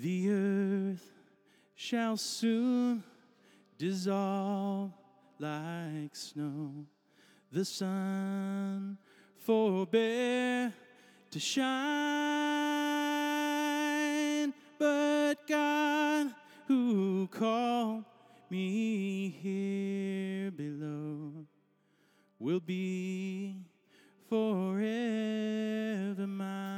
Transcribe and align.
The 0.00 0.30
earth 0.30 1.12
shall 1.74 2.16
soon 2.16 3.02
dissolve 3.76 4.92
like 5.40 6.14
snow. 6.14 6.86
The 7.50 7.64
sun 7.64 8.96
forbear 9.38 10.72
to 11.32 11.40
shine, 11.40 11.74
but 14.78 15.34
God 15.48 16.32
who 16.68 17.26
called 17.26 18.04
me 18.50 19.30
here 19.30 20.52
below 20.52 21.44
will 22.38 22.60
be 22.60 23.56
forever 24.28 24.78
mine. 26.28 26.77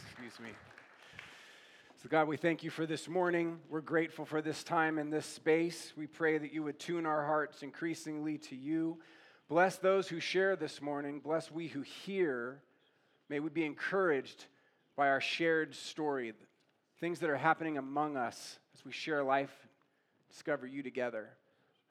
Excuse 0.00 0.40
me. 0.40 0.50
So, 2.02 2.08
God, 2.08 2.26
we 2.26 2.36
thank 2.36 2.62
you 2.64 2.70
for 2.70 2.86
this 2.86 3.08
morning. 3.08 3.58
We're 3.68 3.80
grateful 3.80 4.24
for 4.24 4.42
this 4.42 4.64
time 4.64 4.98
and 4.98 5.12
this 5.12 5.26
space. 5.26 5.92
We 5.96 6.06
pray 6.06 6.38
that 6.38 6.52
you 6.52 6.62
would 6.62 6.78
tune 6.78 7.06
our 7.06 7.24
hearts 7.24 7.62
increasingly 7.62 8.38
to 8.38 8.56
you. 8.56 8.98
Bless 9.48 9.76
those 9.76 10.08
who 10.08 10.18
share 10.18 10.56
this 10.56 10.80
morning. 10.80 11.20
Bless 11.20 11.50
we 11.50 11.68
who 11.68 11.82
hear. 11.82 12.62
May 13.28 13.38
we 13.38 13.50
be 13.50 13.64
encouraged 13.64 14.46
by 14.96 15.08
our 15.08 15.20
shared 15.20 15.74
story, 15.74 16.32
things 16.98 17.20
that 17.20 17.30
are 17.30 17.36
happening 17.36 17.78
among 17.78 18.16
us 18.16 18.58
as 18.74 18.84
we 18.84 18.92
share 18.92 19.22
life, 19.22 19.52
discover 20.30 20.66
you 20.66 20.82
together. 20.82 21.28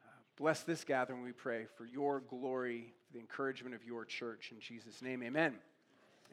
Uh, 0.04 0.10
bless 0.38 0.64
this 0.64 0.84
gathering, 0.84 1.24
we 1.24 1.32
pray, 1.32 1.68
for 1.78 1.86
your 1.86 2.20
glory, 2.20 2.94
for 3.08 3.14
the 3.14 3.20
encouragement 3.20 3.76
of 3.76 3.84
your 3.84 4.06
church. 4.06 4.52
In 4.52 4.60
Jesus' 4.60 5.02
name, 5.02 5.24
amen. 5.24 5.56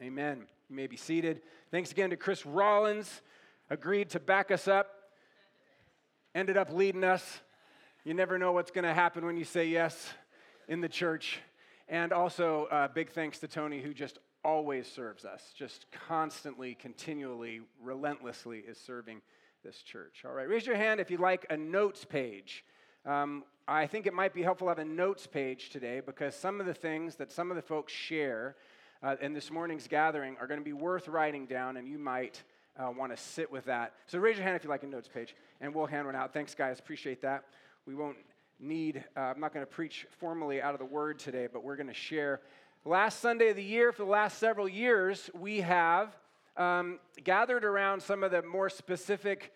Amen. 0.01 0.47
You 0.69 0.75
may 0.75 0.85
be 0.85 0.97
seated. 0.97 1.41
Thanks 1.71 1.91
again 1.91 2.11
to 2.11 2.15
Chris 2.15 2.45
Rollins, 2.45 3.23
agreed 3.71 4.11
to 4.11 4.19
back 4.19 4.51
us 4.51 4.67
up, 4.67 4.87
ended 6.35 6.57
up 6.57 6.71
leading 6.71 7.03
us. 7.03 7.39
You 8.05 8.13
never 8.13 8.37
know 8.37 8.51
what's 8.51 8.69
going 8.69 8.85
to 8.85 8.93
happen 8.93 9.25
when 9.25 9.35
you 9.35 9.45
say 9.45 9.65
yes 9.65 10.13
in 10.67 10.79
the 10.79 10.87
church. 10.87 11.39
And 11.87 12.13
also, 12.13 12.67
uh, 12.69 12.87
big 12.87 13.09
thanks 13.09 13.39
to 13.39 13.47
Tony, 13.47 13.81
who 13.81 13.95
just 13.95 14.19
always 14.45 14.85
serves 14.85 15.25
us, 15.25 15.41
just 15.57 15.87
constantly, 16.07 16.75
continually, 16.75 17.61
relentlessly 17.81 18.59
is 18.59 18.77
serving 18.77 19.23
this 19.63 19.81
church. 19.81 20.21
All 20.23 20.33
right, 20.33 20.47
raise 20.47 20.67
your 20.67 20.75
hand 20.75 20.99
if 20.99 21.09
you'd 21.09 21.19
like 21.19 21.47
a 21.49 21.57
notes 21.57 22.05
page. 22.05 22.63
Um, 23.07 23.43
I 23.67 23.87
think 23.87 24.05
it 24.05 24.13
might 24.13 24.35
be 24.35 24.43
helpful 24.43 24.67
to 24.67 24.69
have 24.69 24.77
a 24.77 24.85
notes 24.85 25.25
page 25.25 25.71
today 25.71 25.99
because 26.05 26.35
some 26.35 26.59
of 26.59 26.67
the 26.67 26.75
things 26.75 27.15
that 27.15 27.31
some 27.31 27.49
of 27.49 27.55
the 27.55 27.63
folks 27.63 27.91
share 27.91 28.55
uh, 29.01 29.15
in 29.21 29.33
this 29.33 29.51
morning's 29.51 29.87
gathering 29.87 30.35
are 30.39 30.47
going 30.47 30.59
to 30.59 30.65
be 30.65 30.73
worth 30.73 31.07
writing 31.07 31.45
down, 31.45 31.77
and 31.77 31.87
you 31.87 31.97
might 31.97 32.43
uh, 32.77 32.91
want 32.91 33.15
to 33.15 33.21
sit 33.21 33.51
with 33.51 33.65
that. 33.65 33.93
So 34.07 34.19
raise 34.19 34.37
your 34.37 34.43
hand 34.43 34.55
if 34.55 34.63
you 34.63 34.69
like 34.69 34.83
a 34.83 34.87
notes 34.87 35.07
page, 35.07 35.35
and 35.61 35.73
we'll 35.73 35.85
hand 35.85 36.05
one 36.05 36.15
out. 36.15 36.33
Thanks, 36.33 36.55
guys. 36.55 36.79
Appreciate 36.79 37.21
that. 37.21 37.43
We 37.85 37.95
won't 37.95 38.17
need, 38.59 39.03
uh, 39.15 39.21
I'm 39.21 39.39
not 39.39 39.53
going 39.53 39.65
to 39.65 39.71
preach 39.71 40.05
formally 40.19 40.61
out 40.61 40.73
of 40.73 40.79
the 40.79 40.85
word 40.85 41.19
today, 41.19 41.47
but 41.51 41.63
we're 41.63 41.77
going 41.77 41.87
to 41.87 41.93
share. 41.93 42.41
Last 42.85 43.19
Sunday 43.19 43.49
of 43.49 43.55
the 43.55 43.63
year, 43.63 43.91
for 43.91 44.03
the 44.03 44.11
last 44.11 44.37
several 44.37 44.67
years, 44.67 45.29
we 45.33 45.61
have 45.61 46.15
um, 46.57 46.99
gathered 47.23 47.63
around 47.63 48.01
some 48.01 48.23
of 48.23 48.31
the 48.31 48.41
more 48.41 48.69
specific 48.69 49.53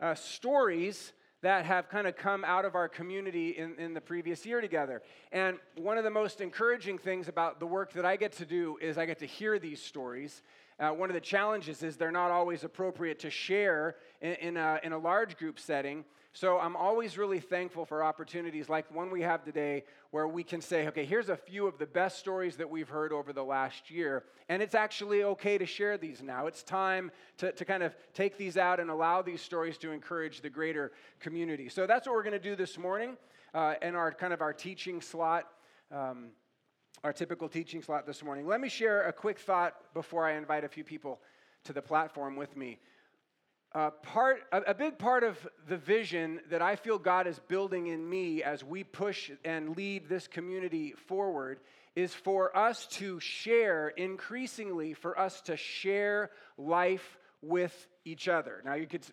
uh, 0.00 0.14
stories 0.14 1.12
that 1.42 1.64
have 1.64 1.88
kind 1.88 2.06
of 2.06 2.16
come 2.16 2.44
out 2.44 2.64
of 2.64 2.74
our 2.74 2.88
community 2.88 3.50
in, 3.50 3.74
in 3.76 3.94
the 3.94 4.00
previous 4.00 4.44
year 4.44 4.60
together. 4.60 5.02
And 5.32 5.58
one 5.76 5.96
of 5.96 6.04
the 6.04 6.10
most 6.10 6.40
encouraging 6.40 6.98
things 6.98 7.28
about 7.28 7.60
the 7.60 7.66
work 7.66 7.92
that 7.94 8.04
I 8.04 8.16
get 8.16 8.32
to 8.32 8.46
do 8.46 8.76
is 8.80 8.98
I 8.98 9.06
get 9.06 9.18
to 9.20 9.26
hear 9.26 9.58
these 9.58 9.82
stories. 9.82 10.42
Uh, 10.78 10.90
one 10.90 11.10
of 11.10 11.14
the 11.14 11.20
challenges 11.20 11.82
is 11.82 11.96
they're 11.96 12.10
not 12.10 12.30
always 12.30 12.64
appropriate 12.64 13.18
to 13.20 13.30
share 13.30 13.96
in, 14.20 14.32
in, 14.32 14.56
a, 14.56 14.80
in 14.82 14.92
a 14.92 14.98
large 14.98 15.36
group 15.36 15.58
setting. 15.58 16.04
So 16.32 16.60
I'm 16.60 16.76
always 16.76 17.18
really 17.18 17.40
thankful 17.40 17.84
for 17.84 18.04
opportunities 18.04 18.68
like 18.68 18.92
one 18.94 19.10
we 19.10 19.22
have 19.22 19.44
today 19.44 19.82
where 20.12 20.28
we 20.28 20.44
can 20.44 20.60
say, 20.60 20.86
okay, 20.86 21.04
here's 21.04 21.28
a 21.28 21.36
few 21.36 21.66
of 21.66 21.76
the 21.78 21.86
best 21.86 22.20
stories 22.20 22.56
that 22.56 22.70
we've 22.70 22.88
heard 22.88 23.12
over 23.12 23.32
the 23.32 23.42
last 23.42 23.90
year. 23.90 24.22
And 24.48 24.62
it's 24.62 24.76
actually 24.76 25.24
okay 25.24 25.58
to 25.58 25.66
share 25.66 25.98
these 25.98 26.22
now. 26.22 26.46
It's 26.46 26.62
time 26.62 27.10
to, 27.38 27.50
to 27.50 27.64
kind 27.64 27.82
of 27.82 27.96
take 28.14 28.38
these 28.38 28.56
out 28.56 28.78
and 28.78 28.90
allow 28.90 29.22
these 29.22 29.42
stories 29.42 29.76
to 29.78 29.90
encourage 29.90 30.40
the 30.40 30.50
greater 30.50 30.92
community. 31.18 31.68
So 31.68 31.84
that's 31.86 32.06
what 32.06 32.14
we're 32.14 32.22
going 32.22 32.32
to 32.32 32.38
do 32.38 32.54
this 32.54 32.78
morning 32.78 33.16
uh, 33.52 33.74
in 33.82 33.96
our 33.96 34.12
kind 34.12 34.32
of 34.32 34.40
our 34.40 34.52
teaching 34.52 35.00
slot. 35.00 35.46
Um, 35.90 36.28
our 37.02 37.12
typical 37.14 37.48
teaching 37.48 37.80
slot 37.80 38.06
this 38.06 38.22
morning. 38.22 38.46
Let 38.46 38.60
me 38.60 38.68
share 38.68 39.08
a 39.08 39.12
quick 39.12 39.38
thought 39.38 39.74
before 39.94 40.26
I 40.26 40.32
invite 40.32 40.64
a 40.64 40.68
few 40.68 40.84
people 40.84 41.18
to 41.64 41.72
the 41.72 41.80
platform 41.80 42.36
with 42.36 42.56
me. 42.56 42.78
Uh, 43.72 43.90
part, 43.90 44.42
a, 44.50 44.62
a 44.62 44.74
big 44.74 44.98
part 44.98 45.22
of 45.22 45.38
the 45.68 45.76
vision 45.76 46.40
that 46.50 46.60
I 46.60 46.74
feel 46.74 46.98
God 46.98 47.28
is 47.28 47.38
building 47.38 47.86
in 47.86 48.08
me 48.08 48.42
as 48.42 48.64
we 48.64 48.82
push 48.82 49.30
and 49.44 49.76
lead 49.76 50.08
this 50.08 50.26
community 50.26 50.94
forward 51.06 51.60
is 51.94 52.12
for 52.12 52.56
us 52.56 52.86
to 52.86 53.20
share, 53.20 53.88
increasingly, 53.90 54.92
for 54.92 55.16
us 55.16 55.40
to 55.42 55.56
share 55.56 56.30
life 56.58 57.16
with 57.42 57.86
each 58.04 58.26
other. 58.26 58.60
Now, 58.64 58.74
you 58.74 58.88
could, 58.88 59.06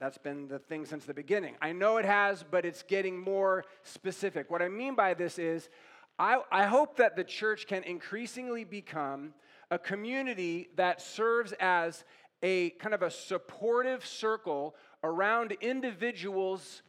that's 0.00 0.16
been 0.16 0.48
the 0.48 0.58
thing 0.58 0.86
since 0.86 1.04
the 1.04 1.12
beginning. 1.12 1.56
I 1.60 1.72
know 1.72 1.98
it 1.98 2.06
has, 2.06 2.42
but 2.50 2.64
it's 2.64 2.82
getting 2.84 3.18
more 3.18 3.64
specific. 3.82 4.50
What 4.50 4.62
I 4.62 4.68
mean 4.68 4.94
by 4.94 5.12
this 5.12 5.38
is, 5.38 5.68
I, 6.18 6.40
I 6.50 6.64
hope 6.64 6.96
that 6.96 7.16
the 7.16 7.24
church 7.24 7.66
can 7.66 7.82
increasingly 7.82 8.64
become 8.64 9.34
a 9.70 9.78
community 9.78 10.68
that 10.76 11.00
serves 11.00 11.52
as 11.58 12.04
a 12.44 12.68
kind 12.72 12.94
of 12.94 13.00
a 13.02 13.10
supportive 13.10 14.04
circle 14.04 14.76
around 15.02 15.52
individuals 15.62 16.82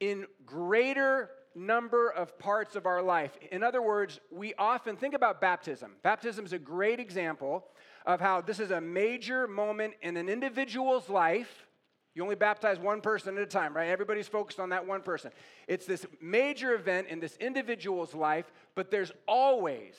in 0.00 0.26
greater 0.44 1.30
number 1.54 2.10
of 2.10 2.36
parts 2.40 2.74
of 2.74 2.84
our 2.84 3.00
life. 3.00 3.38
In 3.52 3.62
other 3.62 3.80
words, 3.80 4.18
we 4.32 4.52
often 4.54 4.96
think 4.96 5.14
about 5.14 5.40
baptism. 5.40 5.92
Baptism 6.02 6.44
is 6.44 6.52
a 6.52 6.58
great 6.58 6.98
example 6.98 7.64
of 8.04 8.20
how 8.20 8.40
this 8.40 8.58
is 8.58 8.72
a 8.72 8.80
major 8.80 9.46
moment 9.46 9.94
in 10.02 10.16
an 10.16 10.28
individual's 10.28 11.08
life. 11.08 11.68
You 12.16 12.24
only 12.24 12.34
baptize 12.34 12.80
one 12.80 13.00
person 13.00 13.36
at 13.36 13.42
a 13.44 13.46
time, 13.46 13.76
right? 13.76 13.88
Everybody's 13.88 14.26
focused 14.26 14.58
on 14.58 14.70
that 14.70 14.84
one 14.84 15.02
person. 15.02 15.30
It's 15.68 15.86
this 15.86 16.04
major 16.20 16.74
event 16.74 17.06
in 17.06 17.20
this 17.20 17.36
individual's 17.36 18.12
life, 18.12 18.50
but 18.74 18.90
there's 18.90 19.12
always 19.28 19.94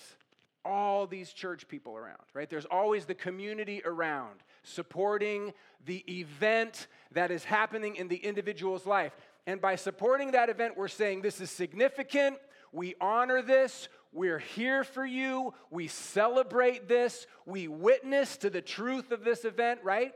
all 0.65 1.07
these 1.07 1.31
church 1.31 1.67
people 1.69 1.95
around, 1.95 2.23
right? 2.33 2.49
There's 2.49 2.65
always 2.65 3.05
the 3.05 3.15
community 3.15 3.81
around 3.85 4.43
supporting 4.65 5.53
the 5.85 6.03
event 6.19 6.87
that 7.11 7.31
is 7.31 7.43
happening 7.43 7.95
in 7.95 8.07
the 8.07 8.17
individual's 8.17 8.85
life. 8.85 9.13
And 9.47 9.61
by 9.61 9.75
supporting 9.75 10.31
that 10.31 10.49
event, 10.49 10.75
we're 10.75 10.87
saying 10.87 11.21
this 11.21 11.39
is 11.39 11.49
significant. 11.49 12.37
We 12.71 12.95
honor 12.99 13.41
this. 13.41 13.87
We're 14.11 14.39
here 14.39 14.83
for 14.83 15.05
you. 15.05 15.53
We 15.69 15.87
celebrate 15.87 16.87
this. 16.87 17.27
We 17.45 17.67
witness 17.67 18.37
to 18.37 18.49
the 18.49 18.61
truth 18.61 19.11
of 19.11 19.23
this 19.23 19.45
event, 19.45 19.81
right? 19.83 20.13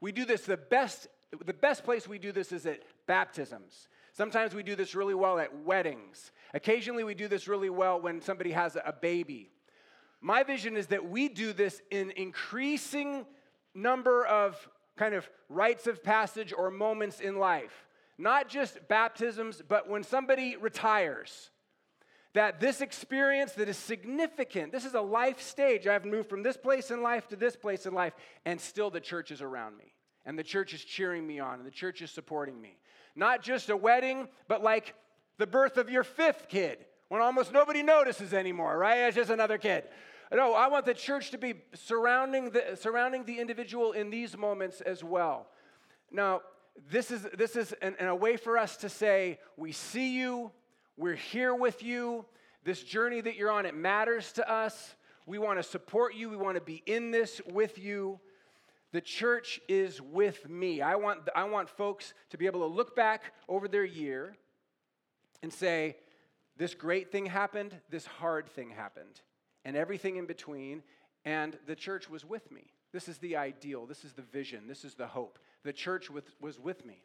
We 0.00 0.12
do 0.12 0.24
this 0.24 0.42
the 0.42 0.56
best 0.56 1.08
the 1.44 1.54
best 1.54 1.84
place 1.84 2.08
we 2.08 2.18
do 2.18 2.32
this 2.32 2.50
is 2.50 2.66
at 2.66 2.82
baptisms. 3.06 3.88
Sometimes 4.12 4.54
we 4.54 4.64
do 4.64 4.74
this 4.74 4.94
really 4.94 5.14
well 5.14 5.38
at 5.38 5.64
weddings. 5.64 6.32
Occasionally 6.54 7.04
we 7.04 7.14
do 7.14 7.28
this 7.28 7.46
really 7.46 7.70
well 7.70 8.00
when 8.00 8.20
somebody 8.20 8.50
has 8.50 8.76
a 8.76 8.92
baby. 8.92 9.50
My 10.20 10.42
vision 10.42 10.76
is 10.76 10.88
that 10.88 11.08
we 11.08 11.28
do 11.28 11.52
this 11.52 11.80
in 11.90 12.10
increasing 12.12 13.26
number 13.74 14.24
of 14.26 14.68
kind 14.96 15.14
of 15.14 15.28
rites 15.48 15.86
of 15.86 16.02
passage 16.02 16.52
or 16.56 16.70
moments 16.70 17.20
in 17.20 17.38
life. 17.38 17.86
Not 18.18 18.48
just 18.48 18.78
baptisms, 18.88 19.62
but 19.66 19.88
when 19.88 20.02
somebody 20.02 20.56
retires. 20.56 21.50
That 22.34 22.60
this 22.60 22.80
experience 22.80 23.52
that 23.52 23.68
is 23.68 23.76
significant, 23.76 24.70
this 24.70 24.84
is 24.84 24.94
a 24.94 25.00
life 25.00 25.40
stage. 25.40 25.88
I've 25.88 26.04
moved 26.04 26.28
from 26.28 26.44
this 26.44 26.56
place 26.56 26.92
in 26.92 27.02
life 27.02 27.26
to 27.28 27.36
this 27.36 27.56
place 27.56 27.86
in 27.86 27.94
life, 27.94 28.12
and 28.44 28.60
still 28.60 28.88
the 28.88 29.00
church 29.00 29.32
is 29.32 29.42
around 29.42 29.76
me. 29.76 29.94
And 30.24 30.38
the 30.38 30.44
church 30.44 30.72
is 30.72 30.84
cheering 30.84 31.26
me 31.26 31.40
on, 31.40 31.54
and 31.54 31.66
the 31.66 31.72
church 31.72 32.02
is 32.02 32.10
supporting 32.10 32.60
me. 32.60 32.76
Not 33.16 33.42
just 33.42 33.68
a 33.68 33.76
wedding, 33.76 34.28
but 34.46 34.62
like 34.62 34.94
the 35.38 35.46
birth 35.46 35.76
of 35.76 35.90
your 35.90 36.04
fifth 36.04 36.48
kid, 36.48 36.84
when 37.08 37.20
almost 37.20 37.52
nobody 37.52 37.82
notices 37.82 38.32
anymore, 38.32 38.78
right? 38.78 38.98
It's 38.98 39.16
just 39.16 39.30
another 39.30 39.58
kid. 39.58 39.84
No, 40.32 40.54
I 40.54 40.68
want 40.68 40.86
the 40.86 40.94
church 40.94 41.32
to 41.32 41.38
be 41.38 41.54
surrounding 41.74 42.50
the, 42.50 42.78
surrounding 42.80 43.24
the 43.24 43.40
individual 43.40 43.92
in 43.92 44.10
these 44.10 44.36
moments 44.36 44.80
as 44.80 45.02
well. 45.02 45.48
Now, 46.12 46.42
this 46.88 47.10
is, 47.10 47.26
this 47.36 47.56
is 47.56 47.72
an, 47.82 47.96
an, 47.98 48.06
a 48.06 48.14
way 48.14 48.36
for 48.36 48.56
us 48.56 48.76
to 48.78 48.88
say, 48.88 49.40
we 49.56 49.72
see 49.72 50.16
you, 50.16 50.52
we're 50.96 51.16
here 51.16 51.52
with 51.52 51.82
you, 51.82 52.24
this 52.64 52.82
journey 52.82 53.20
that 53.20 53.34
you're 53.34 53.50
on, 53.50 53.66
it 53.66 53.74
matters 53.74 54.32
to 54.32 54.48
us. 54.48 54.94
We 55.26 55.38
want 55.38 55.58
to 55.58 55.64
support 55.64 56.14
you, 56.14 56.30
we 56.30 56.36
want 56.36 56.56
to 56.56 56.60
be 56.60 56.82
in 56.86 57.10
this 57.10 57.40
with 57.50 57.78
you. 57.78 58.20
The 58.92 59.00
church 59.00 59.60
is 59.68 60.00
with 60.00 60.48
me. 60.48 60.80
I 60.80 60.94
want, 60.94 61.28
I 61.34 61.44
want 61.44 61.68
folks 61.68 62.14
to 62.30 62.38
be 62.38 62.46
able 62.46 62.60
to 62.60 62.66
look 62.66 62.94
back 62.94 63.32
over 63.48 63.66
their 63.66 63.84
year 63.84 64.36
and 65.42 65.52
say, 65.52 65.96
this 66.56 66.74
great 66.74 67.10
thing 67.10 67.26
happened, 67.26 67.74
this 67.88 68.06
hard 68.06 68.48
thing 68.48 68.70
happened 68.70 69.20
and 69.64 69.76
everything 69.76 70.16
in 70.16 70.26
between, 70.26 70.82
and 71.24 71.56
the 71.66 71.76
church 71.76 72.08
was 72.08 72.24
with 72.24 72.50
me. 72.50 72.72
This 72.92 73.08
is 73.08 73.18
the 73.18 73.36
ideal. 73.36 73.86
This 73.86 74.04
is 74.04 74.12
the 74.12 74.22
vision. 74.22 74.66
This 74.66 74.84
is 74.84 74.94
the 74.94 75.06
hope. 75.06 75.38
The 75.64 75.72
church 75.72 76.10
with, 76.10 76.24
was 76.40 76.58
with 76.58 76.84
me. 76.84 77.02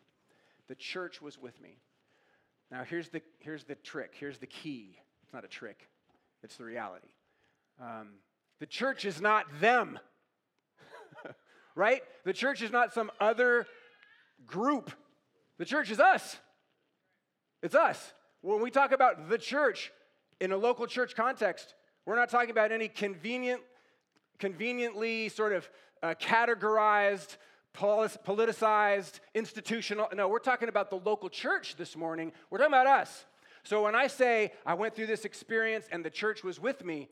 The 0.67 0.75
church 0.75 1.21
was 1.21 1.37
with 1.37 1.61
me. 1.61 1.77
Now, 2.71 2.83
here's 2.83 3.09
the, 3.09 3.21
here's 3.39 3.63
the 3.65 3.75
trick. 3.75 4.13
Here's 4.19 4.39
the 4.39 4.47
key. 4.47 4.97
It's 5.23 5.33
not 5.33 5.43
a 5.43 5.47
trick, 5.47 5.87
it's 6.43 6.57
the 6.57 6.65
reality. 6.65 7.09
Um, 7.81 8.09
the 8.59 8.65
church 8.65 9.05
is 9.05 9.19
not 9.19 9.45
them, 9.59 9.99
right? 11.75 12.01
The 12.23 12.33
church 12.33 12.61
is 12.61 12.71
not 12.71 12.93
some 12.93 13.11
other 13.19 13.67
group. 14.47 14.91
The 15.57 15.65
church 15.65 15.91
is 15.91 15.99
us. 15.99 16.37
It's 17.61 17.75
us. 17.75 18.13
When 18.41 18.61
we 18.61 18.71
talk 18.71 18.91
about 18.91 19.29
the 19.29 19.37
church 19.37 19.91
in 20.39 20.51
a 20.51 20.57
local 20.57 20.87
church 20.87 21.15
context, 21.15 21.73
we're 22.05 22.15
not 22.15 22.29
talking 22.29 22.51
about 22.51 22.71
any 22.71 22.87
convenient, 22.87 23.61
conveniently 24.37 25.29
sort 25.29 25.53
of 25.53 25.69
uh, 26.03 26.13
categorized, 26.19 27.37
politicized, 27.73 29.19
institutional. 29.33 30.07
No, 30.13 30.27
we're 30.27 30.39
talking 30.39 30.69
about 30.69 30.89
the 30.89 30.97
local 30.97 31.29
church 31.29 31.75
this 31.77 31.95
morning. 31.95 32.31
We're 32.49 32.59
talking 32.59 32.73
about 32.73 32.87
us. 32.87 33.25
So 33.63 33.83
when 33.83 33.95
I 33.95 34.05
say 34.07 34.53
I 34.65 34.75
went 34.75 34.95
through 34.95 35.07
this 35.07 35.25
experience 35.25 35.87
and 35.91 36.05
the 36.05 36.11
church 36.11 36.43
was 36.43 36.59
with 36.59 36.85
me, 36.85 37.09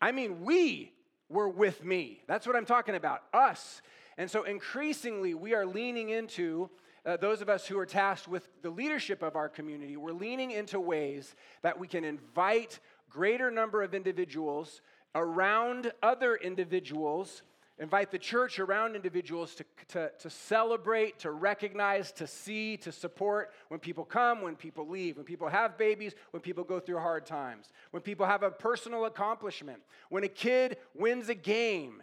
I 0.00 0.12
mean 0.12 0.42
we 0.42 0.92
were 1.28 1.48
with 1.48 1.84
me. 1.84 2.22
That's 2.26 2.46
what 2.46 2.56
I'm 2.56 2.64
talking 2.64 2.94
about, 2.94 3.22
us. 3.34 3.82
And 4.16 4.30
so 4.30 4.44
increasingly, 4.44 5.34
we 5.34 5.54
are 5.54 5.66
leaning 5.66 6.08
into 6.08 6.70
uh, 7.04 7.18
those 7.18 7.42
of 7.42 7.50
us 7.50 7.66
who 7.66 7.78
are 7.78 7.84
tasked 7.84 8.28
with 8.28 8.48
the 8.62 8.70
leadership 8.70 9.22
of 9.22 9.36
our 9.36 9.48
community, 9.48 9.96
we're 9.96 10.12
leaning 10.12 10.52
into 10.52 10.80
ways 10.80 11.34
that 11.62 11.78
we 11.78 11.86
can 11.86 12.04
invite 12.04 12.80
greater 13.10 13.50
number 13.50 13.82
of 13.82 13.94
individuals 13.94 14.80
around 15.14 15.92
other 16.02 16.36
individuals, 16.36 17.42
invite 17.78 18.10
the 18.10 18.18
church 18.18 18.58
around 18.58 18.96
individuals 18.96 19.54
to, 19.54 19.64
to, 19.88 20.10
to 20.18 20.30
celebrate, 20.30 21.18
to 21.20 21.30
recognize, 21.30 22.12
to 22.12 22.26
see, 22.26 22.76
to 22.78 22.90
support 22.90 23.52
when 23.68 23.80
people 23.80 24.04
come, 24.04 24.42
when 24.42 24.56
people 24.56 24.88
leave, 24.88 25.16
when 25.16 25.24
people 25.24 25.48
have 25.48 25.78
babies, 25.78 26.14
when 26.30 26.40
people 26.40 26.64
go 26.64 26.80
through 26.80 26.98
hard 26.98 27.26
times, 27.26 27.68
when 27.90 28.02
people 28.02 28.26
have 28.26 28.42
a 28.42 28.50
personal 28.50 29.04
accomplishment, 29.04 29.80
when 30.08 30.24
a 30.24 30.28
kid 30.28 30.76
wins 30.94 31.28
a 31.28 31.34
game. 31.34 32.02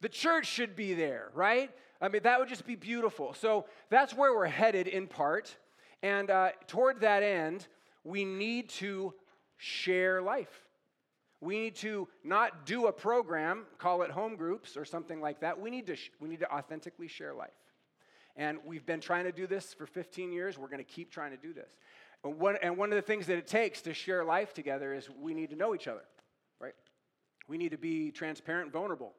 The 0.00 0.08
church 0.08 0.46
should 0.46 0.74
be 0.74 0.94
there, 0.94 1.30
right? 1.34 1.70
I 2.00 2.08
mean, 2.08 2.22
that 2.22 2.38
would 2.38 2.48
just 2.48 2.66
be 2.66 2.76
beautiful. 2.76 3.34
So 3.34 3.66
that's 3.90 4.14
where 4.14 4.32
we're 4.34 4.46
headed 4.46 4.86
in 4.86 5.06
part. 5.06 5.54
And 6.02 6.30
uh, 6.30 6.50
toward 6.66 7.00
that 7.02 7.22
end, 7.22 7.66
we 8.04 8.24
need 8.24 8.70
to 8.70 9.12
share 9.60 10.22
life. 10.22 10.66
We 11.40 11.58
need 11.58 11.76
to 11.76 12.08
not 12.24 12.66
do 12.66 12.86
a 12.86 12.92
program, 12.92 13.66
call 13.78 14.02
it 14.02 14.10
home 14.10 14.36
groups 14.36 14.76
or 14.76 14.84
something 14.84 15.20
like 15.20 15.40
that. 15.40 15.60
We 15.60 15.70
need 15.70 15.86
to, 15.86 15.96
sh- 15.96 16.10
we 16.18 16.28
need 16.28 16.40
to 16.40 16.52
authentically 16.52 17.08
share 17.08 17.34
life. 17.34 17.50
And 18.36 18.58
we've 18.64 18.84
been 18.84 19.00
trying 19.00 19.24
to 19.24 19.32
do 19.32 19.46
this 19.46 19.74
for 19.74 19.86
15 19.86 20.32
years. 20.32 20.58
We're 20.58 20.68
going 20.68 20.84
to 20.84 20.84
keep 20.84 21.10
trying 21.10 21.30
to 21.30 21.36
do 21.36 21.52
this. 21.52 21.68
And 22.24 22.38
one, 22.38 22.56
and 22.62 22.76
one 22.76 22.90
of 22.90 22.96
the 22.96 23.02
things 23.02 23.26
that 23.26 23.38
it 23.38 23.46
takes 23.46 23.82
to 23.82 23.94
share 23.94 24.24
life 24.24 24.54
together 24.54 24.94
is 24.94 25.08
we 25.20 25.34
need 25.34 25.50
to 25.50 25.56
know 25.56 25.74
each 25.74 25.88
other, 25.88 26.04
right? 26.58 26.74
We 27.48 27.58
need 27.58 27.70
to 27.70 27.78
be 27.78 28.10
transparent 28.10 28.66
and 28.66 28.72
vulnerable. 28.72 29.12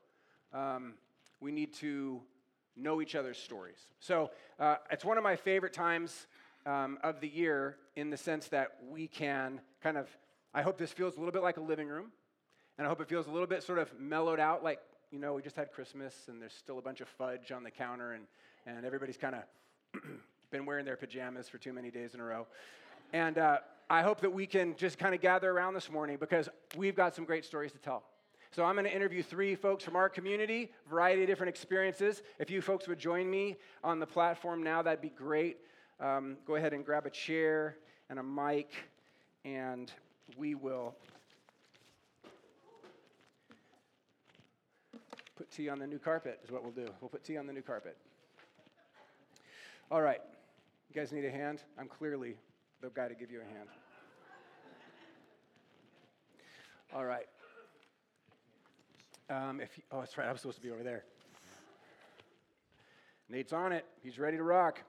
Um, 0.53 0.93
we 1.39 1.51
need 1.51 1.73
to 1.75 2.21
know 2.75 3.01
each 3.01 3.15
other's 3.15 3.37
stories. 3.37 3.79
So 3.99 4.31
uh, 4.59 4.75
it's 4.91 5.05
one 5.05 5.17
of 5.17 5.23
my 5.23 5.35
favorite 5.35 5.73
times 5.73 6.27
um, 6.65 6.99
of 7.03 7.19
the 7.19 7.27
year 7.27 7.77
in 7.95 8.09
the 8.09 8.17
sense 8.17 8.47
that 8.49 8.77
we 8.89 9.07
can 9.07 9.59
kind 9.81 9.97
of 9.97 10.07
I 10.53 10.61
hope 10.61 10.77
this 10.77 10.91
feels 10.91 11.15
a 11.15 11.19
little 11.19 11.31
bit 11.31 11.43
like 11.43 11.57
a 11.57 11.61
living 11.61 11.87
room. 11.87 12.11
And 12.77 12.87
I 12.87 12.89
hope 12.89 13.01
it 13.01 13.07
feels 13.07 13.27
a 13.27 13.31
little 13.31 13.47
bit 13.47 13.63
sort 13.63 13.79
of 13.79 13.89
mellowed 13.99 14.39
out, 14.39 14.63
like, 14.63 14.79
you 15.11 15.19
know, 15.19 15.33
we 15.33 15.41
just 15.41 15.55
had 15.55 15.71
Christmas 15.71 16.15
and 16.27 16.41
there's 16.41 16.53
still 16.53 16.79
a 16.79 16.81
bunch 16.81 17.01
of 17.01 17.07
fudge 17.07 17.51
on 17.51 17.63
the 17.63 17.71
counter 17.71 18.13
and, 18.13 18.23
and 18.65 18.85
everybody's 18.85 19.17
kind 19.17 19.35
of 19.35 20.01
been 20.51 20.65
wearing 20.65 20.85
their 20.85 20.95
pajamas 20.95 21.49
for 21.49 21.57
too 21.57 21.73
many 21.73 21.91
days 21.91 22.13
in 22.13 22.19
a 22.19 22.23
row. 22.23 22.47
And 23.13 23.37
uh, 23.37 23.57
I 23.89 24.01
hope 24.01 24.21
that 24.21 24.31
we 24.31 24.47
can 24.47 24.75
just 24.77 24.97
kind 24.97 25.13
of 25.13 25.21
gather 25.21 25.51
around 25.51 25.73
this 25.73 25.91
morning 25.91 26.17
because 26.19 26.49
we've 26.77 26.95
got 26.95 27.13
some 27.13 27.25
great 27.25 27.43
stories 27.43 27.71
to 27.73 27.77
tell. 27.77 28.03
So 28.51 28.65
I'm 28.65 28.75
going 28.75 28.85
to 28.85 28.93
interview 28.93 29.23
three 29.23 29.55
folks 29.55 29.83
from 29.83 29.95
our 29.95 30.09
community, 30.09 30.71
variety 30.89 31.23
of 31.23 31.27
different 31.27 31.49
experiences. 31.49 32.21
If 32.39 32.49
you 32.49 32.61
folks 32.61 32.87
would 32.87 32.99
join 32.99 33.29
me 33.29 33.55
on 33.83 33.99
the 33.99 34.07
platform 34.07 34.63
now, 34.63 34.81
that'd 34.81 35.01
be 35.01 35.09
great. 35.09 35.57
Um, 35.99 36.37
go 36.47 36.55
ahead 36.55 36.73
and 36.73 36.85
grab 36.85 37.05
a 37.05 37.09
chair 37.09 37.77
and 38.09 38.19
a 38.19 38.23
mic 38.23 38.71
and 39.45 39.91
we 40.37 40.55
will 40.55 40.95
put 45.35 45.51
tea 45.51 45.69
on 45.69 45.79
the 45.79 45.87
new 45.87 45.99
carpet, 45.99 46.39
is 46.43 46.51
what 46.51 46.63
we'll 46.63 46.71
do. 46.71 46.87
We'll 47.01 47.09
put 47.09 47.23
tea 47.23 47.37
on 47.37 47.47
the 47.47 47.53
new 47.53 47.61
carpet. 47.61 47.97
All 49.89 50.01
right. 50.01 50.21
You 50.93 51.01
guys 51.01 51.11
need 51.11 51.25
a 51.25 51.31
hand? 51.31 51.63
I'm 51.79 51.87
clearly 51.87 52.35
the 52.81 52.89
guy 52.89 53.07
to 53.07 53.15
give 53.15 53.31
you 53.31 53.39
a 53.41 53.55
hand. 53.55 53.67
All 56.93 57.05
right. 57.05 57.27
Um, 59.29 59.61
if 59.61 59.77
you, 59.77 59.83
oh, 59.91 59.99
that's 59.99 60.17
right. 60.17 60.27
I 60.27 60.31
was 60.31 60.41
supposed 60.41 60.57
to 60.57 60.63
be 60.63 60.71
over 60.71 60.83
there. 60.83 61.05
Nate's 63.29 63.53
on 63.53 63.71
it. 63.71 63.85
He's 64.03 64.19
ready 64.19 64.35
to 64.35 64.43
rock. 64.43 64.81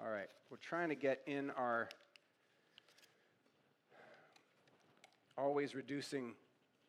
All 0.00 0.08
right. 0.08 0.28
We're 0.50 0.56
trying 0.56 0.88
to 0.88 0.94
get 0.94 1.20
in 1.26 1.50
our 1.50 1.88
always 5.36 5.74
reducing 5.74 6.32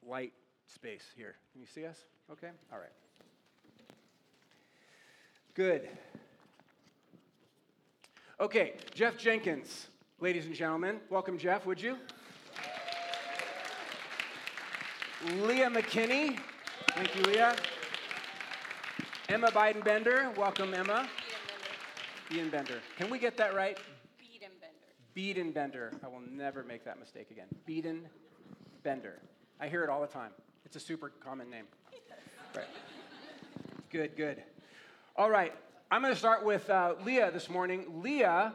light 0.08 0.32
space 0.66 1.04
here. 1.16 1.36
Can 1.51 1.62
you 1.62 1.68
see 1.68 1.86
us? 1.86 1.98
Okay? 2.32 2.50
All 2.72 2.80
right. 2.80 2.89
Good. 5.56 5.89
Okay, 8.39 8.75
Jeff 8.94 9.18
Jenkins, 9.18 9.88
ladies 10.22 10.46
and 10.46 10.56
gentlemen. 10.56 11.01
Welcome, 11.10 11.38
Jeff, 11.38 11.66
would 11.66 11.82
you? 11.82 11.98
Leah 15.42 15.70
McKinney. 15.70 16.39
Thank 16.96 17.13
you, 17.13 17.24
Leah. 17.24 17.58
Emma 19.28 19.51
Biden 19.51 19.84
Bender. 19.84 20.32
Welcome, 20.38 20.74
Emma. 20.74 21.10
Beeden 22.29 22.51
Bender. 22.51 22.79
Can 22.95 23.09
we 23.09 23.17
get 23.17 23.38
that 23.38 23.55
right? 23.55 23.77
Beeden 25.15 25.51
Bender. 25.51 25.51
Bender. 25.51 25.91
I 26.03 26.07
will 26.07 26.21
never 26.31 26.63
make 26.63 26.86
that 26.86 27.00
mistake 27.00 27.31
again. 27.31 27.48
Beeden 27.67 28.01
Bender. 28.83 29.19
I 29.59 29.67
hear 29.67 29.83
it 29.83 29.89
all 29.89 30.01
the 30.01 30.07
time. 30.07 30.31
It's 30.63 30.75
a 30.75 30.79
super 30.79 31.09
common 31.09 31.50
name. 31.50 31.65
Right. 32.55 32.65
Good, 33.89 34.15
good. 34.15 34.43
All 35.15 35.29
right. 35.29 35.53
I'm 35.89 36.01
going 36.01 36.13
to 36.13 36.19
start 36.19 36.45
with 36.45 36.69
uh, 36.69 36.93
Leah 37.03 37.31
this 37.31 37.50
morning. 37.50 38.01
Leah, 38.03 38.53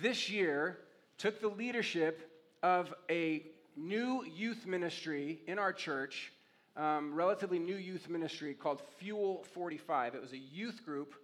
this 0.00 0.30
year, 0.30 0.78
took 1.18 1.40
the 1.40 1.48
leadership 1.48 2.30
of 2.62 2.94
a 3.10 3.44
new 3.76 4.24
youth 4.24 4.66
ministry 4.66 5.40
in 5.48 5.58
our 5.58 5.72
church 5.72 6.32
um, 6.76 7.12
relatively 7.12 7.58
new 7.58 7.76
youth 7.76 8.08
ministry 8.08 8.54
called 8.54 8.82
Fuel 8.98 9.44
45. 9.52 10.14
It 10.14 10.20
was 10.20 10.32
a 10.32 10.38
youth 10.38 10.84
group 10.84 11.14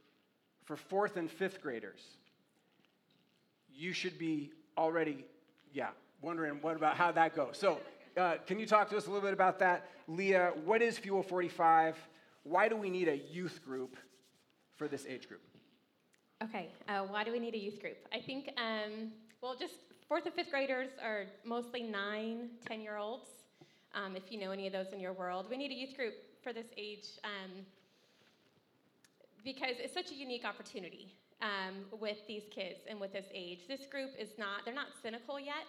for 0.72 0.76
fourth 0.76 1.18
and 1.18 1.30
fifth 1.30 1.60
graders. 1.60 2.00
You 3.74 3.92
should 3.92 4.18
be 4.18 4.52
already, 4.78 5.26
yeah, 5.74 5.88
wondering 6.22 6.62
what 6.62 6.76
about 6.76 6.96
how 6.96 7.12
that 7.12 7.36
goes. 7.36 7.58
So, 7.58 7.78
uh, 8.16 8.36
can 8.46 8.58
you 8.58 8.64
talk 8.64 8.88
to 8.88 8.96
us 8.96 9.04
a 9.06 9.10
little 9.10 9.20
bit 9.20 9.34
about 9.34 9.58
that? 9.58 9.90
Leah, 10.08 10.54
what 10.64 10.80
is 10.80 10.96
Fuel 10.96 11.22
45? 11.22 11.98
Why 12.44 12.70
do 12.70 12.76
we 12.76 12.88
need 12.88 13.08
a 13.08 13.18
youth 13.18 13.60
group 13.62 13.98
for 14.76 14.88
this 14.88 15.04
age 15.06 15.28
group? 15.28 15.42
Okay, 16.42 16.70
uh, 16.88 17.00
why 17.00 17.22
do 17.22 17.32
we 17.32 17.38
need 17.38 17.54
a 17.54 17.58
youth 17.58 17.78
group? 17.78 17.98
I 18.10 18.20
think, 18.20 18.48
um, 18.56 19.12
well, 19.42 19.54
just 19.54 19.74
fourth 20.08 20.24
and 20.24 20.34
fifth 20.34 20.50
graders 20.50 20.88
are 21.04 21.26
mostly 21.44 21.82
nine, 21.82 22.48
10 22.66 22.80
year 22.80 22.96
olds. 22.96 23.28
Um, 23.94 24.16
if 24.16 24.32
you 24.32 24.40
know 24.40 24.52
any 24.52 24.66
of 24.66 24.72
those 24.72 24.94
in 24.94 25.00
your 25.00 25.12
world, 25.12 25.48
we 25.50 25.58
need 25.58 25.70
a 25.70 25.74
youth 25.74 25.94
group 25.94 26.14
for 26.42 26.54
this 26.54 26.68
age 26.78 27.04
um, 27.24 27.66
because 29.44 29.76
it's 29.78 29.94
such 29.94 30.10
a 30.10 30.14
unique 30.14 30.44
opportunity 30.44 31.14
um, 31.40 31.84
with 32.00 32.26
these 32.26 32.44
kids 32.50 32.80
and 32.88 33.00
with 33.00 33.12
this 33.12 33.26
age. 33.34 33.66
This 33.68 33.86
group 33.86 34.10
is 34.18 34.30
not, 34.38 34.64
they're 34.64 34.74
not 34.74 34.88
cynical 35.02 35.38
yet. 35.38 35.66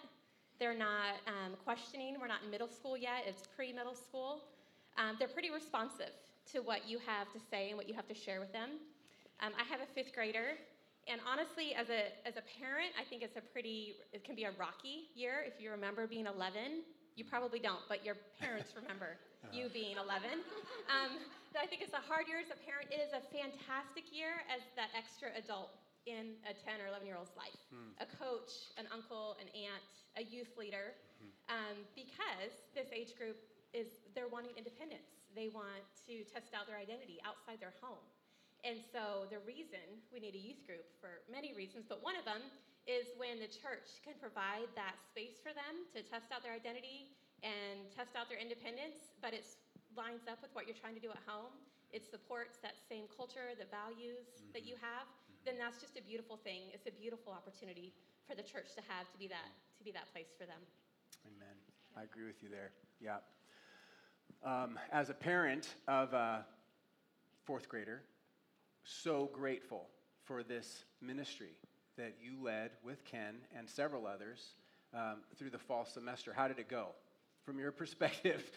They're 0.60 0.76
not 0.76 1.18
um, 1.26 1.54
questioning. 1.64 2.16
We're 2.20 2.28
not 2.28 2.42
in 2.44 2.50
middle 2.50 2.68
school 2.68 2.96
yet, 2.96 3.24
it's 3.26 3.42
pre 3.56 3.72
middle 3.72 3.94
school. 3.94 4.44
Um, 4.96 5.16
they're 5.18 5.28
pretty 5.28 5.50
responsive 5.50 6.14
to 6.52 6.60
what 6.60 6.88
you 6.88 6.98
have 7.04 7.32
to 7.32 7.40
say 7.50 7.70
and 7.70 7.76
what 7.76 7.88
you 7.88 7.94
have 7.94 8.06
to 8.06 8.14
share 8.14 8.38
with 8.38 8.52
them. 8.52 8.78
Um, 9.40 9.52
I 9.58 9.64
have 9.64 9.80
a 9.80 9.86
fifth 9.92 10.14
grader, 10.14 10.54
and 11.08 11.20
honestly, 11.26 11.74
as 11.74 11.90
a, 11.90 12.14
as 12.22 12.36
a 12.36 12.44
parent, 12.60 12.94
I 12.94 13.02
think 13.04 13.22
it's 13.22 13.36
a 13.36 13.40
pretty, 13.40 13.96
it 14.12 14.22
can 14.22 14.36
be 14.36 14.44
a 14.44 14.52
rocky 14.58 15.10
year. 15.14 15.44
If 15.44 15.60
you 15.60 15.70
remember 15.70 16.06
being 16.06 16.26
11, 16.26 16.86
you 17.16 17.24
probably 17.24 17.58
don't, 17.58 17.82
but 17.88 18.04
your 18.04 18.16
parents 18.40 18.72
remember 18.76 19.18
you 19.52 19.68
being 19.68 19.96
11. 19.98 20.40
I 21.54 21.70
think 21.70 21.86
it's 21.86 21.94
a 21.94 22.02
hard 22.02 22.26
year 22.26 22.42
as 22.42 22.50
a 22.50 22.58
parent. 22.66 22.90
It 22.90 22.98
is 22.98 23.14
a 23.14 23.22
fantastic 23.30 24.10
year 24.10 24.42
as 24.50 24.58
that 24.74 24.90
extra 24.90 25.30
adult 25.38 25.78
in 26.04 26.34
a 26.44 26.52
10 26.52 26.82
or 26.82 26.90
11 26.90 27.06
year 27.06 27.16
old's 27.16 27.32
life 27.38 27.56
mm. 27.72 27.94
a 28.02 28.08
coach, 28.20 28.74
an 28.76 28.84
uncle, 28.92 29.38
an 29.40 29.48
aunt, 29.54 29.86
a 30.20 30.22
youth 30.26 30.52
leader, 30.58 30.92
mm-hmm. 31.22 31.30
um, 31.48 31.76
because 31.96 32.52
this 32.76 32.90
age 32.92 33.16
group 33.16 33.38
is, 33.72 34.02
they're 34.12 34.30
wanting 34.30 34.52
independence. 34.58 35.30
They 35.32 35.50
want 35.50 35.82
to 36.06 36.26
test 36.30 36.54
out 36.54 36.66
their 36.66 36.78
identity 36.78 37.18
outside 37.24 37.58
their 37.58 37.74
home. 37.82 38.02
And 38.62 38.80
so 38.80 39.28
the 39.28 39.42
reason 39.44 39.82
we 40.10 40.18
need 40.18 40.34
a 40.34 40.40
youth 40.40 40.62
group 40.64 40.86
for 40.98 41.22
many 41.28 41.52
reasons, 41.52 41.86
but 41.86 42.00
one 42.00 42.16
of 42.18 42.24
them 42.24 42.40
is 42.84 43.08
when 43.16 43.40
the 43.40 43.48
church 43.48 44.00
can 44.04 44.16
provide 44.20 44.68
that 44.76 44.96
space 45.08 45.40
for 45.40 45.52
them 45.52 45.88
to 45.96 46.04
test 46.04 46.32
out 46.32 46.44
their 46.44 46.56
identity 46.56 47.12
and 47.44 47.84
test 47.92 48.16
out 48.16 48.28
their 48.28 48.40
independence, 48.40 49.12
but 49.20 49.36
it 49.36 49.44
lines 49.96 50.26
up 50.30 50.42
with 50.42 50.50
what 50.54 50.66
you're 50.66 50.78
trying 50.78 50.94
to 50.94 51.02
do 51.02 51.10
at 51.10 51.20
home. 51.26 51.54
It 51.94 52.02
supports 52.04 52.58
that 52.62 52.74
same 52.88 53.06
culture, 53.10 53.54
the 53.54 53.70
values 53.70 54.26
mm-hmm. 54.34 54.52
that 54.52 54.66
you 54.66 54.74
have. 54.82 55.06
Then 55.46 55.54
that's 55.58 55.78
just 55.78 55.96
a 55.96 56.02
beautiful 56.02 56.36
thing. 56.36 56.72
It's 56.72 56.86
a 56.86 56.94
beautiful 56.94 57.32
opportunity 57.32 57.92
for 58.26 58.34
the 58.34 58.42
church 58.42 58.74
to 58.74 58.82
have 58.88 59.06
to 59.12 59.18
be 59.18 59.28
that 59.28 59.52
to 59.78 59.84
be 59.84 59.92
that 59.92 60.10
place 60.12 60.32
for 60.38 60.46
them. 60.46 60.60
Amen. 61.26 61.56
I 61.96 62.02
agree 62.02 62.26
with 62.26 62.42
you 62.42 62.48
there. 62.48 62.72
Yeah. 63.00 63.18
Um, 64.44 64.78
as 64.92 65.10
a 65.10 65.14
parent 65.14 65.74
of 65.88 66.12
a 66.12 66.44
fourth 67.44 67.68
grader, 67.68 68.02
so 68.84 69.30
grateful 69.32 69.88
for 70.24 70.42
this 70.42 70.84
ministry 71.00 71.52
that 71.96 72.14
you 72.20 72.42
led 72.42 72.70
with 72.84 73.04
Ken 73.04 73.36
and 73.56 73.68
several 73.68 74.06
others 74.06 74.54
um, 74.92 75.18
through 75.36 75.50
the 75.50 75.58
fall 75.58 75.84
semester. 75.84 76.32
How 76.34 76.48
did 76.48 76.58
it 76.58 76.68
go? 76.68 76.88
From 77.44 77.58
your 77.58 77.72
perspective, 77.82 78.50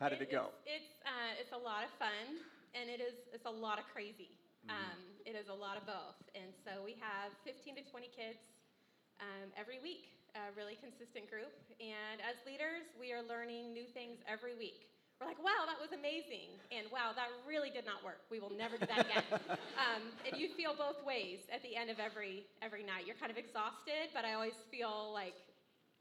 how 0.00 0.08
did 0.08 0.20
it, 0.20 0.28
it 0.28 0.32
go? 0.32 0.50
Is, 0.66 0.82
it's, 0.82 0.92
uh, 1.06 1.40
it's 1.40 1.54
a 1.54 1.60
lot 1.60 1.86
of 1.86 1.90
fun, 1.98 2.42
and 2.74 2.90
it 2.90 2.98
is 2.98 3.14
it's 3.32 3.46
a 3.46 3.52
lot 3.52 3.78
of 3.78 3.86
crazy. 3.92 4.34
Mm-hmm. 4.64 4.74
Um, 4.74 5.00
it 5.28 5.36
is 5.36 5.52
a 5.52 5.56
lot 5.56 5.76
of 5.76 5.84
both. 5.84 6.16
And 6.32 6.52
so 6.64 6.80
we 6.80 6.96
have 6.96 7.32
15 7.44 7.76
to 7.80 7.84
20 7.84 8.08
kids 8.12 8.40
um, 9.20 9.52
every 9.56 9.76
week, 9.80 10.16
a 10.32 10.52
really 10.56 10.76
consistent 10.80 11.28
group. 11.28 11.52
And 11.76 12.24
as 12.24 12.40
leaders, 12.48 12.88
we 12.96 13.12
are 13.12 13.20
learning 13.20 13.76
new 13.76 13.84
things 13.84 14.24
every 14.24 14.56
week. 14.56 14.88
We're 15.20 15.30
like, 15.30 15.38
wow, 15.38 15.68
that 15.68 15.78
was 15.78 15.94
amazing. 15.94 16.50
And 16.74 16.90
wow, 16.90 17.14
that 17.14 17.30
really 17.46 17.70
did 17.70 17.86
not 17.86 18.02
work. 18.02 18.24
We 18.32 18.40
will 18.40 18.52
never 18.52 18.80
do 18.80 18.88
that 18.88 19.06
again. 19.06 19.24
um, 19.84 20.02
and 20.26 20.34
you 20.34 20.50
feel 20.56 20.74
both 20.74 20.98
ways 21.06 21.44
at 21.52 21.62
the 21.62 21.76
end 21.76 21.92
of 21.92 22.02
every, 22.02 22.48
every 22.64 22.82
night. 22.82 23.06
You're 23.06 23.20
kind 23.20 23.30
of 23.30 23.38
exhausted, 23.38 24.10
but 24.10 24.26
I 24.26 24.34
always 24.34 24.58
feel 24.72 25.12
like, 25.14 25.38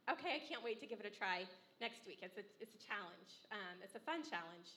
okay, 0.10 0.40
I 0.40 0.42
can't 0.50 0.64
wait 0.66 0.82
to 0.82 0.88
give 0.90 0.98
it 1.00 1.06
a 1.06 1.14
try 1.14 1.46
next 1.82 2.06
week. 2.06 2.20
It's 2.22 2.38
a, 2.38 2.44
it's 2.60 2.76
a 2.76 2.88
challenge, 2.88 3.48
um, 3.52 3.78
it's 3.84 3.96
a 3.96 4.00
fun 4.00 4.22
challenge. 4.24 4.70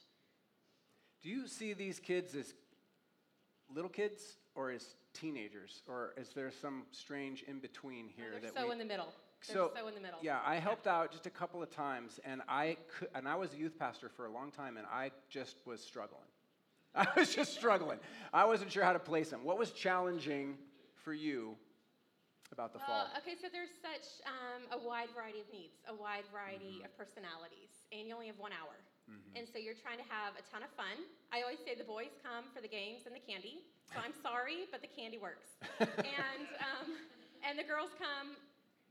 Do 1.23 1.31
you 1.31 1.49
see 1.49 1.73
these 1.73 1.99
kids 1.99 2.35
as 2.35 2.55
little 3.75 3.91
kids 3.91 4.39
or 4.55 4.71
as 4.71 4.95
teenagers? 5.13 5.83
Or 5.89 6.13
is 6.17 6.29
there 6.31 6.51
some 6.51 6.85
strange 6.93 7.43
in 7.43 7.59
between 7.59 8.09
here? 8.09 8.33
No, 8.35 8.41
that 8.41 8.55
so 8.55 8.67
we... 8.67 8.73
in 8.73 8.79
the 8.79 8.85
middle 8.85 9.13
so, 9.41 9.71
so 9.75 9.89
in 9.89 9.95
the 9.95 10.01
middle. 10.01 10.19
Yeah, 10.23 10.39
I 10.45 10.57
helped 10.57 10.87
out 10.87 11.13
just 11.13 11.27
a 11.27 11.31
couple 11.31 11.63
of 11.63 11.71
times, 11.71 12.19
and 12.25 12.43
I 12.49 12.77
could, 12.99 13.09
and 13.15 13.29
I 13.29 13.37
was 13.37 13.53
a 13.53 13.57
youth 13.57 13.79
pastor 13.79 14.09
for 14.09 14.27
a 14.27 14.31
long 14.31 14.51
time, 14.51 14.77
and 14.77 14.87
I 14.91 15.11
just 15.29 15.57
was 15.65 15.81
struggling. 15.81 16.21
I 16.95 17.07
was 17.17 17.35
just 17.35 17.55
struggling. 17.55 17.99
I 18.33 18.45
wasn't 18.45 18.73
sure 18.73 18.83
how 18.83 18.93
to 18.93 18.99
place 18.99 19.31
them. 19.31 19.45
What 19.45 19.59
was 19.59 19.71
challenging 19.73 20.57
for 21.05 21.13
you 21.13 21.57
about 22.57 22.73
the 22.73 22.81
fall? 22.81 23.13
Okay, 23.21 23.37
so 23.37 23.53
there's 23.53 23.77
such 23.85 24.25
um, 24.25 24.65
a 24.73 24.81
wide 24.81 25.13
variety 25.13 25.45
of 25.45 25.49
needs, 25.53 25.77
a 25.93 25.93
wide 25.93 26.25
variety 26.33 26.81
mm-hmm. 26.81 26.89
of 26.89 26.97
personalities, 26.97 27.85
and 27.93 28.09
you 28.09 28.17
only 28.17 28.33
have 28.33 28.41
one 28.41 28.57
hour. 28.57 28.73
Mm-hmm. 29.13 29.37
And 29.37 29.45
so 29.45 29.61
you're 29.61 29.77
trying 29.77 30.01
to 30.01 30.09
have 30.09 30.33
a 30.41 30.45
ton 30.49 30.65
of 30.65 30.73
fun. 30.73 30.97
I 31.31 31.45
always 31.45 31.61
say 31.61 31.77
the 31.77 31.87
boys 31.87 32.17
come 32.25 32.49
for 32.57 32.65
the 32.65 32.73
games 32.73 33.05
and 33.05 33.13
the 33.13 33.23
candy. 33.23 33.61
So 33.93 34.01
I'm 34.03 34.17
sorry, 34.25 34.67
but 34.73 34.81
the 34.81 34.91
candy 34.91 35.21
works. 35.21 35.61
and 35.85 36.49
um, 36.59 36.97
and 37.45 37.55
the 37.55 37.63
girls 37.63 37.95
come 38.01 38.35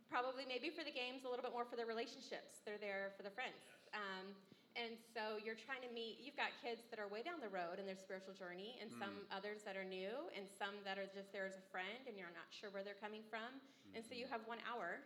probably 0.07 0.47
maybe 0.47 0.71
for 0.71 0.85
the 0.85 0.93
games, 0.93 1.25
a 1.25 1.29
little 1.29 1.43
bit 1.43 1.51
more 1.51 1.67
for 1.67 1.75
the 1.75 1.83
relationships. 1.83 2.63
They're 2.63 2.79
there 2.79 3.11
for 3.17 3.25
the 3.25 3.33
friends. 3.33 3.59
Um, 3.91 4.31
and 4.75 4.99
so 5.15 5.39
you're 5.39 5.55
trying 5.55 5.79
to 5.87 5.91
meet, 5.95 6.19
you've 6.19 6.35
got 6.35 6.51
kids 6.59 6.83
that 6.91 6.99
are 6.99 7.07
way 7.07 7.23
down 7.23 7.39
the 7.39 7.47
road 7.47 7.79
in 7.79 7.87
their 7.87 7.95
spiritual 7.95 8.35
journey, 8.35 8.75
and 8.83 8.91
mm. 8.91 8.99
some 8.99 9.15
others 9.31 9.63
that 9.63 9.79
are 9.79 9.87
new, 9.87 10.11
and 10.35 10.43
some 10.59 10.75
that 10.83 10.99
are 10.99 11.07
just 11.07 11.31
there 11.31 11.47
as 11.47 11.55
a 11.55 11.65
friend, 11.71 12.03
and 12.11 12.19
you're 12.19 12.31
not 12.35 12.51
sure 12.51 12.67
where 12.75 12.83
they're 12.83 12.99
coming 12.99 13.23
from. 13.31 13.47
Mm-hmm. 13.55 13.95
And 13.95 14.01
so 14.03 14.11
you 14.11 14.27
mm-hmm. 14.27 14.35
have 14.35 14.43
one 14.51 14.59
hour 14.67 14.99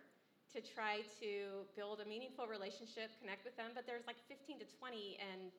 to 0.57 0.59
try 0.65 1.05
to 1.21 1.69
build 1.77 2.01
a 2.01 2.07
meaningful 2.09 2.49
relationship, 2.49 3.13
connect 3.21 3.45
with 3.45 3.53
them, 3.61 3.77
but 3.77 3.85
there's 3.85 4.09
like 4.09 4.17
15 4.25 4.65
to 4.65 4.67
20, 4.81 5.21
and 5.21 5.53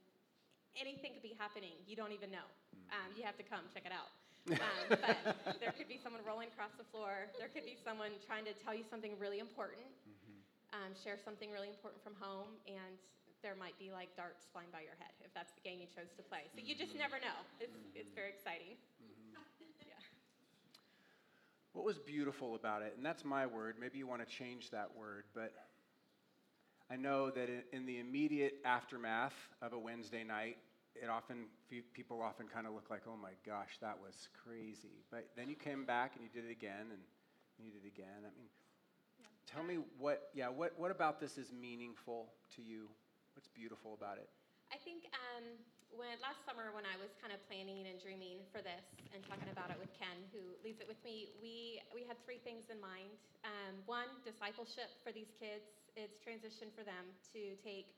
anything 0.75 1.15
could 1.15 1.23
be 1.23 1.39
happening. 1.39 1.79
You 1.87 1.95
don't 1.95 2.11
even 2.11 2.35
know. 2.35 2.43
Mm-hmm. 2.75 2.91
Um, 2.91 3.09
you 3.15 3.23
have 3.23 3.39
to 3.39 3.47
come 3.47 3.71
check 3.71 3.87
it 3.87 3.95
out. 3.95 4.11
Um, 4.51 4.97
but 5.47 5.61
there 5.61 5.71
could 5.77 5.87
be 5.87 6.01
someone 6.01 6.25
rolling 6.25 6.49
across 6.49 6.73
the 6.75 6.89
floor. 6.89 7.29
There 7.37 7.53
could 7.53 7.69
be 7.69 7.77
someone 7.77 8.11
trying 8.25 8.49
to 8.49 8.57
tell 8.57 8.73
you 8.73 8.83
something 8.89 9.15
really 9.21 9.39
important, 9.39 9.85
mm-hmm. 10.09 10.75
um, 10.75 10.91
share 10.97 11.21
something 11.21 11.53
really 11.53 11.69
important 11.69 12.03
from 12.03 12.17
home, 12.19 12.57
and 12.67 12.99
there 13.43 13.57
might 13.59 13.79
be 13.79 13.91
like 13.91 14.15
darts 14.17 14.47
flying 14.53 14.69
by 14.73 14.81
your 14.81 14.97
head 14.99 15.13
if 15.25 15.33
that's 15.35 15.53
the 15.53 15.61
game 15.61 15.81
you 15.81 15.89
chose 15.89 16.13
to 16.17 16.23
play. 16.23 16.49
So 16.55 16.61
you 16.63 16.75
just 16.75 16.95
never 16.95 17.17
know. 17.17 17.39
It's, 17.61 17.77
it's 17.95 18.13
very 18.13 18.29
exciting. 18.29 18.77
Mm-hmm. 19.01 19.41
yeah. 19.89 20.01
What 21.73 21.85
was 21.85 21.99
beautiful 21.99 22.55
about 22.55 22.83
it, 22.83 22.95
and 22.97 23.05
that's 23.05 23.25
my 23.25 23.47
word, 23.47 23.77
maybe 23.81 23.99
you 23.99 24.07
want 24.07 24.27
to 24.27 24.29
change 24.29 24.71
that 24.71 24.91
word, 24.97 25.25
but 25.35 25.53
I 26.91 26.97
know 26.97 27.31
that 27.31 27.49
in 27.73 27.87
the 27.87 28.01
immediate 28.01 28.59
aftermath 28.65 29.37
of 29.63 29.73
a 29.73 29.79
Wednesday 29.79 30.25
night, 30.25 30.57
it 31.01 31.09
often 31.09 31.47
people 31.95 32.21
often 32.21 32.47
kind 32.49 32.67
of 32.67 32.75
look 32.75 32.91
like, 32.91 33.03
oh 33.07 33.17
my 33.17 33.31
gosh, 33.47 33.79
that 33.81 33.97
was 34.03 34.29
crazy. 34.45 35.05
But 35.11 35.29
then 35.37 35.49
you 35.49 35.55
came 35.55 35.85
back 35.85 36.17
and 36.17 36.25
you 36.25 36.29
did 36.29 36.49
it 36.49 36.53
again 36.53 36.91
and 36.91 37.01
you 37.59 37.71
did 37.71 37.85
it 37.85 37.89
again. 37.89 38.19
I 38.19 38.35
mean, 38.37 38.49
yeah. 39.21 39.27
tell 39.47 39.63
me 39.63 39.79
what, 39.99 40.31
yeah, 40.35 40.49
what, 40.49 40.73
what 40.79 40.91
about 40.91 41.21
this 41.21 41.39
is 41.39 41.53
meaningful 41.53 42.27
to 42.57 42.63
you? 42.63 42.89
What's 43.41 43.57
beautiful 43.57 43.97
about 43.97 44.21
it? 44.21 44.29
I 44.69 44.77
think 44.77 45.09
um, 45.17 45.57
when 45.97 46.13
last 46.21 46.45
summer 46.45 46.77
when 46.77 46.85
I 46.85 46.93
was 47.01 47.09
kind 47.25 47.33
of 47.33 47.41
planning 47.49 47.89
and 47.89 47.97
dreaming 47.97 48.45
for 48.53 48.61
this 48.61 48.85
and 49.17 49.25
talking 49.25 49.49
about 49.49 49.73
it 49.73 49.81
with 49.81 49.89
Ken, 49.97 50.29
who 50.29 50.45
leads 50.61 50.85
it 50.85 50.85
with 50.85 51.01
me, 51.01 51.33
we 51.41 51.81
we 51.97 52.05
had 52.05 52.21
three 52.29 52.37
things 52.45 52.69
in 52.69 52.77
mind. 52.85 53.17
Um, 53.41 53.81
one, 53.89 54.13
discipleship 54.29 54.93
for 55.01 55.09
these 55.09 55.33
kids. 55.41 55.73
It's 55.97 56.21
transition 56.21 56.69
for 56.77 56.85
them 56.85 57.17
to 57.33 57.57
take 57.65 57.97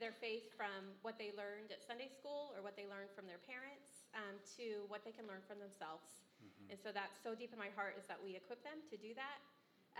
their 0.00 0.16
faith 0.16 0.48
from 0.56 0.96
what 1.04 1.20
they 1.20 1.36
learned 1.36 1.68
at 1.68 1.84
Sunday 1.84 2.08
school 2.08 2.56
or 2.56 2.64
what 2.64 2.72
they 2.72 2.88
learned 2.88 3.12
from 3.12 3.28
their 3.28 3.44
parents 3.44 4.08
um, 4.16 4.40
to 4.56 4.88
what 4.88 5.04
they 5.04 5.12
can 5.12 5.28
learn 5.28 5.44
from 5.44 5.60
themselves. 5.60 6.24
Mm-hmm. 6.40 6.72
And 6.72 6.80
so 6.80 6.96
that's 6.96 7.20
so 7.20 7.36
deep 7.36 7.52
in 7.52 7.60
my 7.60 7.68
heart 7.76 8.00
is 8.00 8.08
that 8.08 8.16
we 8.16 8.40
equip 8.40 8.64
them 8.64 8.80
to 8.88 8.96
do 8.96 9.12
that. 9.20 9.36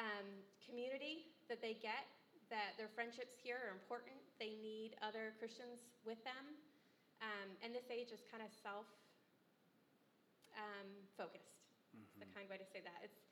Um, 0.01 0.41
community 0.65 1.29
that 1.53 1.61
they 1.61 1.77
get, 1.77 2.09
that 2.53 2.77
their 2.77 2.93
friendships 2.93 3.41
here 3.41 3.57
are 3.57 3.73
important. 3.73 4.15
They 4.37 4.55
need 4.61 5.01
other 5.01 5.33
Christians 5.41 5.89
with 6.05 6.21
them. 6.23 6.45
Um, 7.25 7.49
and 7.65 7.73
this 7.73 7.89
age 7.89 8.13
is 8.13 8.21
kind 8.29 8.45
of 8.45 8.53
self 8.53 8.85
um, 10.55 10.89
focused. 11.17 11.65
Mm-hmm. 11.97 12.05
It's 12.05 12.17
the 12.21 12.29
kind 12.37 12.45
way 12.53 12.61
to 12.61 12.69
say 12.69 12.85
that. 12.85 13.01
It's 13.01 13.25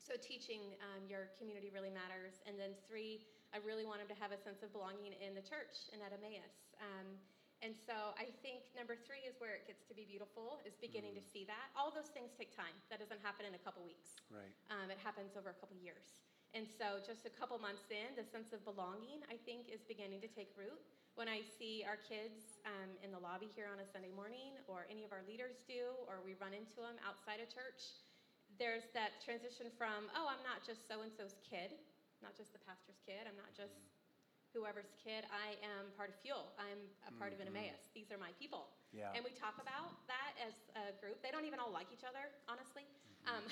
so 0.00 0.16
teaching 0.18 0.74
um, 0.80 1.04
your 1.04 1.30
community 1.36 1.68
really 1.68 1.92
matters. 1.92 2.40
And 2.48 2.56
then 2.56 2.72
three, 2.88 3.22
I 3.52 3.60
really 3.60 3.84
want 3.84 4.00
them 4.00 4.08
to 4.08 4.18
have 4.18 4.32
a 4.32 4.40
sense 4.40 4.64
of 4.64 4.72
belonging 4.72 5.12
in 5.20 5.36
the 5.36 5.44
church 5.44 5.92
and 5.92 6.00
at 6.00 6.10
Emmaus. 6.16 6.72
Um, 6.80 7.20
And 7.62 7.78
so 7.78 7.94
I 8.18 8.26
think 8.42 8.66
number 8.74 8.98
three 8.98 9.22
is 9.22 9.38
where 9.38 9.54
it 9.54 9.70
gets 9.70 9.86
to 9.86 9.94
be 9.94 10.02
beautiful, 10.02 10.58
is 10.66 10.74
beginning 10.82 11.14
to 11.14 11.22
see 11.22 11.46
that. 11.46 11.70
All 11.78 11.94
those 11.94 12.10
things 12.10 12.34
take 12.34 12.50
time. 12.50 12.74
That 12.90 12.98
doesn't 12.98 13.22
happen 13.22 13.46
in 13.46 13.54
a 13.54 13.62
couple 13.62 13.86
weeks. 13.86 14.18
Right. 14.34 14.50
Um, 14.66 14.90
it 14.90 14.98
happens 14.98 15.38
over 15.38 15.54
a 15.54 15.58
couple 15.62 15.78
years. 15.78 16.18
And 16.52 16.68
so 16.68 17.00
just 17.00 17.24
a 17.24 17.32
couple 17.32 17.56
months 17.56 17.88
in, 17.88 18.12
the 18.12 18.28
sense 18.28 18.52
of 18.52 18.60
belonging, 18.68 19.24
I 19.32 19.40
think, 19.48 19.72
is 19.72 19.80
beginning 19.88 20.20
to 20.20 20.28
take 20.28 20.52
root. 20.52 20.76
When 21.16 21.24
I 21.28 21.40
see 21.44 21.84
our 21.84 21.96
kids 21.96 22.60
um, 22.68 22.92
in 23.00 23.08
the 23.08 23.20
lobby 23.20 23.48
here 23.52 23.68
on 23.72 23.80
a 23.80 23.88
Sunday 23.88 24.12
morning, 24.12 24.60
or 24.68 24.84
any 24.92 25.04
of 25.04 25.12
our 25.16 25.24
leaders 25.24 25.64
do, 25.64 25.96
or 26.08 26.20
we 26.20 26.36
run 26.40 26.52
into 26.52 26.80
them 26.84 27.00
outside 27.04 27.40
of 27.40 27.48
church, 27.48 28.04
there's 28.60 28.84
that 28.92 29.20
transition 29.24 29.72
from, 29.80 30.12
oh, 30.12 30.28
I'm 30.28 30.44
not 30.44 30.60
just 30.60 30.84
so 30.84 31.00
and 31.00 31.12
so's 31.12 31.40
kid, 31.40 31.72
not 32.20 32.36
just 32.36 32.52
the 32.52 32.60
pastor's 32.64 33.00
kid, 33.04 33.24
I'm 33.24 33.36
not 33.36 33.52
just 33.56 33.76
whoever's 34.52 34.92
kid, 35.00 35.24
I 35.32 35.56
am 35.64 35.88
part 35.96 36.12
of 36.12 36.16
Fuel, 36.20 36.52
I'm 36.60 36.80
a 37.08 37.12
part 37.16 37.32
of 37.32 37.40
an 37.40 37.48
Emmaus. 37.48 37.80
These 37.96 38.12
are 38.12 38.20
my 38.20 38.36
people. 38.36 38.68
Yeah. 38.92 39.08
And 39.16 39.24
we 39.24 39.32
talk 39.32 39.56
about 39.56 39.96
that 40.04 40.36
as 40.36 40.52
a 40.76 40.92
group. 41.00 41.24
They 41.24 41.32
don't 41.32 41.48
even 41.48 41.56
all 41.56 41.72
like 41.72 41.88
each 41.88 42.04
other, 42.04 42.28
honestly. 42.44 42.84
Um, 43.26 43.44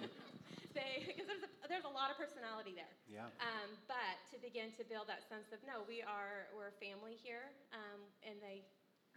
they, 0.76 1.04
because 1.08 1.26
there's 1.26 1.44
a, 1.44 1.50
there's 1.68 1.88
a 1.88 1.94
lot 1.94 2.12
of 2.12 2.16
personality 2.20 2.76
there. 2.76 2.94
Yeah. 3.08 3.28
Um, 3.40 3.74
but 3.88 4.20
to 4.32 4.36
begin 4.38 4.74
to 4.76 4.82
build 4.84 5.08
that 5.08 5.24
sense 5.26 5.50
of 5.50 5.60
no, 5.64 5.86
we 5.88 6.04
are 6.04 6.50
we're 6.52 6.72
a 6.72 6.78
family 6.78 7.16
here, 7.16 7.50
um, 7.72 8.00
and 8.26 8.36
they 8.38 8.62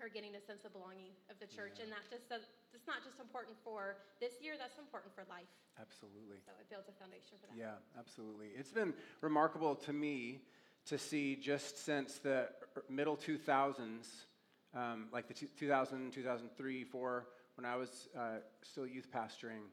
are 0.01 0.09
getting 0.09 0.33
a 0.33 0.41
sense 0.41 0.65
of 0.65 0.73
belonging 0.73 1.13
of 1.29 1.37
the 1.37 1.49
church, 1.49 1.77
and 1.83 1.91
that 1.91 2.03
just 2.09 2.27
it's 2.73 2.87
not 2.87 3.05
just 3.05 3.19
important 3.19 3.55
for 3.63 4.01
this 4.19 4.41
year. 4.41 4.55
That's 4.57 4.79
important 4.79 5.13
for 5.13 5.27
life. 5.29 5.49
Absolutely. 5.79 6.37
So 6.45 6.51
it 6.59 6.69
builds 6.69 6.89
a 6.89 6.95
foundation 6.97 7.37
for 7.41 7.47
that. 7.47 7.57
Yeah, 7.57 7.81
absolutely. 7.97 8.53
It's 8.57 8.71
been 8.71 8.93
remarkable 9.21 9.75
to 9.87 9.93
me 9.93 10.41
to 10.85 10.97
see 10.97 11.35
just 11.35 11.83
since 11.85 12.19
the 12.19 12.49
middle 12.89 13.15
2000s, 13.15 14.27
um, 14.75 15.07
like 15.11 15.27
the 15.27 15.33
2000, 15.33 16.11
2003, 16.11 16.83
4, 16.83 17.27
when 17.55 17.65
I 17.65 17.75
was 17.75 18.07
uh, 18.17 18.37
still 18.61 18.87
youth 18.87 19.07
pastoring, 19.13 19.67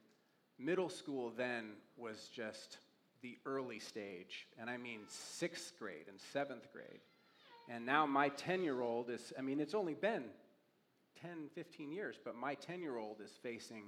middle 0.59 0.89
school 0.89 1.33
then 1.37 1.73
was 1.97 2.29
just 2.35 2.79
the 3.23 3.39
early 3.47 3.79
stage. 3.79 4.47
And 4.59 4.69
I 4.69 4.77
mean 4.77 5.01
sixth 5.09 5.79
grade 5.79 6.07
and 6.09 6.19
seventh 6.33 6.73
grade. 6.73 7.01
And 7.69 7.87
now 7.87 8.07
my 8.07 8.31
10 8.31 8.63
year 8.63 8.81
old 8.81 9.11
is, 9.11 9.33
I 9.39 9.43
mean, 9.43 9.61
it's 9.61 9.75
only 9.75 9.95
been 9.95 10.25
10, 11.23 11.51
15 11.55 11.93
years, 11.93 12.17
but 12.25 12.35
my 12.35 12.55
10 12.55 12.81
year 12.81 12.97
old 12.97 13.21
is 13.21 13.31
facing 13.43 13.85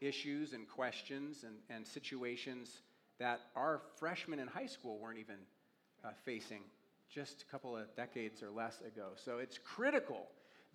issues 0.00 0.52
and 0.52 0.68
questions 0.68 1.44
and, 1.44 1.56
and 1.70 1.86
situations 1.86 2.82
that 3.18 3.40
our 3.54 3.80
freshmen 3.96 4.38
in 4.38 4.46
high 4.46 4.66
school 4.66 4.98
weren't 4.98 5.18
even 5.18 5.36
uh, 6.04 6.08
facing 6.24 6.62
just 7.08 7.42
a 7.42 7.44
couple 7.46 7.76
of 7.76 7.94
decades 7.96 8.42
or 8.42 8.50
less 8.50 8.80
ago. 8.80 9.10
So 9.16 9.38
it's 9.38 9.58
critical 9.58 10.26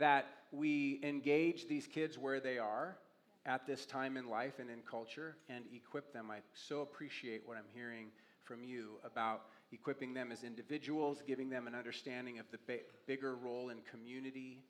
that 0.01 0.25
we 0.51 0.99
engage 1.03 1.67
these 1.67 1.85
kids 1.85 2.17
where 2.17 2.39
they 2.39 2.57
are 2.57 2.97
at 3.45 3.67
this 3.67 3.85
time 3.85 4.17
in 4.17 4.27
life 4.27 4.53
and 4.57 4.67
in 4.67 4.79
culture 4.81 5.37
and 5.47 5.63
equip 5.75 6.11
them. 6.11 6.31
I 6.31 6.37
so 6.55 6.81
appreciate 6.81 7.43
what 7.45 7.55
I'm 7.55 7.69
hearing 7.71 8.07
from 8.43 8.63
you 8.63 8.93
about 9.05 9.43
equipping 9.71 10.15
them 10.15 10.31
as 10.31 10.43
individuals, 10.43 11.21
giving 11.25 11.51
them 11.51 11.67
an 11.67 11.75
understanding 11.75 12.39
of 12.39 12.47
the 12.51 12.57
bigger 13.05 13.35
role 13.35 13.69
in 13.69 13.77
community, 13.89 14.63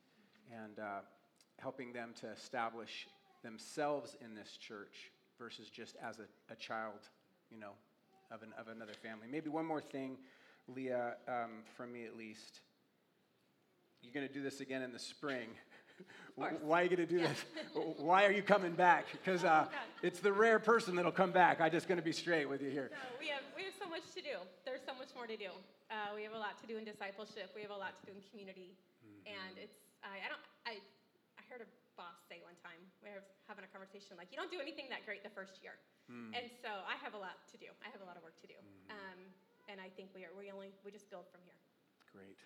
and 0.51 0.79
uh, 0.79 0.99
helping 1.59 1.93
them 1.93 2.09
to 2.19 2.29
establish 2.29 3.07
themselves 3.41 4.17
in 4.23 4.35
this 4.35 4.57
church 4.57 5.11
versus 5.39 5.69
just 5.69 5.95
as 6.03 6.19
a, 6.19 6.53
a 6.53 6.55
child, 6.57 6.99
you 7.49 7.57
know, 7.57 7.71
of, 8.31 8.43
an, 8.43 8.49
of 8.59 8.67
another 8.67 8.93
family. 9.01 9.27
Maybe 9.31 9.49
one 9.49 9.65
more 9.65 9.81
thing, 9.81 10.17
Leah, 10.67 11.15
um, 11.29 11.63
from 11.77 11.93
me 11.93 12.05
at 12.05 12.17
least. 12.17 12.59
You're 14.01 14.13
going 14.13 14.27
to 14.27 14.33
do 14.33 14.41
this 14.41 14.59
again 14.61 14.81
in 14.81 14.91
the 14.91 14.99
spring. 14.99 15.49
Why 16.35 16.81
are 16.81 16.83
you 16.83 16.89
going 16.89 17.05
to 17.05 17.09
do 17.09 17.21
Yeah. 17.21 17.29
this? 17.29 17.45
Why 18.01 18.25
are 18.25 18.31
you 18.33 18.41
coming 18.41 18.73
back? 18.73 19.05
Because 19.11 19.45
uh, 19.45 19.69
God. 19.69 19.85
it's 20.01 20.19
the 20.19 20.33
rare 20.33 20.57
person 20.57 20.95
that'll 20.95 21.13
come 21.13 21.29
back. 21.31 21.61
I'm 21.61 21.69
just 21.69 21.85
going 21.87 22.01
to 22.01 22.05
be 22.05 22.11
straight 22.15 22.49
with 22.49 22.61
you 22.65 22.71
here. 22.73 22.89
No, 22.89 22.97
we 23.21 23.29
have 23.29 23.45
we 23.53 23.69
have 23.69 23.77
so 23.77 23.85
much 23.85 24.09
to 24.17 24.21
do. 24.25 24.41
There's 24.65 24.81
so 24.81 24.97
much 24.97 25.13
more 25.13 25.29
to 25.29 25.37
do. 25.37 25.53
Uh, 25.93 26.17
we 26.17 26.25
have 26.25 26.33
a 26.33 26.41
lot 26.41 26.57
to 26.63 26.65
do 26.65 26.81
in 26.81 26.83
discipleship. 26.87 27.53
We 27.53 27.61
have 27.61 27.69
a 27.69 27.77
lot 27.77 27.93
to 28.01 28.03
do 28.09 28.11
in 28.17 28.23
community, 28.33 28.73
and 29.29 29.53
it's 29.61 29.77
I, 30.01 30.25
I 30.25 30.27
don't 30.33 30.41
I 30.65 30.73
I 31.37 31.41
heard 31.45 31.61
a 31.61 31.69
boss 31.93 32.17
say 32.25 32.41
one 32.41 32.57
time 32.65 32.79
we 33.05 33.13
were 33.13 33.21
having 33.45 33.61
a 33.61 33.69
conversation 33.69 34.17
like 34.17 34.33
you 34.33 34.39
don't 34.41 34.49
do 34.49 34.57
anything 34.63 34.89
that 34.89 35.05
great 35.05 35.21
the 35.21 35.35
first 35.35 35.61
year, 35.61 35.77
and 36.09 36.49
so 36.63 36.71
I 36.89 36.97
have 37.05 37.13
a 37.13 37.21
lot 37.21 37.37
to 37.53 37.55
do. 37.61 37.69
I 37.85 37.93
have 37.93 38.01
a 38.01 38.07
lot 38.07 38.17
of 38.17 38.25
work 38.25 38.39
to 38.41 38.49
do, 38.49 38.57
um, 38.89 39.19
and 39.69 39.77
I 39.77 39.93
think 39.93 40.09
we 40.17 40.25
are 40.25 40.33
we 40.33 40.49
only 40.49 40.73
we 40.81 40.89
just 40.89 41.11
build 41.13 41.29
from 41.29 41.45
here. 41.45 41.59
Great. 42.09 42.39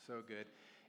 So 0.00 0.22
good. 0.24 0.46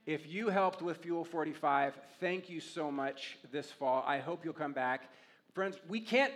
If 0.08 0.26
you 0.26 0.48
helped 0.48 0.80
with 0.80 0.96
Fuel 1.02 1.22
45, 1.22 1.92
thank 2.18 2.48
you 2.48 2.60
so 2.60 2.90
much 2.90 3.36
this 3.52 3.70
fall. 3.70 4.02
I 4.06 4.20
hope 4.20 4.42
you'll 4.42 4.54
come 4.54 4.72
back. 4.72 5.10
Friends, 5.52 5.76
we 5.86 6.00
can't 6.00 6.32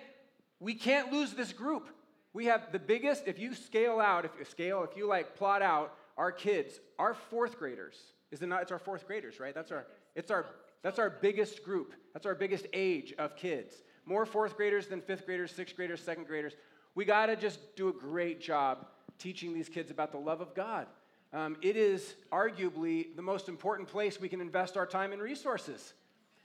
we 0.61 0.75
can't 0.75 1.11
lose 1.11 1.33
this 1.33 1.55
group. 1.55 1.89
We 2.35 2.45
have 2.45 2.71
the 2.71 2.79
biggest 2.79 3.27
if 3.27 3.39
you 3.39 3.55
scale 3.55 3.99
out, 3.99 4.27
if 4.27 4.33
you 4.39 4.45
scale, 4.45 4.85
if 4.85 4.95
you 4.95 5.09
like 5.09 5.37
plot 5.37 5.63
out 5.63 5.95
our 6.19 6.31
kids, 6.31 6.81
our 6.99 7.15
fourth 7.15 7.59
graders. 7.59 7.99
Is 8.31 8.43
it 8.43 8.47
not 8.49 8.61
it's 8.61 8.73
our 8.73 8.79
fourth 8.79 9.07
graders, 9.07 9.41
right? 9.41 9.55
That's 9.55 9.73
our 9.73 9.87
it's 10.15 10.31
our 10.31 10.45
that's 10.83 10.99
our 10.99 11.09
biggest 11.09 11.65
group. 11.65 11.95
That's 12.13 12.27
our 12.27 12.35
biggest 12.35 12.67
age 12.75 13.15
of 13.19 13.37
kids. 13.37 13.77
More 14.05 14.27
fourth 14.27 14.55
graders 14.55 14.87
than 14.87 15.01
fifth 15.01 15.25
graders, 15.25 15.51
sixth 15.51 15.77
graders, 15.77 16.03
second 16.03 16.27
graders. 16.27 16.53
We 16.95 17.07
got 17.07 17.25
to 17.25 17.37
just 17.37 17.75
do 17.75 17.89
a 17.89 17.93
great 17.95 18.39
job 18.39 18.85
teaching 19.19 19.55
these 19.55 19.71
kids 19.71 19.91
about 19.91 20.13
the 20.13 20.19
love 20.19 20.43
of 20.43 20.55
God. 20.55 20.89
Um, 21.33 21.57
it 21.63 21.77
is 21.77 22.15
arguably 22.31 23.17
the 23.17 23.23
most 23.23 23.49
important 23.49 23.89
place 23.89 24.21
we 24.21 24.29
can 24.29 24.41
invest 24.41 24.77
our 24.77 24.87
time 24.87 25.13
and 25.13 25.23
resources. 25.23 25.95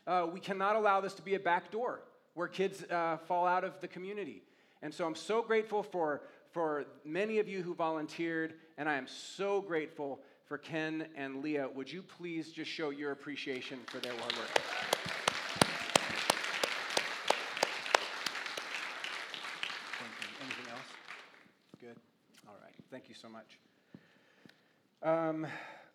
Uh, 0.05 0.27
we 0.31 0.39
cannot 0.39 0.77
allow 0.77 1.01
this 1.01 1.13
to 1.15 1.21
be 1.21 1.35
a 1.35 1.39
back 1.39 1.71
door 1.71 1.99
where 2.35 2.47
kids 2.47 2.83
uh, 2.83 3.17
fall 3.27 3.45
out 3.45 3.65
of 3.65 3.79
the 3.81 3.87
community. 3.87 4.43
And 4.81 4.93
so 4.93 5.05
I'm 5.05 5.15
so 5.15 5.41
grateful 5.41 5.83
for, 5.83 6.21
for 6.51 6.85
many 7.03 7.39
of 7.39 7.49
you 7.49 7.63
who 7.63 7.73
volunteered, 7.73 8.53
and 8.77 8.87
I 8.87 8.95
am 8.95 9.07
so 9.07 9.59
grateful 9.59 10.21
for 10.45 10.57
Ken 10.57 11.07
and 11.17 11.43
Leah. 11.43 11.67
Would 11.75 11.91
you 11.91 12.01
please 12.01 12.51
just 12.51 12.71
show 12.71 12.91
your 12.91 13.11
appreciation 13.11 13.79
for 13.87 13.97
their 13.97 14.13
hard 14.13 14.37
work? 14.37 14.47
Thank 19.99 20.11
you. 20.21 20.45
Anything 20.45 20.71
else? 20.71 20.87
Good. 21.81 21.97
All 22.47 22.55
right. 22.63 22.73
Thank 22.89 23.09
you 23.09 23.15
so 23.15 23.27
much. 23.27 23.57
Um, 25.03 25.45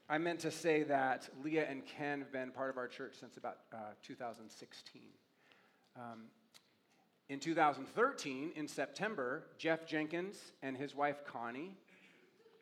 I 0.09 0.19
meant 0.19 0.41
to 0.41 0.51
say 0.51 0.85
that 0.85 1.29
Leah 1.43 1.67
and 1.69 1.85
Ken 1.85 2.21
have 2.21 2.31
been 2.31 2.53
part 2.53 2.71
of 2.71 2.77
our 2.77 2.87
church 2.87 3.15
since 3.19 3.37
about 3.37 3.59
uh, 3.73 3.79
2016. 4.07 5.03
Um, 5.97 6.25
in 7.29 7.41
2013, 7.41 8.53
in 8.55 8.69
September, 8.69 9.45
Jeff 9.59 9.87
Jenkins 9.87 10.37
and 10.63 10.77
his 10.77 10.95
wife 10.95 11.25
Connie 11.27 11.77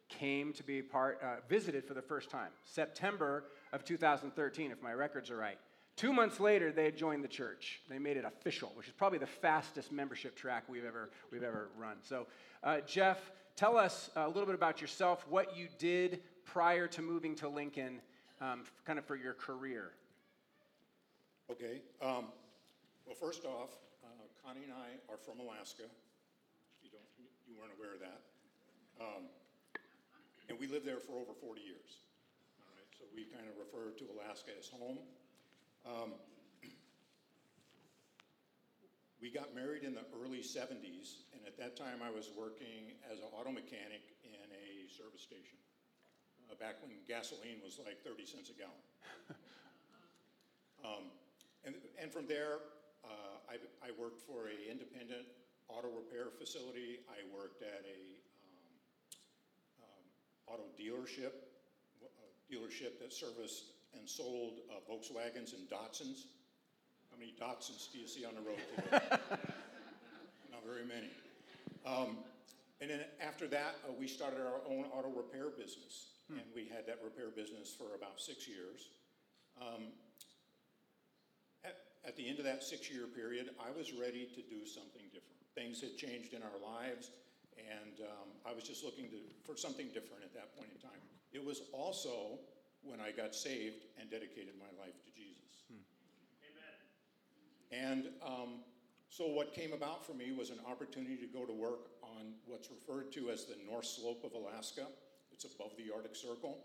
came 0.09 0.53
to 0.55 0.63
be 0.63 0.81
part, 0.81 1.21
uh, 1.23 1.37
visited 1.49 1.85
for 1.85 1.95
the 1.95 2.03
first 2.03 2.31
time. 2.31 2.51
September 2.65 3.45
of 3.73 3.85
2013, 3.85 4.71
if 4.71 4.83
my 4.83 4.95
records 4.95 5.31
are 5.31 5.37
right. 5.37 5.59
Two 5.97 6.13
months 6.13 6.41
later, 6.41 6.73
they 6.73 6.85
had 6.85 6.97
joined 6.97 7.23
the 7.23 7.29
church. 7.29 7.81
They 7.91 7.99
made 7.99 8.17
it 8.17 8.25
official, 8.25 8.73
which 8.75 8.87
is 8.87 8.95
probably 8.97 9.19
the 9.19 9.27
fastest 9.27 9.93
membership 9.93 10.35
track 10.35 10.65
we've 10.69 10.87
ever, 10.87 11.11
we've 11.31 11.43
ever 11.43 11.69
run. 11.77 11.97
So, 12.03 12.27
uh, 12.65 12.81
Jeff, 12.87 13.31
tell 13.57 13.77
us 13.77 14.11
a 14.17 14.27
little 14.27 14.47
bit 14.47 14.55
about 14.55 14.81
yourself, 14.81 15.27
what 15.29 15.57
you 15.57 15.69
did 15.79 16.21
prior 16.45 16.87
to 16.89 17.03
moving 17.03 17.35
to 17.37 17.49
Lincoln, 17.49 18.01
um, 18.41 18.65
kind 18.85 18.99
of 18.99 19.05
for 19.05 19.17
your 19.17 19.35
career. 19.35 19.93
Okay. 21.51 21.83
Um, 22.01 22.31
well, 23.07 23.19
first 23.19 23.45
off, 23.45 23.71
uh, 24.05 24.09
Connie 24.45 24.65
and 24.65 24.73
I 24.73 24.99
are 25.13 25.19
from 25.19 25.41
Alaska. 25.41 25.83
You 26.83 26.91
don't, 26.91 27.03
you 27.49 27.55
weren't 27.59 27.73
aware 27.77 27.95
of 27.95 28.01
that. 28.01 28.21
Um, 29.01 29.27
and 30.49 30.59
we 30.59 30.67
lived 30.67 30.87
there 30.87 31.01
for 31.01 31.19
over 31.19 31.35
40 31.35 31.61
years. 31.61 32.07
All 32.63 32.71
right. 32.75 32.87
So 32.99 33.07
we 33.15 33.25
kind 33.31 33.47
of 33.47 33.55
refer 33.59 33.91
to 33.99 34.05
Alaska 34.15 34.51
as 34.59 34.69
home. 34.69 34.99
Um, 35.87 36.13
we 39.21 39.31
got 39.31 39.55
married 39.55 39.85
in 39.85 39.95
the 39.95 40.05
early 40.17 40.41
70s, 40.41 41.29
and 41.37 41.45
at 41.47 41.57
that 41.61 41.77
time 41.77 42.01
I 42.01 42.11
was 42.11 42.33
working 42.33 42.97
as 43.13 43.21
an 43.21 43.29
auto 43.37 43.53
mechanic 43.53 44.17
in 44.25 44.33
a 44.33 44.89
service 44.89 45.21
station. 45.21 45.61
Uh, 46.49 46.57
back 46.57 46.81
when 46.81 46.91
gasoline 47.07 47.61
was 47.63 47.79
like 47.85 48.01
30 48.03 48.27
cents 48.27 48.51
a 48.51 48.57
gallon. 48.57 48.83
Um, 50.85 51.13
and, 51.65 51.75
and 52.01 52.09
from 52.11 52.27
there, 52.27 52.57
uh, 53.05 53.37
I, 53.49 53.61
I 53.85 53.93
worked 54.01 54.25
for 54.25 54.49
a 54.49 54.57
independent 54.71 55.29
auto 55.69 55.89
repair 55.93 56.33
facility. 56.33 57.05
I 57.05 57.21
worked 57.37 57.63
at 57.63 57.85
a 57.85 58.01
um, 58.41 58.73
um, 59.85 60.05
auto 60.49 60.67
dealership, 60.81 61.37
a 62.01 62.09
dealership 62.49 62.99
that 63.01 63.13
serviced 63.13 63.77
and 63.93 64.09
sold 64.09 64.61
uh, 64.71 64.81
Volkswagens 64.91 65.53
and 65.53 65.69
Datsuns. 65.69 66.25
Many 67.21 67.35
Datsuns 67.37 67.93
do 67.93 67.99
you 67.99 68.09
see 68.09 68.25
on 68.25 68.33
the 68.35 68.41
road 68.41 68.57
today? 68.75 68.97
Not 70.51 70.65
very 70.65 70.89
many. 70.89 71.13
Um, 71.85 72.17
and 72.81 72.89
then 72.89 73.05
after 73.21 73.47
that, 73.49 73.77
uh, 73.87 73.93
we 73.93 74.09
started 74.09 74.41
our 74.41 74.65
own 74.67 74.87
auto 74.89 75.11
repair 75.11 75.51
business. 75.51 76.17
And 76.31 76.47
we 76.55 76.65
had 76.71 76.87
that 76.87 77.03
repair 77.03 77.29
business 77.35 77.75
for 77.77 77.99
about 77.99 78.21
six 78.23 78.47
years. 78.47 78.89
At, 81.65 81.77
at 82.07 82.17
the 82.17 82.29
end 82.29 82.39
of 82.39 82.45
that 82.47 82.63
six-year 82.63 83.07
period, 83.09 83.51
I 83.59 83.77
was 83.77 83.93
ready 83.93 84.31
to 84.33 84.41
do 84.47 84.65
something 84.65 85.03
different. 85.13 85.43
Things 85.55 85.81
had 85.83 85.99
changed 85.99 86.33
in 86.33 86.41
our 86.41 86.57
lives, 86.63 87.11
and 87.59 88.01
um, 88.07 88.31
I 88.47 88.55
was 88.55 88.63
just 88.63 88.85
looking 88.85 89.11
to, 89.11 89.19
for 89.45 89.59
something 89.59 89.89
different 89.93 90.23
at 90.23 90.33
that 90.35 90.55
point 90.55 90.71
in 90.73 90.81
time. 90.81 91.03
It 91.33 91.45
was 91.45 91.63
also 91.73 92.39
when 92.83 93.01
I 93.01 93.11
got 93.11 93.35
saved 93.35 93.91
and 93.99 94.09
dedicated 94.09 94.55
my 94.57 94.71
life 94.81 94.95
to. 95.05 95.10
And 97.73 98.09
um, 98.25 98.61
so 99.09 99.27
what 99.27 99.55
came 99.55 99.73
about 99.73 100.05
for 100.05 100.15
me 100.15 100.33
was 100.33 100.51
an 100.51 100.59
opportunity 100.69 101.17
to 101.17 101.27
go 101.27 101.45
to 101.45 101.53
work 101.53 101.91
on 102.03 102.35
what's 102.47 102.69
referred 102.71 103.13
to 103.13 103.31
as 103.31 103.45
the 103.45 103.57
North 103.69 103.87
Slope 103.87 104.25
of 104.25 104.33
Alaska. 104.33 104.87
It's 105.33 105.45
above 105.45 105.73
the 105.77 105.93
Arctic 105.95 106.17
Circle. 106.17 106.59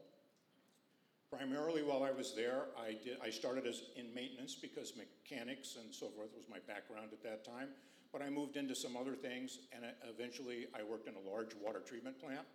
Primarily 1.29 1.81
while 1.81 2.03
I 2.03 2.11
was 2.11 2.33
there, 2.35 2.65
I, 2.79 2.97
did, 3.03 3.17
I 3.23 3.29
started 3.29 3.65
as 3.65 3.83
in 3.95 4.13
maintenance 4.13 4.55
because 4.55 4.93
mechanics 4.95 5.77
and 5.81 5.93
so 5.93 6.07
forth 6.09 6.29
was 6.35 6.45
my 6.49 6.59
background 6.67 7.09
at 7.11 7.23
that 7.23 7.43
time. 7.43 7.69
But 8.13 8.21
I 8.21 8.29
moved 8.29 8.55
into 8.55 8.75
some 8.75 8.95
other 8.95 9.13
things, 9.13 9.59
and 9.73 9.83
eventually 10.07 10.67
I 10.73 10.83
worked 10.83 11.07
in 11.07 11.15
a 11.15 11.29
large 11.29 11.53
water 11.61 11.81
treatment 11.85 12.19
plant. 12.19 12.45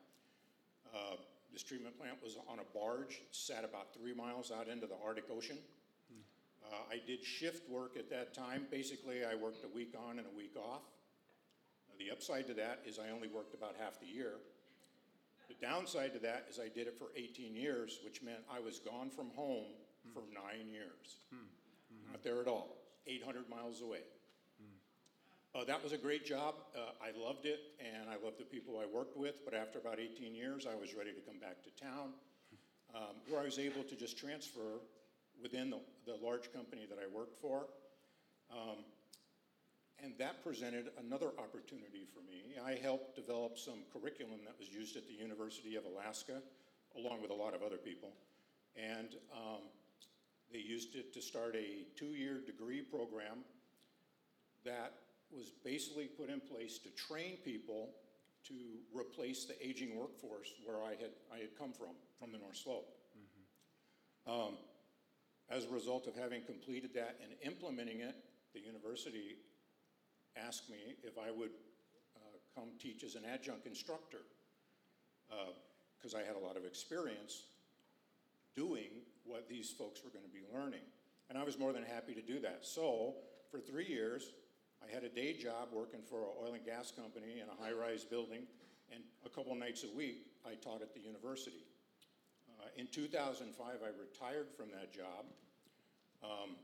Uh, 0.95 1.17
this 1.53 1.63
treatment 1.63 1.99
plant 1.99 2.17
was 2.23 2.39
on 2.49 2.61
a 2.61 2.79
barge, 2.79 3.21
sat 3.33 3.65
about 3.65 3.93
three 3.93 4.15
miles 4.15 4.51
out 4.51 4.69
into 4.69 4.87
the 4.87 4.97
Arctic 5.05 5.25
Ocean. 5.31 5.59
Uh, 6.71 6.77
I 6.91 7.01
did 7.07 7.25
shift 7.25 7.69
work 7.69 7.97
at 7.99 8.09
that 8.11 8.35
time. 8.35 8.67
Basically, 8.71 9.25
I 9.25 9.35
worked 9.35 9.65
a 9.65 9.75
week 9.75 9.95
on 10.09 10.19
and 10.19 10.27
a 10.27 10.37
week 10.37 10.55
off. 10.57 10.83
The 11.99 12.11
upside 12.11 12.47
to 12.47 12.55
that 12.55 12.81
is 12.87 12.99
I 12.99 13.11
only 13.11 13.29
worked 13.29 13.55
about 13.55 13.75
half 13.79 14.01
the 14.01 14.07
year. 14.07 14.35
The 15.49 15.55
downside 15.67 16.13
to 16.15 16.19
that 16.21 16.47
is 16.49 16.59
I 16.59 16.69
did 16.69 16.87
it 16.87 16.97
for 16.97 17.09
18 17.17 17.57
years, 17.57 17.99
which 18.05 18.23
meant 18.23 18.39
I 18.51 18.61
was 18.61 18.79
gone 18.79 19.11
from 19.11 19.31
home 19.35 19.75
for 20.15 20.23
nine 20.33 20.69
years. 20.69 21.19
Not 22.11 22.23
there 22.23 22.41
at 22.41 22.47
all, 22.47 22.77
800 23.07 23.51
miles 23.51 23.83
away. 23.83 24.01
Uh, 25.53 25.65
that 25.65 25.83
was 25.83 25.93
a 25.93 25.99
great 25.99 26.25
job. 26.25 26.55
Uh, 26.77 26.93
I 27.03 27.11
loved 27.19 27.45
it, 27.45 27.59
and 27.81 28.09
I 28.09 28.25
loved 28.25 28.39
the 28.39 28.45
people 28.45 28.79
I 28.79 28.87
worked 28.87 29.17
with. 29.17 29.45
But 29.45 29.53
after 29.53 29.79
about 29.81 29.99
18 29.99 30.35
years, 30.35 30.67
I 30.71 30.77
was 30.77 30.95
ready 30.95 31.13
to 31.13 31.21
come 31.21 31.41
back 31.41 31.65
to 31.65 31.71
town, 31.85 32.15
um, 32.95 33.17
where 33.29 33.41
I 33.41 33.45
was 33.45 33.59
able 33.59 33.83
to 33.83 33.97
just 33.97 34.17
transfer 34.17 34.79
within 35.43 35.71
the, 35.71 35.79
the 36.07 36.17
large 36.25 36.53
company 36.53 36.87
that 36.89 36.99
I 36.99 37.07
worked 37.15 37.41
for. 37.41 37.67
Um, 38.51 38.85
and 40.03 40.15
that 40.19 40.43
presented 40.43 40.91
another 40.99 41.29
opportunity 41.39 42.07
for 42.13 42.21
me. 42.21 42.57
I 42.65 42.81
helped 42.81 43.17
develop 43.17 43.59
some 43.59 43.85
curriculum 43.93 44.41
that 44.47 44.59
was 44.59 44.69
used 44.69 44.97
at 44.97 45.07
the 45.07 45.13
University 45.13 45.77
of 45.77 45.85
Alaska, 45.85 46.41
along 46.97 47.21
with 47.21 47.31
a 47.31 47.35
lot 47.35 47.55
of 47.55 47.63
other 47.63 47.77
people. 47.77 48.11
And 48.77 49.09
um, 49.33 49.61
they 50.53 50.59
used 50.59 50.95
it 50.97 51.13
to 51.15 51.21
start 51.21 51.55
a 51.55 51.85
two 51.97 52.15
year 52.15 52.41
degree 52.45 52.81
program 52.81 53.45
that 54.65 54.95
was 55.31 55.53
basically 55.65 56.07
put 56.07 56.29
in 56.29 56.41
place 56.41 56.79
to 56.79 56.89
train 56.91 57.37
people 57.45 57.91
to 58.49 58.55
replace 58.95 59.45
the 59.45 59.55
aging 59.65 59.97
workforce 59.97 60.55
where 60.65 60.83
I 60.83 60.91
had, 60.91 61.13
I 61.33 61.39
had 61.39 61.57
come 61.59 61.73
from, 61.73 61.95
from 62.19 62.33
the 62.33 62.39
North 62.39 62.57
Slope. 62.57 62.89
Um, 64.27 64.55
as 65.51 65.65
a 65.65 65.69
result 65.69 66.07
of 66.07 66.15
having 66.15 66.43
completed 66.43 66.91
that 66.95 67.19
and 67.23 67.33
implementing 67.43 68.01
it, 68.01 68.15
the 68.55 68.61
university 68.61 69.37
asked 70.37 70.71
me 70.71 70.95
if 71.03 71.19
I 71.19 71.31
would 71.31 71.51
uh, 72.17 72.39
come 72.55 72.71
teach 72.79 73.03
as 73.05 73.15
an 73.15 73.23
adjunct 73.25 73.67
instructor 73.67 74.23
because 75.99 76.15
I 76.15 76.27
had 76.27 76.37
a 76.37 76.39
lot 76.45 76.57
of 76.57 76.65
experience 76.65 77.45
doing 78.57 78.89
what 79.25 79.49
these 79.49 79.71
folks 79.71 80.01
were 80.03 80.11
going 80.11 80.25
to 80.25 80.31
be 80.31 80.43
learning. 80.53 80.83
And 81.29 81.39
I 81.39 81.45
was 81.45 81.59
more 81.59 81.73
than 81.73 81.85
happy 81.85 82.15
to 82.15 82.23
do 82.23 82.41
that. 82.41 82.61
So, 82.63 83.15
for 83.51 83.61
three 83.61 83.87
years, 83.87 84.33
I 84.83 84.93
had 84.93 85.05
a 85.05 85.09
day 85.09 85.35
job 85.35 85.69
working 85.73 86.01
for 86.09 86.23
an 86.23 86.31
oil 86.43 86.55
and 86.55 86.65
gas 86.65 86.91
company 86.91 87.41
in 87.41 87.47
a 87.49 87.63
high 87.63 87.73
rise 87.73 88.03
building, 88.03 88.43
and 88.93 89.03
a 89.25 89.29
couple 89.29 89.55
nights 89.55 89.85
a 89.85 89.97
week, 89.97 90.27
I 90.45 90.55
taught 90.55 90.83
at 90.83 90.95
the 90.95 91.01
university. 91.01 91.63
In 92.81 92.89
2005, 92.89 93.45
I 93.85 93.93
retired 93.93 94.49
from 94.57 94.73
that 94.73 94.89
job. 94.89 95.29
Um, 96.25 96.57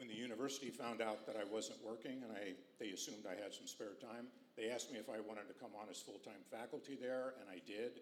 when 0.00 0.08
the 0.08 0.16
university 0.16 0.72
found 0.72 1.04
out 1.04 1.28
that 1.28 1.36
I 1.36 1.44
wasn't 1.44 1.84
working 1.84 2.24
and 2.24 2.32
I, 2.32 2.56
they 2.80 2.96
assumed 2.96 3.28
I 3.28 3.36
had 3.36 3.52
some 3.52 3.68
spare 3.68 4.00
time, 4.00 4.32
they 4.56 4.72
asked 4.72 4.88
me 4.88 4.96
if 4.96 5.12
I 5.12 5.20
wanted 5.20 5.52
to 5.52 5.56
come 5.60 5.76
on 5.76 5.92
as 5.92 6.00
full 6.00 6.16
time 6.24 6.40
faculty 6.48 6.96
there, 6.96 7.36
and 7.36 7.52
I 7.52 7.60
did. 7.68 8.00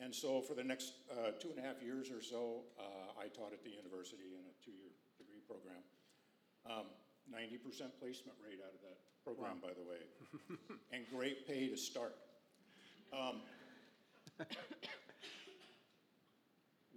And 0.00 0.08
so 0.08 0.40
for 0.40 0.56
the 0.56 0.64
next 0.64 1.04
uh, 1.12 1.36
two 1.36 1.52
and 1.52 1.60
a 1.60 1.68
half 1.68 1.84
years 1.84 2.08
or 2.08 2.24
so, 2.24 2.64
uh, 2.80 3.20
I 3.20 3.28
taught 3.28 3.52
at 3.52 3.60
the 3.60 3.76
university 3.76 4.32
in 4.32 4.40
a 4.48 4.56
two 4.64 4.72
year 4.72 4.88
degree 5.20 5.44
program. 5.44 5.84
Um, 6.64 6.88
90% 7.28 7.92
placement 8.00 8.40
rate 8.40 8.64
out 8.64 8.72
of 8.72 8.80
that 8.88 8.96
program, 9.20 9.60
by 9.60 9.76
the 9.76 9.84
way, 9.84 10.00
and 10.96 11.04
great 11.12 11.46
pay 11.46 11.68
to 11.68 11.76
start. 11.76 12.16
Um, 13.12 13.44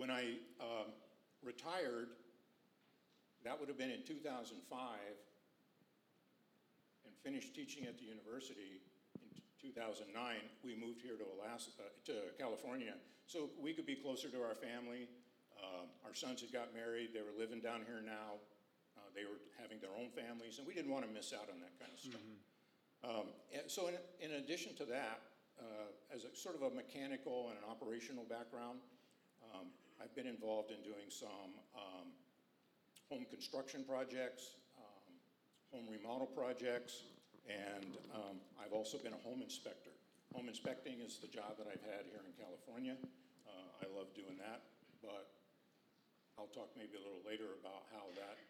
when 0.03 0.11
I 0.11 0.35
um, 0.59 0.91
retired, 1.39 2.11
that 3.47 3.55
would 3.55 3.71
have 3.71 3.79
been 3.79 3.87
in 3.87 4.03
2005, 4.03 4.51
and 7.07 7.13
finished 7.23 7.55
teaching 7.55 7.87
at 7.87 7.95
the 7.95 8.03
university 8.03 8.83
in 9.15 9.31
2009. 9.63 10.11
We 10.59 10.75
moved 10.75 10.99
here 10.99 11.15
to 11.15 11.23
Alaska, 11.39 11.71
uh, 11.79 11.87
to 12.11 12.35
California, 12.35 12.99
so 13.31 13.47
we 13.55 13.71
could 13.71 13.87
be 13.87 13.95
closer 13.95 14.27
to 14.27 14.43
our 14.43 14.59
family. 14.59 15.07
Um, 15.55 15.87
our 16.03 16.11
sons 16.11 16.43
had 16.43 16.51
got 16.51 16.75
married; 16.75 17.15
they 17.15 17.23
were 17.23 17.39
living 17.39 17.63
down 17.63 17.87
here 17.87 18.03
now. 18.03 18.43
Uh, 18.99 19.07
they 19.15 19.23
were 19.23 19.39
having 19.55 19.79
their 19.79 19.95
own 19.95 20.11
families, 20.11 20.59
and 20.59 20.67
we 20.67 20.75
didn't 20.75 20.91
want 20.91 21.07
to 21.07 21.11
miss 21.15 21.31
out 21.31 21.47
on 21.47 21.63
that 21.63 21.79
kind 21.79 21.95
of 21.95 21.99
stuff. 22.03 22.27
Um, 23.07 23.31
and 23.55 23.71
so, 23.71 23.87
in, 23.87 23.95
in 24.19 24.43
addition 24.43 24.75
to 24.83 24.85
that, 24.91 25.23
uh, 25.63 25.95
as 26.11 26.27
a 26.27 26.35
sort 26.35 26.59
of 26.59 26.67
a 26.67 26.75
mechanical 26.75 27.55
and 27.55 27.63
an 27.63 27.71
operational 27.71 28.27
background, 28.27 28.83
um, 29.55 29.71
I've 30.01 30.15
been 30.15 30.27
involved 30.27 30.71
in 30.71 30.82
doing 30.82 31.10
some 31.10 31.58
um, 31.75 32.08
home 33.10 33.25
construction 33.29 33.84
projects, 33.84 34.58
um, 34.77 35.13
home 35.71 35.86
remodel 35.89 36.27
projects, 36.27 37.03
and 37.45 37.97
um, 38.13 38.39
I've 38.58 38.73
also 38.73 38.97
been 38.97 39.13
a 39.13 39.23
home 39.27 39.41
inspector. 39.41 39.91
Home 40.34 40.49
inspecting 40.49 40.97
is 41.03 41.21
the 41.21 41.29
job 41.29 41.60
that 41.62 41.67
I've 41.69 41.84
had 41.86 42.10
here 42.10 42.23
in 42.25 42.34
California. 42.34 42.97
Uh, 43.45 43.84
I 43.84 43.88
love 43.93 44.10
doing 44.15 44.39
that, 44.41 44.65
but 45.03 45.29
I'll 46.39 46.49
talk 46.49 46.73
maybe 46.73 46.97
a 46.97 47.03
little 47.03 47.21
later 47.21 47.53
about 47.62 47.86
how 47.93 48.10
that 48.17 48.41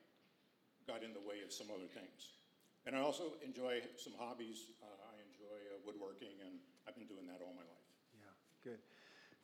got 0.87 1.03
in 1.03 1.11
the 1.11 1.23
way 1.23 1.43
of 1.43 1.51
some 1.51 1.67
other 1.71 1.87
things. 1.91 2.39
And 2.87 2.95
I 2.95 2.99
also 2.99 3.39
enjoy 3.39 3.83
some 3.95 4.13
hobbies. 4.19 4.75
Uh, 4.83 4.87
I 4.87 5.15
enjoy 5.27 5.59
uh, 5.71 5.79
woodworking, 5.87 6.35
and 6.43 6.59
I've 6.87 6.95
been 6.95 7.07
doing 7.07 7.27
that 7.31 7.39
all 7.39 7.55
my 7.55 7.63
life. 7.63 7.87
Yeah, 8.15 8.31
good. 8.63 8.79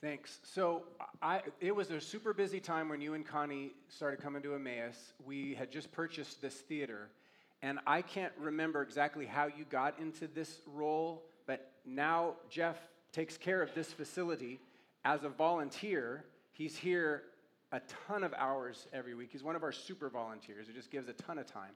Thanks. 0.02 0.40
So 0.44 0.84
I, 1.22 1.42
it 1.60 1.76
was 1.76 1.92
a 1.92 2.00
super 2.00 2.34
busy 2.34 2.62
time 2.62 2.88
when 2.88 3.02
you 3.02 3.16
and 3.16 3.26
Connie 3.26 3.72
started 3.90 4.22
coming 4.22 4.42
to 4.44 4.56
Emmaus. 4.56 4.96
We 5.26 5.56
had 5.56 5.72
just 5.72 5.92
purchased 5.92 6.42
this 6.42 6.54
theater, 6.54 7.10
and 7.62 7.80
I 7.86 8.02
can't 8.02 8.32
remember 8.40 8.82
exactly 8.82 9.26
how 9.26 9.48
you 9.48 9.66
got 9.70 10.00
into 10.00 10.28
this 10.28 10.62
role, 10.66 11.24
but 11.46 11.72
now 11.86 12.36
Jeff 12.50 12.78
takes 13.12 13.36
care 13.36 13.62
of 13.62 13.74
this 13.76 13.92
facility 13.92 14.62
as 15.04 15.26
a 15.26 15.30
volunteer. 15.30 16.24
He's 16.54 16.78
here 16.78 17.24
a 17.74 17.82
ton 18.08 18.24
of 18.24 18.34
hours 18.36 18.88
every 18.94 19.16
week. 19.16 19.30
He's 19.34 19.44
one 19.44 19.58
of 19.58 19.64
our 19.64 19.74
super 19.74 20.10
volunteers 20.10 20.68
who 20.68 20.74
just 20.74 20.92
gives 20.92 21.10
a 21.10 21.14
ton 21.14 21.38
of 21.38 21.46
time. 21.46 21.72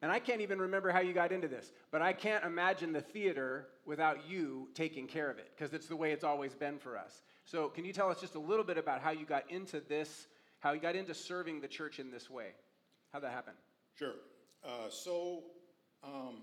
And 0.00 0.12
I 0.12 0.20
can't 0.20 0.40
even 0.40 0.60
remember 0.60 0.90
how 0.90 1.00
you 1.00 1.12
got 1.12 1.32
into 1.32 1.48
this, 1.48 1.72
but 1.90 2.02
I 2.02 2.12
can't 2.12 2.44
imagine 2.44 2.92
the 2.92 3.00
theater 3.00 3.66
without 3.84 4.28
you 4.28 4.68
taking 4.74 5.08
care 5.08 5.28
of 5.28 5.38
it, 5.38 5.50
because 5.56 5.72
it's 5.72 5.88
the 5.88 5.96
way 5.96 6.12
it's 6.12 6.22
always 6.22 6.54
been 6.54 6.78
for 6.78 6.96
us. 6.96 7.22
So, 7.44 7.68
can 7.68 7.84
you 7.84 7.92
tell 7.92 8.08
us 8.08 8.20
just 8.20 8.34
a 8.36 8.38
little 8.38 8.64
bit 8.64 8.78
about 8.78 9.00
how 9.00 9.10
you 9.10 9.24
got 9.24 9.50
into 9.50 9.80
this, 9.80 10.28
how 10.60 10.72
you 10.72 10.80
got 10.80 10.94
into 10.94 11.14
serving 11.14 11.60
the 11.60 11.68
church 11.68 11.98
in 11.98 12.10
this 12.10 12.30
way? 12.30 12.50
How 13.12 13.20
that 13.20 13.32
happened? 13.32 13.56
Sure. 13.98 14.14
Uh, 14.64 14.90
so 14.90 15.44
um, 16.04 16.42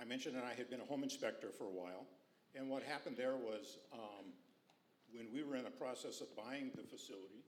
I 0.00 0.04
mentioned 0.04 0.36
that 0.36 0.44
I 0.44 0.54
had 0.54 0.70
been 0.70 0.80
a 0.80 0.84
home 0.84 1.02
inspector 1.02 1.48
for 1.56 1.64
a 1.64 1.70
while, 1.70 2.06
and 2.54 2.68
what 2.68 2.82
happened 2.82 3.16
there 3.16 3.36
was 3.36 3.78
um, 3.92 4.32
when 5.12 5.26
we 5.32 5.42
were 5.42 5.56
in 5.56 5.64
the 5.64 5.70
process 5.70 6.20
of 6.20 6.28
buying 6.36 6.70
the 6.76 6.82
facility, 6.82 7.42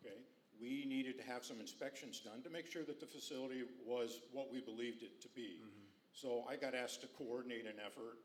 okay, 0.00 0.16
we 0.60 0.84
needed 0.86 1.18
to 1.18 1.24
have 1.24 1.44
some 1.44 1.60
inspections 1.60 2.20
done 2.20 2.42
to 2.42 2.50
make 2.50 2.70
sure 2.70 2.82
that 2.84 3.00
the 3.00 3.06
facility 3.06 3.62
was 3.86 4.20
what 4.32 4.52
we 4.52 4.60
believed 4.60 5.02
it 5.02 5.20
to 5.22 5.28
be. 5.34 5.62
Mm-hmm. 5.62 5.86
So 6.12 6.44
I 6.50 6.56
got 6.56 6.74
asked 6.74 7.00
to 7.02 7.08
coordinate 7.18 7.64
an 7.64 7.78
effort 7.78 8.18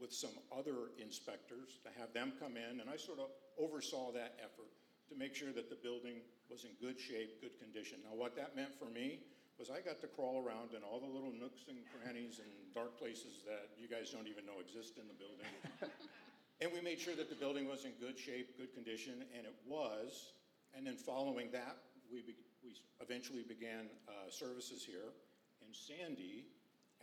with 0.00 0.12
some 0.12 0.36
other 0.52 0.94
inspectors 1.00 1.80
to 1.82 1.90
have 1.98 2.12
them 2.12 2.32
come 2.38 2.54
in, 2.56 2.80
and 2.80 2.88
I 2.88 2.96
sort 2.96 3.18
of 3.18 3.32
oversaw 3.58 4.12
that 4.12 4.38
effort 4.38 4.70
to 5.08 5.16
make 5.16 5.34
sure 5.34 5.50
that 5.52 5.70
the 5.70 5.80
building 5.80 6.22
was 6.50 6.64
in 6.64 6.70
good 6.80 7.00
shape, 7.00 7.40
good 7.40 7.58
condition. 7.58 7.98
Now, 8.04 8.14
what 8.14 8.36
that 8.36 8.54
meant 8.54 8.76
for 8.78 8.86
me 8.86 9.24
was 9.58 9.70
I 9.70 9.80
got 9.80 10.00
to 10.00 10.06
crawl 10.06 10.38
around 10.38 10.70
in 10.76 10.86
all 10.86 11.00
the 11.00 11.10
little 11.10 11.34
nooks 11.34 11.66
and 11.66 11.82
crannies 11.90 12.38
and 12.38 12.48
dark 12.74 12.94
places 12.94 13.42
that 13.42 13.74
you 13.74 13.88
guys 13.88 14.14
don't 14.14 14.28
even 14.28 14.46
know 14.46 14.62
exist 14.62 15.00
in 15.02 15.08
the 15.10 15.18
building. 15.18 15.50
and 16.62 16.70
we 16.70 16.80
made 16.80 17.00
sure 17.00 17.16
that 17.16 17.28
the 17.28 17.34
building 17.34 17.66
was 17.66 17.84
in 17.84 17.92
good 17.98 18.14
shape, 18.14 18.54
good 18.54 18.72
condition, 18.72 19.26
and 19.34 19.48
it 19.48 19.56
was 19.66 20.37
and 20.78 20.86
then 20.86 20.94
following 20.94 21.50
that, 21.50 21.76
we, 22.06 22.22
be- 22.22 22.38
we 22.62 22.70
eventually 23.02 23.42
began 23.42 23.90
uh, 24.06 24.30
services 24.30 24.86
here. 24.86 25.10
And 25.66 25.74
Sandy 25.74 26.46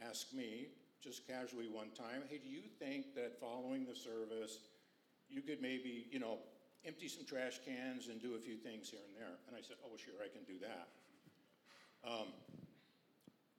asked 0.01 0.33
me, 0.33 0.67
just 1.03 1.27
casually 1.27 1.67
one 1.67 1.91
time, 1.91 2.23
hey, 2.29 2.39
do 2.41 2.49
you 2.49 2.63
think 2.79 3.13
that 3.13 3.37
following 3.37 3.85
the 3.85 3.93
service, 3.93 4.59
you 5.29 5.41
could 5.41 5.61
maybe, 5.61 6.07
you 6.09 6.19
know, 6.19 6.39
empty 6.85 7.09
some 7.09 7.25
trash 7.25 7.59
cans 7.67 8.07
and 8.07 8.21
do 8.21 8.35
a 8.35 8.39
few 8.39 8.55
things 8.55 8.89
here 8.89 9.03
and 9.05 9.13
there? 9.13 9.35
And 9.47 9.55
I 9.55 9.61
said, 9.61 9.75
oh, 9.85 9.97
sure, 9.97 10.15
I 10.23 10.31
can 10.31 10.47
do 10.47 10.57
that. 10.63 10.87
Um, 12.07 12.27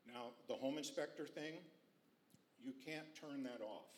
Now, 0.07 0.33
the 0.49 0.55
home 0.55 0.79
inspector 0.79 1.27
thing, 1.27 1.61
you 2.65 2.73
can't 2.85 3.07
turn 3.21 3.43
that 3.43 3.61
off. 3.61 3.91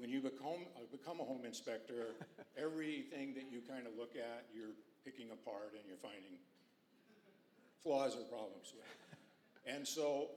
When 0.00 0.08
you 0.08 0.24
become, 0.24 0.64
uh, 0.76 0.88
become 0.90 1.20
a 1.20 1.24
home 1.24 1.44
inspector, 1.44 2.16
everything 2.56 3.34
that 3.34 3.52
you 3.52 3.60
kind 3.60 3.86
of 3.86 3.92
look 4.00 4.16
at, 4.16 4.48
you're 4.48 4.72
picking 5.04 5.28
apart 5.28 5.76
and 5.76 5.84
you're 5.86 6.00
finding 6.00 6.40
flaws 7.84 8.16
or 8.16 8.24
problems 8.24 8.72
with. 8.72 8.88
And 9.68 9.86
so 9.86 10.30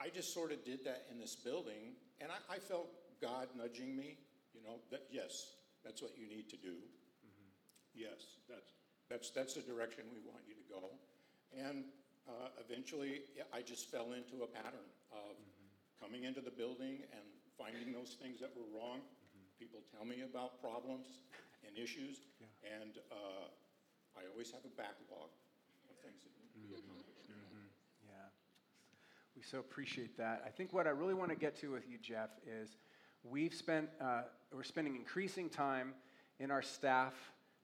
I 0.00 0.10
just 0.10 0.32
sort 0.32 0.52
of 0.52 0.64
did 0.64 0.84
that 0.84 1.06
in 1.10 1.18
this 1.18 1.34
building, 1.34 1.98
and 2.20 2.30
I, 2.30 2.54
I 2.54 2.58
felt 2.58 2.86
God 3.20 3.48
nudging 3.58 3.96
me, 3.96 4.16
you 4.54 4.62
know, 4.62 4.78
that 4.92 5.02
yes, 5.10 5.58
that's 5.84 6.00
what 6.00 6.12
you 6.16 6.28
need 6.28 6.48
to 6.50 6.56
do. 6.56 6.78
Yes, 7.94 8.38
that's, 8.48 8.74
that's, 9.10 9.30
that's 9.30 9.54
the 9.54 9.62
direction 9.62 10.04
we 10.14 10.22
want 10.22 10.42
you 10.46 10.54
to 10.54 10.66
go. 10.70 10.90
And 11.50 11.84
uh, 12.28 12.48
eventually, 12.62 13.22
I 13.52 13.62
just 13.62 13.90
fell 13.90 14.14
into 14.14 14.44
a 14.44 14.46
pattern 14.46 14.86
of 15.10 15.34
coming 16.00 16.22
into 16.22 16.40
the 16.40 16.50
building 16.50 17.02
and 17.10 17.26
finding 17.58 17.92
those 17.92 18.16
things 18.20 18.40
that 18.40 18.50
were 18.56 18.66
wrong. 18.74 19.00
People 19.58 19.80
tell 19.94 20.04
me 20.04 20.22
about 20.22 20.60
problems 20.60 21.22
and 21.66 21.78
issues, 21.78 22.26
and 22.62 22.98
uh, 23.10 23.46
I 24.18 24.26
always 24.30 24.50
have 24.50 24.62
a 24.66 24.74
backlog 24.76 25.30
of 25.88 25.96
things 26.02 26.22
that 26.22 26.32
need 26.38 26.50
to 26.52 26.60
be 26.60 26.74
accomplished. 26.74 27.30
Yeah. 28.06 28.28
We 29.36 29.42
so 29.42 29.58
appreciate 29.58 30.16
that. 30.18 30.42
I 30.46 30.50
think 30.50 30.72
what 30.72 30.86
I 30.86 30.90
really 30.90 31.14
want 31.14 31.30
to 31.30 31.36
get 31.36 31.56
to 31.60 31.72
with 31.72 31.88
you, 31.88 31.98
Jeff, 32.02 32.30
is 32.46 32.76
we've 33.22 33.54
spent, 33.54 33.88
uh, 34.00 34.22
we're 34.52 34.62
spending 34.62 34.96
increasing 34.96 35.48
time 35.48 35.94
in 36.40 36.50
our 36.50 36.62
staff 36.62 37.14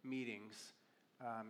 meetings 0.05 0.73
um, 1.21 1.49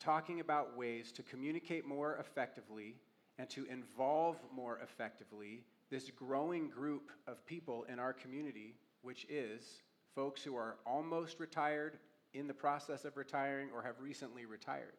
talking 0.00 0.40
about 0.40 0.76
ways 0.76 1.12
to 1.12 1.22
communicate 1.22 1.86
more 1.86 2.16
effectively 2.18 2.94
and 3.38 3.48
to 3.50 3.66
involve 3.66 4.36
more 4.54 4.78
effectively 4.82 5.64
this 5.90 6.10
growing 6.10 6.68
group 6.68 7.10
of 7.26 7.44
people 7.46 7.84
in 7.84 7.98
our 7.98 8.12
community, 8.12 8.74
which 9.02 9.26
is 9.28 9.82
folks 10.14 10.42
who 10.42 10.56
are 10.56 10.76
almost 10.86 11.38
retired, 11.40 11.98
in 12.34 12.46
the 12.46 12.54
process 12.54 13.04
of 13.04 13.16
retiring, 13.16 13.68
or 13.74 13.82
have 13.82 13.94
recently 14.00 14.44
retired. 14.44 14.92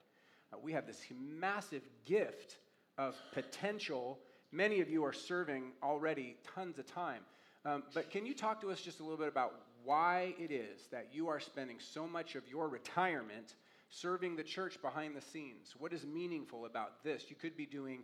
Uh, 0.52 0.58
we 0.62 0.72
have 0.72 0.88
this 0.88 1.02
massive 1.20 1.84
gift 2.06 2.58
of 2.98 3.16
potential. 3.32 4.20
Many 4.52 4.82
of 4.82 4.90
you 4.90 5.04
are 5.04 5.14
serving 5.14 5.72
already 5.84 6.38
tons 6.56 6.80
of 6.80 6.88
time. 6.88 7.22
Um, 7.66 7.84
but 7.94 8.10
can 8.10 8.26
you 8.26 8.34
talk 8.34 8.62
to 8.62 8.72
us 8.72 8.82
just 8.82 9.00
a 9.00 9.04
little 9.04 9.18
bit 9.18 9.28
about 9.28 9.54
why 9.84 10.34
it 10.40 10.52
is 10.52 10.88
that 10.92 11.10
you 11.12 11.28
are 11.28 11.40
spending 11.40 11.78
so 11.80 12.08
much 12.08 12.36
of 12.36 12.48
your 12.48 12.70
retirement 12.70 13.56
serving 13.90 14.36
the 14.36 14.44
church 14.44 14.82
behind 14.82 15.16
the 15.16 15.22
scenes? 15.22 15.76
What 15.78 15.94
is 15.94 16.06
meaningful 16.06 16.66
about 16.66 17.04
this? 17.04 17.26
You 17.30 17.36
could 17.36 17.56
be 17.56 17.66
doing 17.66 18.00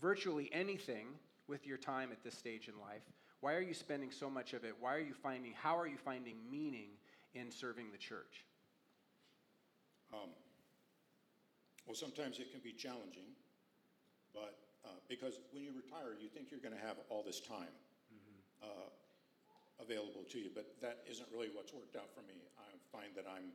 virtually 0.00 0.50
anything 0.52 1.06
with 1.48 1.66
your 1.66 1.78
time 1.78 2.10
at 2.12 2.22
this 2.22 2.36
stage 2.36 2.68
in 2.68 2.80
life. 2.80 3.02
Why 3.40 3.54
are 3.54 3.60
you 3.60 3.74
spending 3.74 4.10
so 4.10 4.30
much 4.30 4.52
of 4.52 4.64
it? 4.64 4.74
Why 4.78 4.94
are 4.94 5.00
you 5.00 5.14
finding, 5.14 5.52
how 5.52 5.76
are 5.76 5.86
you 5.86 5.96
finding 5.96 6.36
meaning 6.50 6.90
in 7.34 7.50
serving 7.50 7.90
the 7.90 7.98
church? 7.98 8.44
Well, 11.86 11.96
sometimes 11.96 12.38
it 12.38 12.52
can 12.52 12.60
be 12.62 12.72
challenging, 12.72 13.34
but 14.32 14.54
uh, 14.84 14.96
because 15.08 15.40
when 15.50 15.64
you 15.64 15.74
retire, 15.74 16.14
you 16.20 16.28
think 16.28 16.48
you're 16.50 16.62
going 16.62 16.76
to 16.76 16.80
have 16.80 16.96
all 17.10 17.24
this 17.26 17.40
time 17.40 17.74
uh, 18.62 18.88
available 19.82 20.22
to 20.30 20.38
you, 20.38 20.50
but 20.54 20.78
that 20.80 21.02
isn't 21.10 21.26
really 21.34 21.50
what's 21.50 21.74
worked 21.74 21.96
out 21.96 22.08
for 22.14 22.22
me. 22.22 22.38
I 22.56 22.70
find 22.94 23.10
that 23.18 23.26
I'm 23.26 23.50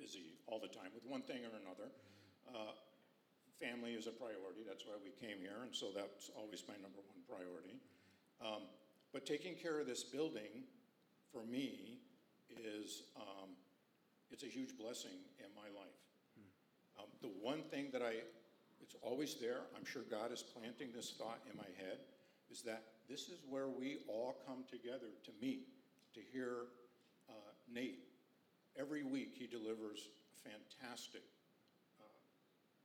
busy 0.00 0.40
all 0.46 0.58
the 0.58 0.72
time 0.72 0.88
with 0.94 1.04
one 1.04 1.20
thing 1.20 1.44
or 1.44 1.52
another. 1.52 1.92
Uh, 2.48 2.72
family 3.60 3.92
is 3.92 4.06
a 4.06 4.12
priority. 4.12 4.62
That's 4.66 4.84
why 4.84 4.94
we 5.02 5.10
came 5.16 5.40
here, 5.40 5.64
and 5.64 5.74
so 5.74 5.88
that's 5.94 6.30
always 6.36 6.62
my 6.68 6.74
number 6.74 7.00
one 7.00 7.20
priority. 7.24 7.80
Um, 8.40 8.68
but 9.12 9.24
taking 9.24 9.54
care 9.54 9.80
of 9.80 9.86
this 9.86 10.04
building 10.04 10.68
for 11.32 11.44
me 11.44 12.00
is 12.52 13.04
um, 13.16 13.56
it's 14.30 14.42
a 14.42 14.48
huge 14.48 14.76
blessing 14.76 15.16
in 15.40 15.50
my 15.56 15.68
life. 15.72 16.00
Um, 16.98 17.08
the 17.20 17.32
one 17.40 17.62
thing 17.62 17.88
that 17.92 18.02
I, 18.02 18.24
it's 18.80 18.96
always 19.02 19.36
there, 19.40 19.60
I'm 19.76 19.84
sure 19.84 20.02
God 20.10 20.32
is 20.32 20.42
planting 20.42 20.88
this 20.94 21.14
thought 21.18 21.40
in 21.50 21.56
my 21.56 21.68
head, 21.76 21.98
is 22.50 22.62
that 22.62 22.84
this 23.08 23.28
is 23.28 23.40
where 23.48 23.68
we 23.68 23.98
all 24.08 24.36
come 24.46 24.64
together 24.70 25.12
to 25.24 25.30
meet, 25.40 25.68
to 26.14 26.20
hear 26.32 26.68
uh, 27.28 27.32
Nate. 27.72 28.00
Every 28.78 29.02
week 29.02 29.34
he 29.34 29.46
delivers 29.46 30.08
fantastic 30.44 31.22
uh, 31.98 32.04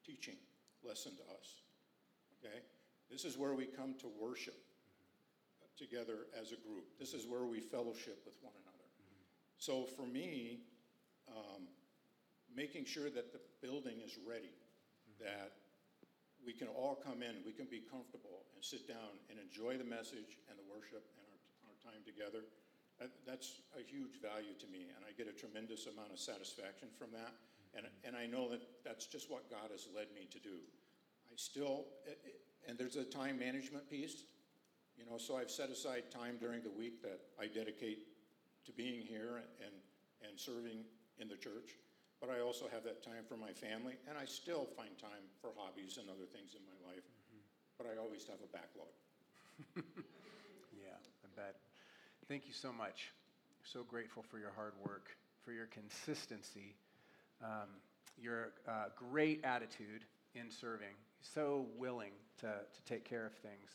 teaching 0.05 0.35
lesson 0.87 1.13
to 1.17 1.23
us. 1.37 1.61
Okay? 2.39 2.59
This 3.09 3.25
is 3.25 3.37
where 3.37 3.53
we 3.53 3.65
come 3.65 3.95
to 3.99 4.07
worship 4.19 4.55
together 5.77 6.29
as 6.39 6.51
a 6.51 6.59
group. 6.61 6.97
This 6.99 7.13
is 7.13 7.25
where 7.25 7.43
we 7.45 7.59
fellowship 7.59 8.21
with 8.25 8.37
one 8.41 8.53
another. 8.61 8.87
So 9.57 9.85
for 9.85 10.05
me, 10.05 10.61
um, 11.27 11.67
making 12.55 12.85
sure 12.85 13.09
that 13.09 13.33
the 13.33 13.41
building 13.61 13.97
is 14.03 14.17
ready, 14.27 14.53
that 15.19 15.53
we 16.45 16.53
can 16.53 16.67
all 16.67 16.97
come 16.97 17.21
in, 17.21 17.41
we 17.45 17.53
can 17.53 17.69
be 17.69 17.81
comfortable 17.85 18.45
and 18.55 18.63
sit 18.63 18.87
down 18.87 19.21
and 19.29 19.37
enjoy 19.37 19.77
the 19.77 19.85
message 19.85 20.37
and 20.49 20.57
the 20.57 20.65
worship 20.65 21.05
and 21.17 21.25
our, 21.29 21.37
our 21.69 21.77
time 21.81 22.01
together. 22.05 22.45
That's 23.25 23.65
a 23.73 23.81
huge 23.81 24.21
value 24.21 24.53
to 24.61 24.67
me, 24.69 24.93
and 24.93 25.01
I 25.01 25.13
get 25.17 25.25
a 25.25 25.33
tremendous 25.33 25.89
amount 25.89 26.13
of 26.13 26.19
satisfaction 26.21 26.89
from 26.97 27.09
that. 27.17 27.33
And, 27.75 27.85
and 28.03 28.15
I 28.15 28.25
know 28.25 28.49
that 28.49 28.61
that's 28.83 29.05
just 29.05 29.31
what 29.31 29.49
God 29.49 29.71
has 29.71 29.87
led 29.95 30.07
me 30.13 30.27
to 30.31 30.39
do. 30.39 30.59
I 31.31 31.35
still, 31.35 31.85
eh, 32.07 32.11
eh, 32.11 32.29
and 32.67 32.77
there's 32.77 32.97
a 32.97 33.05
time 33.05 33.39
management 33.39 33.89
piece, 33.89 34.23
you 34.97 35.05
know, 35.09 35.17
so 35.17 35.37
I've 35.37 35.49
set 35.49 35.69
aside 35.69 36.11
time 36.11 36.37
during 36.39 36.61
the 36.61 36.69
week 36.69 37.01
that 37.01 37.19
I 37.39 37.47
dedicate 37.47 37.99
to 38.65 38.71
being 38.71 39.01
here 39.01 39.41
and, 39.63 39.73
and 40.27 40.39
serving 40.39 40.83
in 41.17 41.27
the 41.27 41.37
church. 41.37 41.79
But 42.19 42.29
I 42.29 42.41
also 42.41 42.65
have 42.71 42.83
that 42.83 43.01
time 43.01 43.25
for 43.27 43.35
my 43.35 43.51
family, 43.51 43.97
and 44.07 44.17
I 44.17 44.25
still 44.25 44.67
find 44.77 44.93
time 44.99 45.25
for 45.41 45.49
hobbies 45.57 45.97
and 45.97 46.05
other 46.07 46.29
things 46.29 46.53
in 46.53 46.61
my 46.69 46.77
life. 46.91 47.01
But 47.77 47.87
I 47.87 47.97
always 47.97 48.27
have 48.27 48.37
a 48.43 48.51
backlog. 48.51 48.93
Yeah, 50.71 50.97
I 50.97 51.27
bet. 51.35 51.55
Thank 52.27 52.47
you 52.47 52.53
so 52.53 52.71
much. 52.71 53.11
So 53.63 53.83
grateful 53.83 54.23
for 54.23 54.39
your 54.39 54.51
hard 54.55 54.73
work, 54.83 55.09
for 55.43 55.51
your 55.51 55.67
consistency, 55.67 56.75
um, 57.43 57.69
your 58.21 58.53
uh, 58.67 58.85
great 58.95 59.41
attitude 59.43 60.05
in 60.35 60.49
serving, 60.49 60.95
so 61.21 61.65
willing 61.77 62.11
to, 62.39 62.47
to 62.47 62.83
take 62.85 63.03
care 63.03 63.25
of 63.25 63.33
things. 63.33 63.71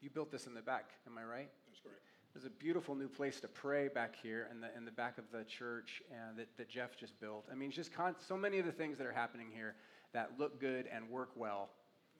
You 0.00 0.10
built 0.10 0.30
this 0.30 0.46
in 0.46 0.54
the 0.54 0.62
back, 0.62 0.90
am 1.06 1.16
I 1.18 1.24
right? 1.24 1.48
That's 1.68 1.80
correct. 1.80 2.00
There's 2.34 2.46
a 2.46 2.50
beautiful 2.50 2.94
new 2.94 3.08
place 3.08 3.40
to 3.40 3.48
pray 3.48 3.88
back 3.88 4.14
here 4.22 4.48
in 4.50 4.60
the, 4.60 4.68
in 4.76 4.84
the 4.84 4.90
back 4.90 5.18
of 5.18 5.24
the 5.30 5.44
church 5.44 6.02
and 6.10 6.36
that, 6.38 6.48
that 6.56 6.68
Jeff 6.68 6.96
just 6.96 7.20
built. 7.20 7.46
I 7.52 7.54
mean, 7.54 7.70
just 7.70 7.92
con- 7.92 8.16
so 8.18 8.36
many 8.36 8.58
of 8.58 8.64
the 8.64 8.72
things 8.72 8.96
that 8.98 9.06
are 9.06 9.12
happening 9.12 9.48
here 9.52 9.74
that 10.12 10.32
look 10.38 10.58
good 10.58 10.86
and 10.92 11.08
work 11.10 11.30
well 11.36 11.68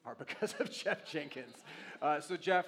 are 0.05 0.15
because 0.19 0.55
of 0.59 0.71
Jeff 0.71 1.11
Jenkins. 1.11 1.55
Uh, 2.01 2.21
so, 2.21 2.37
Jeff, 2.37 2.67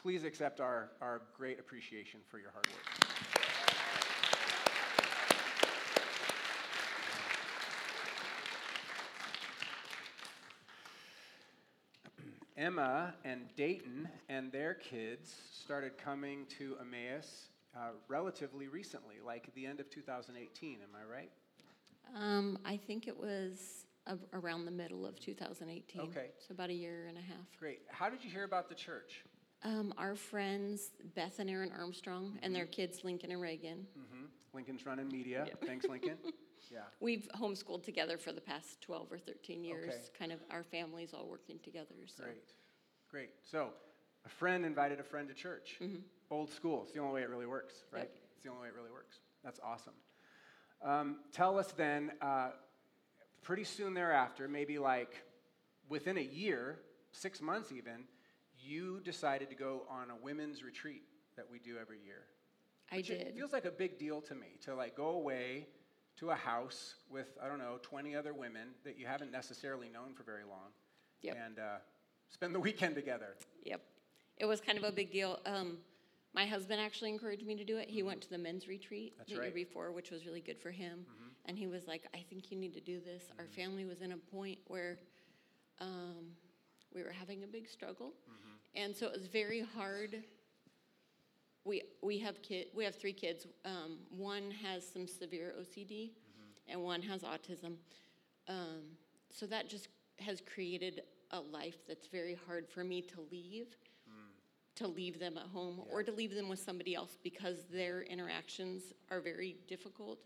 please 0.00 0.22
accept 0.22 0.60
our, 0.60 0.90
our 1.00 1.22
great 1.36 1.58
appreciation 1.58 2.20
for 2.28 2.38
your 2.38 2.50
hard 2.52 2.66
work. 2.68 3.25
Emma 12.56 13.14
and 13.24 13.42
Dayton 13.54 14.08
and 14.28 14.50
their 14.50 14.74
kids 14.74 15.34
started 15.52 15.98
coming 15.98 16.46
to 16.58 16.76
Emmaus 16.80 17.50
uh, 17.76 17.90
relatively 18.08 18.68
recently, 18.68 19.16
like 19.24 19.44
at 19.46 19.54
the 19.54 19.66
end 19.66 19.78
of 19.80 19.90
2018. 19.90 20.78
Am 20.82 20.88
I 20.94 21.12
right? 21.12 21.30
Um, 22.14 22.58
I 22.64 22.76
think 22.76 23.08
it 23.08 23.16
was 23.16 23.84
around 24.32 24.64
the 24.64 24.70
middle 24.70 25.04
of 25.04 25.18
2018. 25.20 26.00
Okay. 26.00 26.28
So 26.38 26.52
about 26.52 26.70
a 26.70 26.74
year 26.74 27.06
and 27.08 27.18
a 27.18 27.20
half. 27.20 27.46
Great. 27.58 27.80
How 27.90 28.08
did 28.08 28.24
you 28.24 28.30
hear 28.30 28.44
about 28.44 28.68
the 28.68 28.74
church? 28.74 29.24
Um, 29.62 29.92
our 29.98 30.14
friends, 30.14 30.92
Beth 31.14 31.38
and 31.38 31.50
Aaron 31.50 31.72
Armstrong, 31.76 32.38
and 32.42 32.54
their 32.54 32.66
kids, 32.66 33.04
Lincoln 33.04 33.32
and 33.32 33.40
Reagan. 33.40 33.86
hmm 33.94 34.26
Lincoln's 34.54 34.86
running 34.86 35.08
media. 35.08 35.46
Thanks, 35.66 35.84
Lincoln. 35.86 36.16
yeah. 36.70 36.80
We've 37.00 37.28
homeschooled 37.36 37.84
together 37.84 38.18
for 38.18 38.32
the 38.32 38.40
past 38.40 38.80
12 38.80 39.12
or 39.12 39.18
13 39.18 39.64
years. 39.64 39.88
Okay. 39.88 40.02
Kind 40.18 40.32
of 40.32 40.40
our 40.50 40.62
families 40.62 41.14
all 41.14 41.26
working 41.28 41.58
together. 41.62 41.94
So. 42.06 42.24
Great. 42.24 42.52
Great. 43.10 43.30
So, 43.42 43.70
a 44.24 44.28
friend 44.28 44.64
invited 44.64 45.00
a 45.00 45.04
friend 45.04 45.28
to 45.28 45.34
church. 45.34 45.78
Old 46.30 46.50
school. 46.50 46.82
It's 46.82 46.92
the 46.92 47.00
only 47.00 47.14
way 47.14 47.22
it 47.22 47.30
really 47.30 47.46
works, 47.46 47.84
right? 47.92 48.00
Yep. 48.00 48.16
It's 48.34 48.44
the 48.44 48.50
only 48.50 48.62
way 48.62 48.68
it 48.68 48.74
really 48.74 48.90
works. 48.90 49.20
That's 49.44 49.60
awesome. 49.64 49.94
Um, 50.82 51.18
tell 51.32 51.58
us 51.58 51.72
then, 51.72 52.12
uh, 52.20 52.50
pretty 53.42 53.64
soon 53.64 53.94
thereafter, 53.94 54.48
maybe 54.48 54.78
like 54.78 55.22
within 55.88 56.18
a 56.18 56.22
year, 56.22 56.80
six 57.12 57.40
months 57.40 57.70
even, 57.70 58.04
you 58.58 59.00
decided 59.04 59.48
to 59.50 59.54
go 59.54 59.82
on 59.88 60.10
a 60.10 60.16
women's 60.16 60.64
retreat 60.64 61.04
that 61.36 61.46
we 61.50 61.58
do 61.60 61.76
every 61.80 61.98
year. 62.04 62.24
I 62.90 62.96
Which 62.96 63.10
it 63.10 63.24
did. 63.24 63.34
feels 63.36 63.52
like 63.52 63.64
a 63.64 63.70
big 63.70 63.98
deal 63.98 64.20
to 64.22 64.34
me 64.34 64.58
to 64.62 64.74
like 64.74 64.96
go 64.96 65.10
away 65.10 65.68
to 66.16 66.30
a 66.30 66.34
house 66.34 66.94
with 67.10 67.26
I 67.42 67.48
don't 67.48 67.58
know 67.58 67.78
20 67.82 68.16
other 68.16 68.32
women 68.32 68.68
that 68.84 68.98
you 68.98 69.06
haven't 69.06 69.32
necessarily 69.32 69.88
known 69.88 70.14
for 70.14 70.22
very 70.22 70.44
long, 70.44 70.70
Yep. 71.22 71.36
and 71.44 71.58
uh, 71.58 71.62
spend 72.28 72.54
the 72.54 72.60
weekend 72.68 72.94
together. 72.94 73.36
Yep. 73.64 73.80
It 74.38 74.46
was 74.46 74.60
kind 74.60 74.78
of 74.78 74.84
a 74.84 74.92
big 74.92 75.10
deal. 75.12 75.38
Um, 75.46 75.78
my 76.34 76.44
husband 76.44 76.80
actually 76.80 77.10
encouraged 77.10 77.46
me 77.46 77.54
to 77.56 77.64
do 77.64 77.78
it. 77.78 77.88
He 77.88 78.02
went 78.02 78.20
to 78.22 78.28
the 78.30 78.36
men's 78.36 78.68
retreat 78.68 79.14
That's 79.16 79.30
the 79.30 79.36
year 79.36 79.50
before, 79.50 79.90
which 79.92 80.10
was 80.10 80.26
really 80.26 80.42
good 80.42 80.58
for 80.58 80.70
him. 80.70 81.06
And 81.46 81.56
he 81.56 81.66
was 81.66 81.86
like, 81.86 82.06
I 82.12 82.22
think 82.28 82.50
you 82.50 82.58
need 82.58 82.74
to 82.74 82.80
do 82.80 83.00
this. 83.00 83.22
Our 83.38 83.46
family 83.46 83.86
was 83.86 84.02
in 84.02 84.12
a 84.12 84.16
point 84.18 84.58
where 84.66 84.98
um, 85.80 86.26
we 86.94 87.02
were 87.02 87.12
having 87.12 87.44
a 87.44 87.46
big 87.46 87.66
struggle. 87.68 88.12
And 88.74 88.94
so 88.94 89.06
it 89.06 89.12
was 89.12 89.26
very 89.28 89.64
hard. 89.74 90.22
We, 91.66 91.82
we 92.00 92.18
have 92.20 92.40
kid, 92.42 92.68
we 92.74 92.84
have 92.84 92.94
three 92.94 93.12
kids. 93.12 93.44
Um, 93.64 93.98
one 94.16 94.52
has 94.62 94.86
some 94.86 95.08
severe 95.08 95.52
OCD, 95.60 96.10
and 96.68 96.80
one 96.82 97.02
has 97.02 97.22
autism. 97.22 97.74
Um, 98.48 98.82
so 99.30 99.46
that 99.46 99.68
just 99.68 99.88
has 100.20 100.40
created 100.40 101.02
a 101.32 101.40
life 101.40 101.78
that's 101.88 102.06
very 102.06 102.38
hard 102.46 102.68
for 102.68 102.84
me 102.84 103.02
to 103.02 103.20
leave, 103.32 103.66
to 104.76 104.86
leave 104.86 105.18
them 105.18 105.36
at 105.36 105.46
home, 105.48 105.82
or 105.90 106.04
to 106.04 106.12
leave 106.12 106.32
them 106.34 106.48
with 106.48 106.60
somebody 106.60 106.94
else 106.94 107.18
because 107.24 107.64
their 107.72 108.02
interactions 108.02 108.92
are 109.10 109.20
very 109.20 109.56
difficult, 109.66 110.20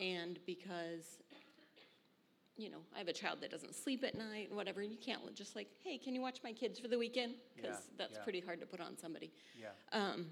and 0.00 0.38
because 0.46 1.18
you 2.58 2.70
know, 2.70 2.78
I 2.94 2.98
have 2.98 3.08
a 3.08 3.12
child 3.12 3.40
that 3.40 3.50
doesn't 3.50 3.74
sleep 3.74 4.04
at 4.04 4.14
night 4.14 4.48
and 4.48 4.56
whatever, 4.56 4.82
and 4.82 4.92
you 4.92 4.98
can't 4.98 5.34
just 5.34 5.56
like, 5.56 5.68
hey, 5.82 5.96
can 5.98 6.14
you 6.14 6.20
watch 6.20 6.40
my 6.44 6.52
kids 6.52 6.78
for 6.78 6.86
the 6.86 6.98
weekend? 6.98 7.34
Because 7.56 7.76
Yeah, 7.76 7.94
that's 7.98 8.16
yeah. 8.18 8.22
pretty 8.24 8.40
hard 8.40 8.60
to 8.60 8.66
put 8.66 8.80
on 8.80 8.96
somebody. 8.98 9.32
Yeah. 9.58 9.68
Um, 9.90 10.26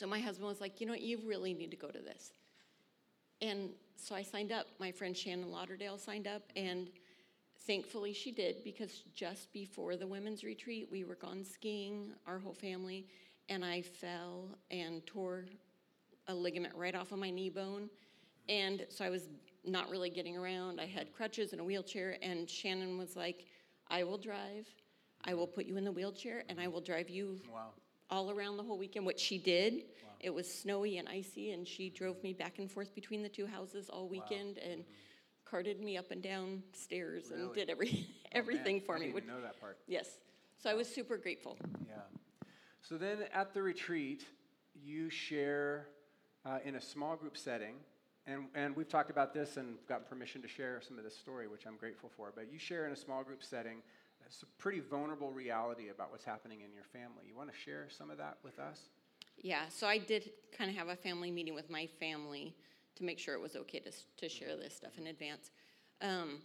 so 0.00 0.06
my 0.06 0.18
husband 0.18 0.48
was 0.48 0.62
like, 0.62 0.80
you 0.80 0.86
know 0.86 0.94
what, 0.94 1.02
you 1.02 1.18
really 1.26 1.52
need 1.52 1.70
to 1.72 1.76
go 1.76 1.88
to 1.88 1.98
this. 1.98 2.32
And 3.42 3.68
so 3.96 4.14
I 4.14 4.22
signed 4.22 4.50
up. 4.50 4.66
My 4.78 4.90
friend 4.90 5.14
Shannon 5.14 5.50
Lauderdale 5.50 5.98
signed 5.98 6.26
up, 6.26 6.40
mm-hmm. 6.56 6.66
and 6.66 6.88
thankfully 7.66 8.14
she 8.14 8.32
did 8.32 8.64
because 8.64 9.02
just 9.14 9.52
before 9.52 9.96
the 9.96 10.06
women's 10.06 10.42
retreat, 10.42 10.88
we 10.90 11.04
were 11.04 11.16
gone 11.16 11.44
skiing, 11.44 12.12
our 12.26 12.38
whole 12.38 12.54
family, 12.54 13.08
and 13.50 13.62
I 13.62 13.82
fell 13.82 14.56
and 14.70 15.06
tore 15.06 15.44
a 16.28 16.34
ligament 16.34 16.74
right 16.74 16.94
off 16.94 17.12
of 17.12 17.18
my 17.18 17.28
knee 17.28 17.50
bone. 17.50 17.90
And 18.48 18.86
so 18.88 19.04
I 19.04 19.10
was 19.10 19.28
not 19.66 19.90
really 19.90 20.08
getting 20.08 20.34
around. 20.34 20.80
I 20.80 20.86
had 20.86 21.08
mm-hmm. 21.08 21.16
crutches 21.16 21.52
and 21.52 21.60
a 21.60 21.64
wheelchair, 21.64 22.16
and 22.22 22.48
Shannon 22.48 22.96
was 22.96 23.16
like, 23.16 23.44
I 23.90 24.04
will 24.04 24.18
drive. 24.18 24.66
I 25.26 25.34
will 25.34 25.46
put 25.46 25.66
you 25.66 25.76
in 25.76 25.84
the 25.84 25.92
wheelchair, 25.92 26.44
and 26.48 26.58
I 26.58 26.62
mm-hmm. 26.62 26.72
will 26.72 26.80
drive 26.80 27.10
you 27.10 27.38
Wow. 27.52 27.72
All 28.10 28.30
around 28.30 28.56
the 28.56 28.62
whole 28.62 28.78
weekend, 28.78 29.06
which 29.06 29.20
she 29.20 29.38
did. 29.38 29.84
It 30.20 30.34
was 30.34 30.52
snowy 30.52 30.98
and 30.98 31.08
icy, 31.08 31.52
and 31.52 31.66
she 31.66 31.88
drove 31.88 32.22
me 32.22 32.32
back 32.34 32.58
and 32.58 32.70
forth 32.70 32.94
between 32.94 33.22
the 33.22 33.28
two 33.28 33.46
houses 33.46 33.88
all 33.88 34.06
weekend 34.08 34.58
and 34.58 34.84
carted 35.46 35.80
me 35.80 35.96
up 35.96 36.10
and 36.10 36.22
down 36.22 36.62
stairs 36.72 37.30
and 37.30 37.52
did 37.54 37.70
every 37.70 38.06
Oh, 38.06 38.28
everything 38.32 38.80
for 38.80 38.96
I 38.96 39.00
me. 39.00 39.12
didn't 39.12 39.26
know 39.26 39.40
that 39.40 39.58
part. 39.60 39.78
Yes. 39.86 40.18
So 40.62 40.68
I 40.70 40.74
was 40.74 40.92
super 40.92 41.16
grateful. 41.16 41.56
Yeah. 41.88 41.94
So 42.82 42.98
then 42.98 43.18
at 43.32 43.54
the 43.54 43.62
retreat, 43.62 44.26
you 44.74 45.08
share 45.08 45.86
uh, 46.44 46.58
in 46.64 46.74
a 46.76 46.80
small 46.80 47.16
group 47.16 47.36
setting, 47.38 47.76
and, 48.26 48.44
and 48.54 48.76
we've 48.76 48.88
talked 48.88 49.10
about 49.10 49.32
this 49.32 49.56
and 49.56 49.76
gotten 49.88 50.04
permission 50.06 50.42
to 50.42 50.48
share 50.48 50.80
some 50.86 50.98
of 50.98 51.04
this 51.04 51.16
story, 51.16 51.48
which 51.48 51.66
I'm 51.66 51.76
grateful 51.76 52.10
for. 52.14 52.30
But 52.34 52.52
you 52.52 52.58
share 52.58 52.86
in 52.86 52.92
a 52.92 52.96
small 52.96 53.22
group 53.24 53.42
setting 53.42 53.78
it's 54.30 54.44
a 54.44 54.46
pretty 54.62 54.78
vulnerable 54.78 55.32
reality 55.32 55.88
about 55.88 56.12
what's 56.12 56.24
happening 56.24 56.60
in 56.60 56.72
your 56.72 56.84
family. 56.84 57.24
You 57.26 57.36
want 57.36 57.50
to 57.52 57.58
share 57.58 57.88
some 57.90 58.10
of 58.10 58.18
that 58.18 58.38
with 58.44 58.60
us? 58.60 58.82
Yeah, 59.36 59.62
so 59.68 59.88
I 59.88 59.98
did 59.98 60.30
kind 60.56 60.70
of 60.70 60.76
have 60.76 60.88
a 60.88 60.94
family 60.94 61.32
meeting 61.32 61.52
with 61.52 61.68
my 61.68 61.88
family 61.98 62.54
to 62.94 63.04
make 63.04 63.18
sure 63.18 63.34
it 63.34 63.40
was 63.40 63.56
okay 63.56 63.80
to, 63.80 63.90
to 64.18 64.28
share 64.28 64.56
this 64.56 64.76
stuff 64.76 64.98
in 64.98 65.08
advance. 65.08 65.50
Um, 66.00 66.42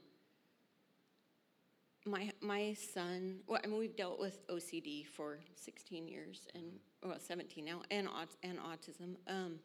my 2.08 2.32
my 2.42 2.74
son, 2.74 3.42
well, 3.48 3.62
I 3.64 3.68
mean, 3.68 3.78
we've 3.78 3.96
dealt 3.96 4.20
with 4.20 4.48
OCD 4.48 5.06
for 5.06 5.40
16 5.56 6.08
years 6.08 6.48
and 6.56 6.64
well, 7.04 7.20
17 7.20 7.64
now, 7.64 7.82
and 7.92 8.08
and 8.42 8.58
autism. 8.58 9.16
Um, 9.28 9.60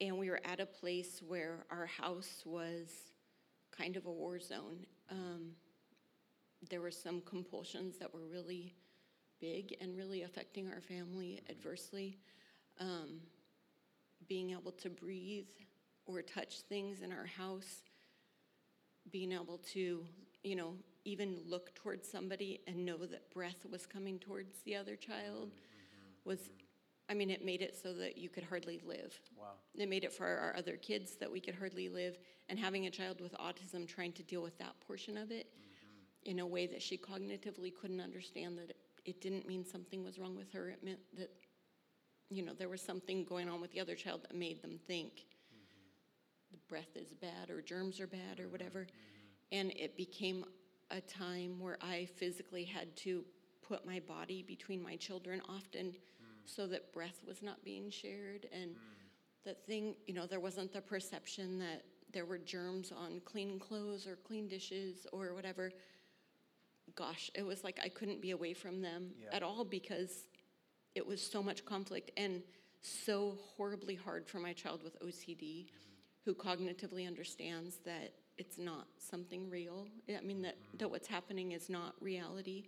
and 0.00 0.16
we 0.16 0.30
were 0.30 0.40
at 0.44 0.60
a 0.60 0.66
place 0.66 1.20
where 1.26 1.66
our 1.70 1.86
house 1.86 2.42
was 2.46 2.88
kind 3.76 3.96
of 3.96 4.06
a 4.06 4.12
war 4.12 4.40
zone. 4.40 4.86
Um, 5.10 5.52
there 6.68 6.80
were 6.80 6.90
some 6.90 7.20
compulsions 7.22 7.98
that 7.98 8.12
were 8.12 8.26
really 8.26 8.74
big 9.40 9.76
and 9.80 9.96
really 9.96 10.22
affecting 10.22 10.68
our 10.68 10.80
family 10.80 11.40
adversely. 11.48 12.18
Um, 12.80 13.20
being 14.28 14.50
able 14.50 14.72
to 14.72 14.90
breathe 14.90 15.48
or 16.06 16.22
touch 16.22 16.60
things 16.68 17.02
in 17.02 17.12
our 17.12 17.26
house, 17.26 17.82
being 19.10 19.32
able 19.32 19.58
to, 19.72 20.04
you 20.42 20.56
know, 20.56 20.74
even 21.04 21.38
look 21.46 21.74
towards 21.74 22.10
somebody 22.10 22.60
and 22.66 22.84
know 22.84 22.98
that 22.98 23.30
breath 23.30 23.64
was 23.70 23.86
coming 23.86 24.18
towards 24.18 24.60
the 24.64 24.76
other 24.76 24.96
child 24.96 25.52
was, 26.24 26.50
I 27.08 27.14
mean, 27.14 27.30
it 27.30 27.44
made 27.44 27.62
it 27.62 27.76
so 27.80 27.94
that 27.94 28.18
you 28.18 28.28
could 28.28 28.44
hardly 28.44 28.80
live. 28.84 29.18
Wow. 29.38 29.46
It 29.74 29.88
made 29.88 30.04
it 30.04 30.12
for 30.12 30.26
our 30.26 30.54
other 30.56 30.76
kids 30.76 31.16
that 31.16 31.30
we 31.30 31.40
could 31.40 31.54
hardly 31.54 31.88
live. 31.88 32.18
And 32.50 32.58
having 32.58 32.86
a 32.86 32.90
child 32.90 33.20
with 33.20 33.32
autism 33.34 33.86
trying 33.86 34.12
to 34.12 34.22
deal 34.22 34.42
with 34.42 34.58
that 34.58 34.78
portion 34.86 35.16
of 35.16 35.30
it 35.30 35.46
in 36.28 36.40
a 36.40 36.46
way 36.46 36.66
that 36.66 36.82
she 36.82 36.98
cognitively 36.98 37.72
couldn't 37.74 38.02
understand 38.02 38.58
that 38.58 38.68
it, 38.68 38.76
it 39.06 39.20
didn't 39.22 39.48
mean 39.48 39.64
something 39.64 40.04
was 40.04 40.18
wrong 40.18 40.36
with 40.36 40.52
her. 40.52 40.68
It 40.68 40.84
meant 40.84 40.98
that, 41.16 41.30
you 42.28 42.44
know, 42.44 42.52
there 42.52 42.68
was 42.68 42.82
something 42.82 43.24
going 43.24 43.48
on 43.48 43.62
with 43.62 43.72
the 43.72 43.80
other 43.80 43.94
child 43.94 44.20
that 44.22 44.34
made 44.34 44.60
them 44.60 44.78
think 44.86 45.12
mm-hmm. 45.14 46.52
the 46.52 46.58
breath 46.68 46.96
is 46.96 47.14
bad 47.14 47.48
or 47.48 47.62
germs 47.62 47.98
are 47.98 48.06
bad 48.06 48.38
or 48.38 48.42
mm-hmm. 48.42 48.52
whatever. 48.52 48.80
Mm-hmm. 48.80 49.58
And 49.58 49.70
it 49.70 49.96
became 49.96 50.44
a 50.90 51.00
time 51.00 51.58
where 51.60 51.78
I 51.80 52.06
physically 52.16 52.64
had 52.64 52.94
to 52.98 53.24
put 53.66 53.86
my 53.86 54.00
body 54.00 54.44
between 54.46 54.82
my 54.82 54.96
children 54.96 55.40
often 55.48 55.86
mm. 55.86 55.94
so 56.44 56.66
that 56.66 56.92
breath 56.92 57.22
was 57.26 57.42
not 57.42 57.62
being 57.64 57.90
shared 57.90 58.46
and 58.52 58.72
mm. 58.72 58.78
that 59.44 59.66
thing, 59.66 59.94
you 60.06 60.14
know, 60.14 60.26
there 60.26 60.40
wasn't 60.40 60.72
the 60.72 60.80
perception 60.80 61.58
that 61.58 61.84
there 62.12 62.24
were 62.24 62.38
germs 62.38 62.92
on 62.92 63.20
clean 63.24 63.58
clothes 63.58 64.06
or 64.06 64.16
clean 64.16 64.48
dishes 64.48 65.06
or 65.12 65.34
whatever. 65.34 65.70
Gosh, 66.98 67.30
it 67.34 67.46
was 67.46 67.62
like 67.62 67.78
I 67.80 67.88
couldn't 67.88 68.20
be 68.20 68.32
away 68.32 68.54
from 68.54 68.82
them 68.82 69.14
Yeah. 69.22 69.36
at 69.36 69.42
all 69.44 69.64
because 69.64 70.26
it 70.96 71.06
was 71.06 71.24
so 71.24 71.40
much 71.40 71.64
conflict 71.64 72.10
and 72.16 72.42
so 72.82 73.38
horribly 73.56 73.94
hard 73.94 74.26
for 74.26 74.40
my 74.40 74.52
child 74.52 74.82
with 74.82 74.98
OCD 75.00 75.66
mm-hmm. 75.66 76.24
who 76.24 76.34
cognitively 76.34 77.06
understands 77.06 77.78
that 77.84 78.14
it's 78.36 78.58
not 78.58 78.88
something 78.98 79.48
real. 79.48 79.86
I 80.08 80.20
mean, 80.22 80.42
that, 80.42 80.56
mm-hmm. 80.56 80.78
that 80.78 80.90
what's 80.90 81.06
happening 81.06 81.52
is 81.52 81.68
not 81.68 81.94
reality, 82.00 82.64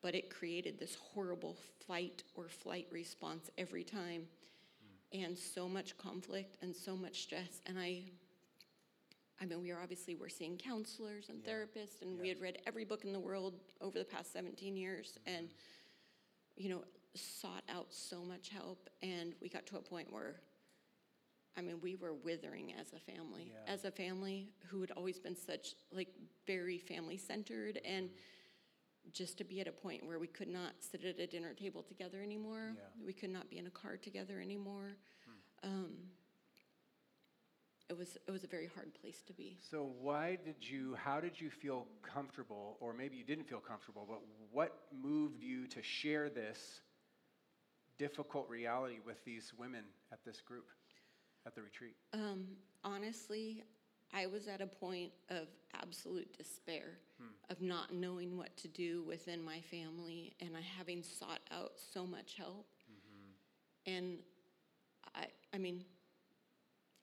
but 0.00 0.16
it 0.16 0.28
created 0.28 0.80
this 0.80 0.96
horrible 0.96 1.56
fight 1.86 2.24
or 2.34 2.48
flight 2.48 2.88
response 2.90 3.48
every 3.56 3.84
time. 3.84 4.26
Mm. 5.14 5.24
And 5.24 5.38
so 5.38 5.68
much 5.68 5.96
conflict 5.98 6.56
and 6.62 6.74
so 6.74 6.96
much 6.96 7.22
stress. 7.22 7.60
And 7.66 7.78
I, 7.78 8.02
I 9.40 9.44
mean, 9.44 9.60
we 9.60 9.70
are 9.72 9.80
obviously, 9.80 10.14
we're 10.14 10.28
seeing 10.28 10.56
counselors 10.56 11.28
and 11.28 11.42
therapists, 11.42 12.02
and 12.02 12.20
we 12.20 12.28
had 12.28 12.40
read 12.40 12.58
every 12.66 12.84
book 12.84 13.04
in 13.04 13.12
the 13.12 13.20
world 13.20 13.54
over 13.80 13.98
the 13.98 14.04
past 14.04 14.32
17 14.32 14.76
years. 14.76 15.18
Mm-hmm. 15.26 15.36
And 15.36 15.48
you 16.56 16.68
know, 16.68 16.84
sought 17.14 17.64
out 17.68 17.86
so 17.90 18.22
much 18.22 18.48
help, 18.48 18.88
and 19.02 19.34
we 19.40 19.48
got 19.48 19.66
to 19.66 19.76
a 19.76 19.80
point 19.80 20.12
where, 20.12 20.36
I 21.56 21.60
mean, 21.60 21.78
we 21.82 21.96
were 21.96 22.14
withering 22.14 22.72
as 22.78 22.92
a 22.92 22.98
family. 22.98 23.52
Yeah. 23.52 23.72
As 23.72 23.84
a 23.84 23.90
family 23.90 24.50
who 24.66 24.80
had 24.80 24.90
always 24.92 25.18
been 25.18 25.36
such, 25.36 25.74
like, 25.92 26.08
very 26.46 26.78
family 26.78 27.16
centered, 27.16 27.76
mm-hmm. 27.76 27.94
and 27.94 28.10
just 29.12 29.36
to 29.38 29.44
be 29.44 29.60
at 29.60 29.66
a 29.66 29.72
point 29.72 30.06
where 30.06 30.18
we 30.18 30.28
could 30.28 30.48
not 30.48 30.72
sit 30.78 31.04
at 31.04 31.18
a 31.18 31.26
dinner 31.26 31.54
table 31.54 31.82
together 31.82 32.22
anymore. 32.22 32.72
Yeah. 32.74 33.04
We 33.04 33.12
could 33.12 33.30
not 33.30 33.50
be 33.50 33.58
in 33.58 33.66
a 33.66 33.70
car 33.70 33.96
together 33.96 34.40
anymore. 34.40 34.92
Hmm. 35.62 35.68
Um, 35.68 35.90
it 37.92 37.98
was 37.98 38.16
it 38.26 38.30
was 38.30 38.44
a 38.44 38.46
very 38.46 38.70
hard 38.74 38.92
place 39.00 39.22
to 39.26 39.32
be. 39.32 39.58
So 39.70 39.90
why 40.00 40.38
did 40.44 40.56
you, 40.60 40.96
how 40.96 41.20
did 41.20 41.40
you 41.40 41.50
feel 41.50 41.86
comfortable, 42.02 42.76
or 42.80 42.92
maybe 42.92 43.16
you 43.16 43.24
didn't 43.24 43.48
feel 43.48 43.60
comfortable, 43.60 44.06
but 44.08 44.20
what 44.50 44.72
moved 44.92 45.42
you 45.42 45.66
to 45.68 45.82
share 45.82 46.28
this 46.30 46.80
difficult 47.98 48.48
reality 48.48 48.98
with 49.04 49.22
these 49.24 49.52
women 49.56 49.84
at 50.10 50.24
this 50.24 50.40
group, 50.40 50.68
at 51.46 51.54
the 51.54 51.62
retreat? 51.62 51.94
Um, 52.14 52.46
honestly, 52.82 53.62
I 54.12 54.26
was 54.26 54.48
at 54.48 54.60
a 54.60 54.66
point 54.66 55.12
of 55.30 55.48
absolute 55.80 56.36
despair, 56.36 56.98
of 57.50 57.60
not 57.60 57.94
knowing 57.94 58.36
what 58.36 58.56
to 58.56 58.68
do 58.68 59.04
within 59.06 59.42
my 59.42 59.60
family, 59.60 60.32
and 60.40 60.56
I 60.56 60.60
having 60.78 61.02
sought 61.02 61.40
out 61.52 61.72
so 61.92 62.04
much 62.04 62.34
help. 62.36 62.66
And 63.86 64.18
I, 65.14 65.26
I 65.54 65.58
mean, 65.58 65.84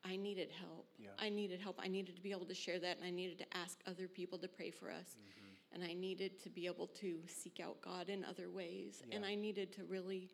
I 0.03 0.15
needed 0.15 0.49
help. 0.51 0.87
Yeah. 0.97 1.09
I 1.19 1.29
needed 1.29 1.59
help. 1.59 1.77
I 1.81 1.87
needed 1.87 2.15
to 2.15 2.21
be 2.21 2.31
able 2.31 2.45
to 2.45 2.53
share 2.53 2.79
that, 2.79 2.97
and 2.97 3.05
I 3.05 3.09
needed 3.09 3.37
to 3.39 3.57
ask 3.57 3.79
other 3.85 4.07
people 4.07 4.37
to 4.39 4.47
pray 4.47 4.71
for 4.71 4.89
us. 4.89 5.17
Mm-hmm. 5.17 5.73
And 5.73 5.83
I 5.83 5.93
needed 5.93 6.41
to 6.43 6.49
be 6.49 6.65
able 6.65 6.87
to 6.87 7.19
seek 7.27 7.59
out 7.63 7.79
God 7.81 8.09
in 8.09 8.25
other 8.25 8.49
ways. 8.49 9.03
And 9.11 9.23
I 9.23 9.35
needed 9.35 9.71
to 9.73 9.83
really, 9.83 10.31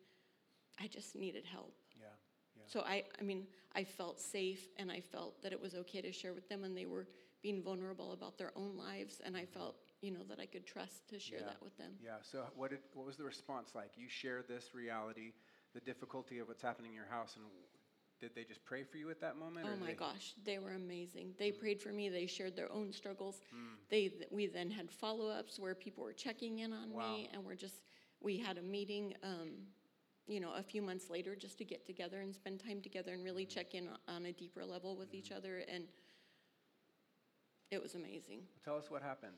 I 0.80 0.86
just 0.86 1.14
needed 1.14 1.44
help. 1.44 1.74
Yeah. 2.00 2.06
Yeah. 2.56 2.62
So 2.66 2.80
I, 2.80 3.04
I 3.20 3.22
mean, 3.22 3.46
I 3.74 3.84
felt 3.84 4.18
safe 4.18 4.68
and 4.78 4.90
I 4.90 5.00
felt 5.00 5.42
that 5.42 5.52
it 5.52 5.60
was 5.60 5.74
okay 5.74 6.00
to 6.00 6.10
share 6.10 6.32
with 6.32 6.48
them 6.48 6.64
and 6.64 6.74
they 6.74 6.86
were 6.86 7.06
being 7.42 7.62
vulnerable 7.62 8.12
about 8.12 8.38
their 8.38 8.50
own 8.56 8.78
lives 8.78 9.20
and 9.26 9.36
I 9.36 9.44
felt, 9.44 9.76
you 10.00 10.10
know, 10.10 10.22
that 10.28 10.40
I 10.40 10.46
could 10.46 10.66
trust 10.66 11.06
to 11.10 11.18
share 11.18 11.40
Yeah. 11.40 11.48
that 11.48 11.62
with 11.62 11.76
them. 11.76 11.92
Yeah. 12.02 12.16
So 12.22 12.44
what 12.56 12.70
did 12.70 12.80
what 12.94 13.04
was 13.04 13.16
the 13.18 13.24
response 13.24 13.74
like? 13.74 13.90
You 13.94 14.08
shared 14.08 14.48
this 14.48 14.74
reality, 14.74 15.34
the 15.74 15.80
difficulty 15.80 16.38
of 16.38 16.48
what's 16.48 16.62
happening 16.62 16.92
in 16.92 16.96
your 16.96 17.10
house, 17.10 17.36
and 17.36 17.44
did 18.20 18.34
they 18.34 18.44
just 18.44 18.64
pray 18.64 18.82
for 18.84 18.96
you 18.96 19.10
at 19.10 19.20
that 19.20 19.36
moment? 19.36 19.66
Oh 19.70 19.76
my 19.76 19.88
they- 19.88 19.92
gosh, 19.94 20.34
they 20.44 20.58
were 20.58 20.72
amazing. 20.72 21.34
They 21.38 21.50
Mm. 21.52 21.58
prayed 21.60 21.80
for 21.82 21.92
me. 21.92 22.08
They 22.08 22.26
shared 22.26 22.56
their 22.56 22.70
own 22.72 22.92
struggles. 22.92 23.42
They 23.88 24.10
we 24.30 24.46
then 24.46 24.70
had 24.70 24.90
follow 24.90 25.28
ups 25.28 25.58
where 25.58 25.74
people 25.74 26.02
were 26.04 26.12
checking 26.12 26.60
in 26.60 26.72
on 26.72 26.90
Wow. 26.92 27.16
me, 27.16 27.28
and 27.32 27.44
we're 27.44 27.54
just 27.56 27.82
we 28.20 28.38
had 28.38 28.56
a 28.58 28.62
meeting, 28.62 29.14
um, 29.22 29.66
you 30.26 30.40
know, 30.40 30.52
a 30.54 30.62
few 30.62 30.80
months 30.82 31.10
later 31.10 31.36
just 31.36 31.58
to 31.58 31.64
get 31.64 31.84
together 31.86 32.20
and 32.22 32.34
spend 32.34 32.58
time 32.58 32.80
together 32.80 33.12
and 33.12 33.22
really 33.22 33.44
check 33.46 33.74
in 33.74 33.88
on 34.08 34.26
a 34.26 34.32
deeper 34.32 34.64
level 34.64 34.96
with 34.96 35.12
each 35.14 35.30
other, 35.30 35.58
and 35.68 35.86
it 37.70 37.82
was 37.82 37.94
amazing. 37.94 38.46
Tell 38.64 38.76
us 38.76 38.90
what 38.90 39.02
happened. 39.02 39.36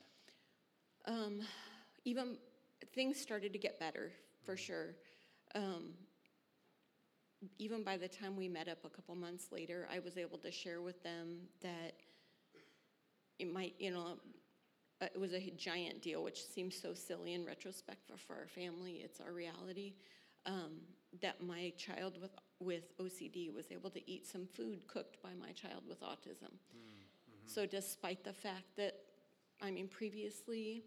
Um, 1.05 1.41
even 2.05 2.37
things 2.93 3.19
started 3.19 3.53
to 3.53 3.59
get 3.59 3.79
better 3.79 4.11
for 4.43 4.55
sure. 4.55 4.95
Um, 5.55 5.93
even 7.57 7.83
by 7.83 7.97
the 7.97 8.07
time 8.07 8.35
we 8.35 8.47
met 8.47 8.67
up 8.67 8.79
a 8.85 8.89
couple 8.89 9.15
months 9.15 9.51
later, 9.51 9.87
I 9.93 9.99
was 9.99 10.17
able 10.17 10.37
to 10.39 10.51
share 10.51 10.81
with 10.81 11.01
them 11.03 11.37
that 11.61 11.93
it 13.37 13.51
might, 13.51 13.75
you 13.79 13.91
know, 13.91 14.17
it 15.01 15.19
was 15.19 15.33
a 15.33 15.53
giant 15.57 16.01
deal, 16.01 16.23
which 16.23 16.43
seems 16.43 16.79
so 16.79 16.93
silly 16.93 17.33
in 17.33 17.45
retrospect, 17.45 18.01
but 18.09 18.19
for 18.19 18.35
our 18.35 18.47
family, 18.47 19.01
it's 19.03 19.21
our 19.21 19.31
reality. 19.31 19.93
Um, 20.45 20.81
that 21.21 21.41
my 21.41 21.73
child 21.77 22.17
with 22.21 22.31
with 22.59 22.97
OCD 22.97 23.53
was 23.53 23.71
able 23.71 23.89
to 23.89 24.09
eat 24.09 24.27
some 24.27 24.45
food 24.45 24.85
cooked 24.87 25.21
by 25.23 25.29
my 25.39 25.51
child 25.51 25.83
with 25.87 26.01
autism. 26.01 26.51
Mm-hmm. 26.51 27.45
So, 27.45 27.65
despite 27.65 28.23
the 28.23 28.33
fact 28.33 28.75
that, 28.77 28.95
I 29.61 29.71
mean, 29.71 29.87
previously, 29.87 30.83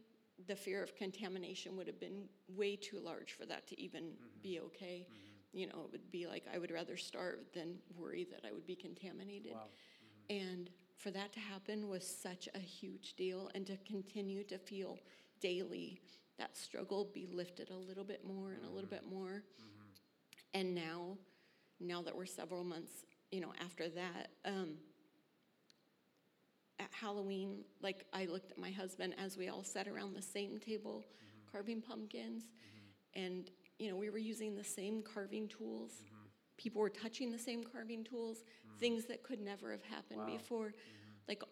the 0.47 0.57
fear 0.57 0.83
of 0.83 0.95
contamination 0.95 1.77
would 1.77 1.87
have 1.87 1.99
been 1.99 2.25
way 2.49 2.77
too 2.77 3.01
large 3.01 3.33
for 3.33 3.47
that 3.47 3.67
to 3.69 3.81
even 3.81 4.13
be 4.43 4.57
mm-hmm. 4.57 4.67
okay. 4.67 5.07
Mm-hmm. 5.07 5.32
You 5.53 5.67
know, 5.67 5.85
it 5.85 5.93
would 5.93 6.11
be 6.11 6.27
like 6.27 6.45
I 6.53 6.59
would 6.59 6.71
rather 6.71 6.97
starve 6.97 7.41
than 7.55 7.77
worry 7.97 8.27
that 8.31 8.41
I 8.49 8.53
would 8.53 8.67
be 8.67 8.75
contaminated. 8.75 9.53
Wow. 9.53 9.69
Mm-hmm. 10.31 10.55
And 10.55 10.71
for 10.97 11.11
that 11.11 11.33
to 11.33 11.41
happen 11.41 11.89
was 11.89 12.07
such 12.07 12.49
a 12.55 12.59
huge 12.59 13.15
deal, 13.15 13.51
and 13.55 13.67
to 13.67 13.77
continue 13.87 14.45
to 14.45 14.59
feel 14.59 14.99
daily 15.41 16.01
that 16.39 16.57
struggle 16.57 17.11
be 17.13 17.27
lifted 17.31 17.71
a 17.71 17.77
little 17.77 18.05
bit 18.05 18.25
more 18.25 18.53
and 18.53 18.65
a 18.65 18.69
little 18.69 18.89
mm-hmm. 18.89 19.07
bit 19.09 19.13
more. 19.13 19.43
Mm-hmm. 19.61 20.59
And 20.59 20.75
now, 20.75 21.19
now 21.81 22.03
that 22.03 22.17
we're 22.17 22.27
several 22.27 22.65
months, 22.65 23.05
you 23.31 23.41
know, 23.41 23.53
after 23.63 23.89
that, 23.91 24.29
um, 24.45 24.75
at 26.79 26.89
Halloween, 26.93 27.65
like 27.81 28.07
I 28.13 28.27
looked 28.27 28.53
at 28.53 28.59
my 28.59 28.71
husband 28.71 29.15
as 29.19 29.37
we 29.37 29.49
all 29.49 29.65
sat 29.65 29.87
around 29.87 30.15
the 30.15 30.23
same 30.23 30.59
table 30.59 31.05
carving 31.51 31.83
pumpkins, 31.83 32.45
and 33.15 33.51
you 33.83 33.91
know 33.91 33.97
we 33.97 34.11
were 34.11 34.19
using 34.19 34.55
the 34.55 34.65
same 34.65 35.03
carving 35.03 35.49
tools. 35.49 35.91
Mm-hmm. 35.91 36.27
People 36.57 36.81
were 36.81 36.91
touching 36.91 37.33
the 37.33 37.39
same 37.39 37.65
carving 37.65 38.05
tools, 38.05 38.39
mm-hmm. 38.39 38.79
things 38.79 39.05
that 39.07 39.23
could 39.23 39.41
never 39.41 39.73
have 39.73 39.83
happened 39.83 40.21
Wow. 40.21 40.27
before. 40.27 40.67
Mm-hmm. 40.69 41.29
Like 41.29 41.43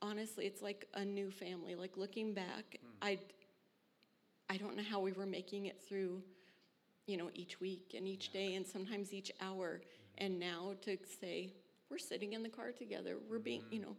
honestly, 0.00 0.46
it's 0.46 0.62
like 0.62 0.88
a 0.94 1.04
new 1.04 1.30
family. 1.30 1.74
Like 1.74 1.96
looking 1.96 2.32
back, 2.32 2.78
hmm. 2.80 2.88
I 3.02 3.18
I 4.48 4.56
don't 4.56 4.76
know 4.76 4.82
how 4.82 5.00
we 5.00 5.12
were 5.12 5.26
making 5.26 5.66
it 5.66 5.80
through, 5.88 6.22
you 7.06 7.16
know, 7.16 7.30
each 7.34 7.60
week 7.60 7.94
and 7.96 8.06
each 8.06 8.32
day 8.32 8.54
and 8.54 8.66
sometimes 8.66 9.12
each 9.14 9.30
hour. 9.40 9.80
And 10.18 10.38
now 10.38 10.74
to 10.82 10.98
say, 11.20 11.52
we're 11.88 11.98
sitting 11.98 12.32
in 12.34 12.42
the 12.42 12.48
car 12.48 12.70
together, 12.72 13.16
we're 13.30 13.38
being, 13.38 13.62
you 13.70 13.80
know, 13.80 13.96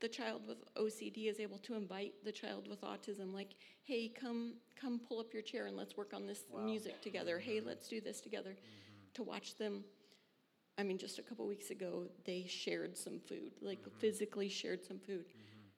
the 0.00 0.08
child 0.08 0.42
with 0.46 0.58
OCD 0.76 1.28
is 1.28 1.40
able 1.40 1.58
to 1.58 1.74
invite 1.74 2.14
the 2.24 2.32
child 2.32 2.68
with 2.68 2.80
autism, 2.82 3.32
like, 3.32 3.54
hey, 3.82 4.08
come, 4.08 4.54
come 4.80 5.00
pull 5.00 5.18
up 5.18 5.32
your 5.32 5.42
chair 5.42 5.66
and 5.66 5.76
let's 5.76 5.96
work 5.96 6.12
on 6.14 6.26
this 6.26 6.44
music 6.64 7.00
together. 7.02 7.38
Hey, 7.38 7.56
mm-hmm. 7.56 7.68
let's 7.68 7.88
do 7.88 8.00
this 8.00 8.20
together. 8.20 8.50
Mm-hmm. 8.50 9.12
To 9.14 9.22
watch 9.24 9.56
them, 9.56 9.84
I 10.78 10.84
mean, 10.84 10.98
just 10.98 11.18
a 11.18 11.22
couple 11.22 11.46
weeks 11.46 11.70
ago, 11.70 12.04
they 12.24 12.46
shared 12.48 12.96
some 12.96 13.18
food, 13.18 13.52
like 13.60 13.80
mm-hmm. 13.80 13.98
physically 13.98 14.48
shared 14.48 14.84
some 14.84 14.98
food. 15.00 15.24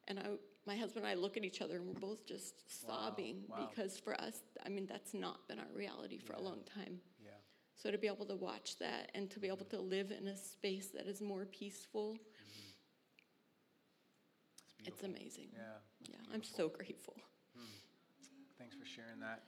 And 0.09 0.18
I, 0.18 0.25
my 0.66 0.77
husband 0.77 1.07
and 1.07 1.11
I 1.11 1.14
look 1.14 1.37
at 1.37 1.45
each 1.45 1.62
other 1.62 1.77
and 1.77 1.87
we're 1.87 1.95
both 1.95 2.27
just 2.27 2.85
sobbing 2.87 3.45
wow. 3.49 3.68
because 3.68 3.99
for 3.99 4.21
us, 4.21 4.43
I 4.64 4.68
mean, 4.68 4.87
that's 4.87 5.14
not 5.14 5.49
been 5.49 5.59
our 5.59 5.73
reality 5.75 6.18
for 6.18 6.35
a 6.35 6.41
long 6.41 6.59
time. 6.75 7.01
Yeah. 7.25 7.31
So 7.77 7.91
to 7.91 7.97
be 7.97 8.07
able 8.07 8.27
to 8.27 8.37
watch 8.37 8.79
that 8.79 9.11
and 9.14 9.31
to 9.31 9.41
be 9.41 9.49
able 9.49 9.64
to 9.66 9.81
live 9.81 10.11
in 10.11 10.29
a 10.29 10.37
space 10.37 10.89
that 10.89 11.07
is 11.07 11.23
more 11.23 11.47
peaceful, 11.47 12.18
It's 14.85 14.89
it's 14.89 15.05
amazing. 15.05 15.49
Yeah. 15.55 15.62
Yeah, 16.09 16.16
I'm 16.35 16.43
so 16.43 16.68
grateful. 16.68 17.14
Thanks 18.59 18.74
for 18.74 18.85
sharing 18.87 19.20
that. 19.20 19.43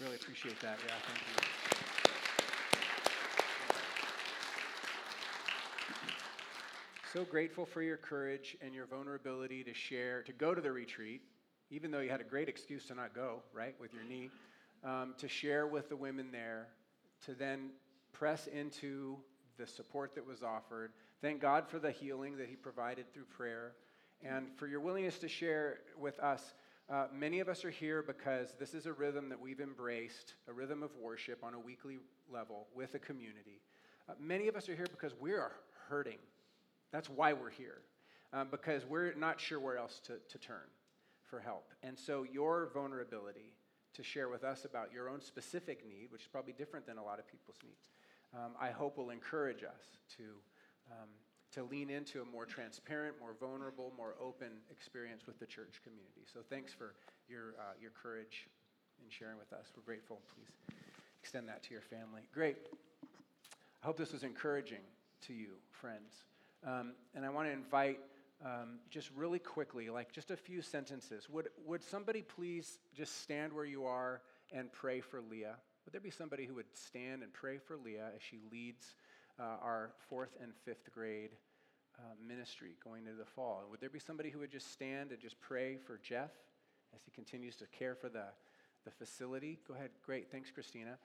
Really 0.00 0.16
appreciate 0.16 0.60
that. 0.60 0.78
Yeah, 0.86 0.92
thank 1.06 1.20
you. 1.20 1.66
So 7.12 7.24
grateful 7.24 7.64
for 7.64 7.80
your 7.80 7.96
courage 7.96 8.56
and 8.60 8.74
your 8.74 8.86
vulnerability 8.86 9.64
to 9.64 9.72
share, 9.72 10.22
to 10.24 10.32
go 10.32 10.54
to 10.54 10.60
the 10.60 10.70
retreat, 10.70 11.22
even 11.70 11.90
though 11.90 12.00
you 12.00 12.10
had 12.10 12.20
a 12.20 12.24
great 12.24 12.48
excuse 12.48 12.84
to 12.86 12.94
not 12.94 13.14
go, 13.14 13.42
right, 13.54 13.74
with 13.80 13.94
your 13.94 14.02
knee, 14.04 14.28
um, 14.84 15.14
to 15.18 15.28
share 15.28 15.66
with 15.66 15.88
the 15.88 15.96
women 15.96 16.30
there, 16.30 16.66
to 17.24 17.34
then 17.34 17.70
press 18.12 18.48
into 18.48 19.16
the 19.56 19.66
support 19.66 20.14
that 20.14 20.26
was 20.26 20.42
offered. 20.42 20.92
Thank 21.22 21.40
God 21.40 21.68
for 21.68 21.78
the 21.78 21.90
healing 21.90 22.36
that 22.36 22.48
He 22.48 22.56
provided 22.56 23.10
through 23.14 23.24
prayer, 23.24 23.72
and 24.22 24.46
for 24.56 24.66
your 24.66 24.80
willingness 24.80 25.18
to 25.18 25.28
share 25.28 25.80
with 25.98 26.18
us. 26.20 26.54
Uh, 26.88 27.06
many 27.12 27.40
of 27.40 27.48
us 27.48 27.64
are 27.64 27.70
here 27.70 28.02
because 28.02 28.54
this 28.60 28.72
is 28.72 28.86
a 28.86 28.92
rhythm 28.92 29.28
that 29.28 29.40
we've 29.40 29.60
embraced, 29.60 30.34
a 30.48 30.52
rhythm 30.52 30.82
of 30.82 30.90
worship 30.96 31.42
on 31.42 31.54
a 31.54 31.58
weekly 31.58 31.98
level 32.32 32.68
with 32.74 32.94
a 32.94 32.98
community. 32.98 33.60
Uh, 34.08 34.12
many 34.20 34.46
of 34.46 34.54
us 34.54 34.68
are 34.68 34.76
here 34.76 34.86
because 34.90 35.12
we 35.18 35.32
are 35.32 35.52
hurting. 35.88 36.18
That's 36.92 37.10
why 37.10 37.32
we're 37.32 37.50
here, 37.50 37.78
um, 38.32 38.48
because 38.50 38.86
we're 38.86 39.14
not 39.14 39.40
sure 39.40 39.58
where 39.58 39.76
else 39.76 40.00
to, 40.06 40.14
to 40.28 40.38
turn 40.38 40.68
for 41.24 41.40
help. 41.40 41.72
And 41.82 41.98
so, 41.98 42.22
your 42.22 42.70
vulnerability 42.72 43.52
to 43.94 44.02
share 44.02 44.28
with 44.28 44.44
us 44.44 44.64
about 44.64 44.92
your 44.92 45.08
own 45.08 45.20
specific 45.20 45.84
need, 45.88 46.08
which 46.10 46.22
is 46.22 46.28
probably 46.28 46.52
different 46.52 46.86
than 46.86 46.98
a 46.98 47.04
lot 47.04 47.18
of 47.18 47.26
people's 47.26 47.56
needs, 47.64 47.88
um, 48.34 48.52
I 48.60 48.70
hope 48.70 48.96
will 48.96 49.10
encourage 49.10 49.64
us 49.64 49.98
to, 50.18 50.22
um, 50.92 51.08
to 51.52 51.62
lean 51.62 51.90
into 51.90 52.22
a 52.22 52.24
more 52.24 52.44
transparent, 52.44 53.14
more 53.20 53.34
vulnerable, 53.38 53.92
more 53.96 54.14
open 54.20 54.48
experience 54.70 55.26
with 55.26 55.38
the 55.38 55.46
church 55.46 55.80
community. 55.82 56.22
So, 56.32 56.40
thanks 56.48 56.72
for 56.72 56.94
your, 57.28 57.54
uh, 57.58 57.74
your 57.80 57.90
courage 57.90 58.48
in 59.02 59.10
sharing 59.10 59.38
with 59.38 59.52
us. 59.52 59.66
We're 59.76 59.82
grateful. 59.82 60.20
Please 60.34 60.76
extend 61.20 61.48
that 61.48 61.62
to 61.64 61.72
your 61.72 61.82
family. 61.82 62.22
Great. 62.32 62.56
I 63.82 63.86
hope 63.86 63.96
this 63.96 64.12
was 64.12 64.22
encouraging 64.22 64.82
to 65.26 65.32
you, 65.32 65.50
friends. 65.70 66.24
Um, 66.66 66.92
and 67.14 67.24
I 67.24 67.30
want 67.30 67.48
to 67.48 67.52
invite, 67.52 68.00
um, 68.44 68.78
just 68.90 69.10
really 69.16 69.38
quickly, 69.38 69.88
like 69.90 70.12
just 70.12 70.30
a 70.30 70.36
few 70.36 70.62
sentences. 70.62 71.28
Would, 71.30 71.48
would 71.64 71.82
somebody 71.82 72.22
please 72.22 72.78
just 72.94 73.22
stand 73.22 73.52
where 73.52 73.64
you 73.64 73.84
are 73.84 74.22
and 74.52 74.72
pray 74.72 75.00
for 75.00 75.20
Leah? 75.20 75.56
Would 75.84 75.92
there 75.92 76.00
be 76.00 76.10
somebody 76.10 76.46
who 76.46 76.54
would 76.54 76.66
stand 76.74 77.22
and 77.22 77.32
pray 77.32 77.58
for 77.58 77.76
Leah 77.76 78.08
as 78.14 78.22
she 78.22 78.38
leads 78.50 78.94
uh, 79.38 79.56
our 79.62 79.90
fourth 80.08 80.36
and 80.42 80.52
fifth 80.64 80.92
grade 80.92 81.30
uh, 81.98 82.02
ministry 82.26 82.76
going 82.82 83.06
into 83.06 83.18
the 83.18 83.24
fall? 83.24 83.64
Would 83.70 83.80
there 83.80 83.90
be 83.90 83.98
somebody 83.98 84.30
who 84.30 84.38
would 84.40 84.50
just 84.50 84.72
stand 84.72 85.12
and 85.12 85.20
just 85.20 85.40
pray 85.40 85.76
for 85.76 85.98
Jeff 86.02 86.30
as 86.94 87.00
he 87.04 87.10
continues 87.10 87.56
to 87.56 87.66
care 87.66 87.94
for 87.94 88.08
the, 88.08 88.24
the 88.84 88.90
facility? 88.90 89.58
Go 89.66 89.74
ahead. 89.74 89.90
Great. 90.04 90.30
Thanks, 90.30 90.50
Christina. 90.50 90.98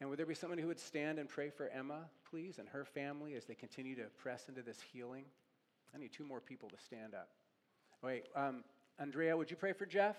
And 0.00 0.08
would 0.08 0.18
there 0.18 0.26
be 0.26 0.34
somebody 0.34 0.62
who 0.62 0.68
would 0.68 0.80
stand 0.80 1.18
and 1.18 1.28
pray 1.28 1.50
for 1.50 1.68
Emma, 1.68 2.06
please, 2.30 2.58
and 2.58 2.68
her 2.68 2.84
family 2.84 3.34
as 3.34 3.44
they 3.44 3.54
continue 3.54 3.94
to 3.96 4.04
press 4.16 4.48
into 4.48 4.62
this 4.62 4.78
healing? 4.92 5.24
I 5.94 5.98
need 5.98 6.12
two 6.12 6.24
more 6.24 6.40
people 6.40 6.70
to 6.70 6.78
stand 6.78 7.14
up. 7.14 7.28
Wait, 8.02 8.24
um, 8.34 8.64
Andrea, 8.98 9.36
would 9.36 9.50
you 9.50 9.56
pray 9.56 9.74
for 9.74 9.84
Jeff? 9.84 10.16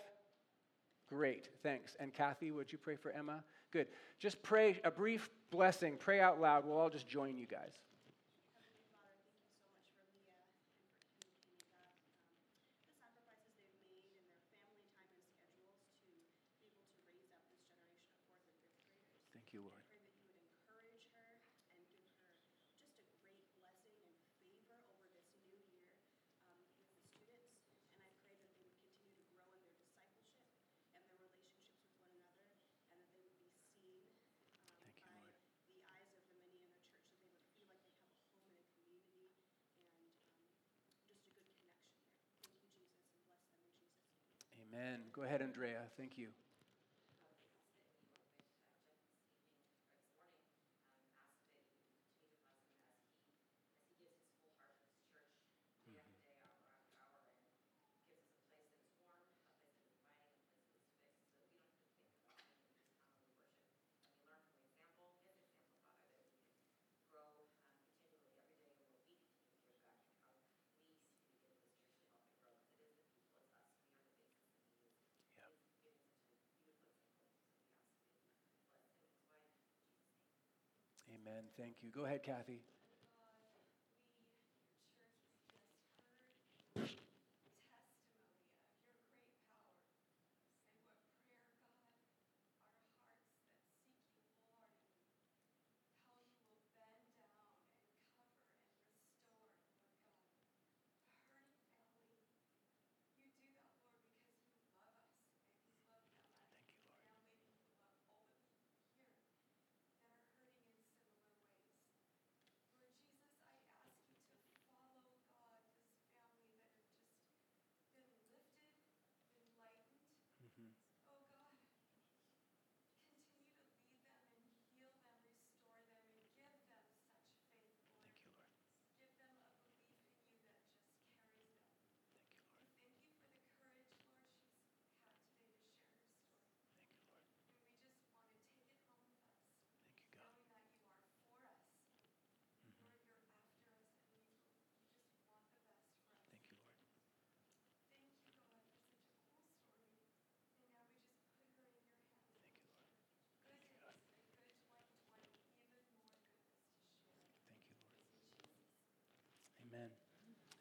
Great, 1.10 1.50
thanks. 1.64 1.96
And 2.00 2.14
Kathy, 2.14 2.52
would 2.52 2.72
you 2.72 2.78
pray 2.78 2.96
for 2.96 3.12
Emma? 3.12 3.44
Good. 3.72 3.88
Just 4.20 4.42
pray 4.44 4.80
a 4.84 4.92
brief 4.92 5.30
blessing. 5.50 5.98
Pray 5.98 6.20
out 6.20 6.40
loud. 6.42 6.66
We'll 6.66 6.78
all 6.78 6.90
just 6.90 7.08
join 7.08 7.38
you 7.38 7.48
guys. 7.48 7.74
Amen. 44.74 45.02
Go 45.14 45.24
ahead, 45.24 45.42
Andrea. 45.42 45.82
Thank 45.98 46.18
you. 46.18 46.30
Amen. 81.22 81.44
Thank 81.58 81.76
you. 81.82 81.92
Go 81.92 82.06
ahead, 82.06 82.24
Kathy. 82.24 82.62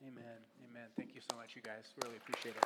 Amen. 0.03 0.24
Amen. 0.70 0.88
Thank 0.96 1.14
you 1.14 1.20
so 1.20 1.36
much, 1.36 1.55
you 1.55 1.62
guys. 1.62 1.84
Really 2.03 2.16
appreciate 2.16 2.57
it. 2.57 2.64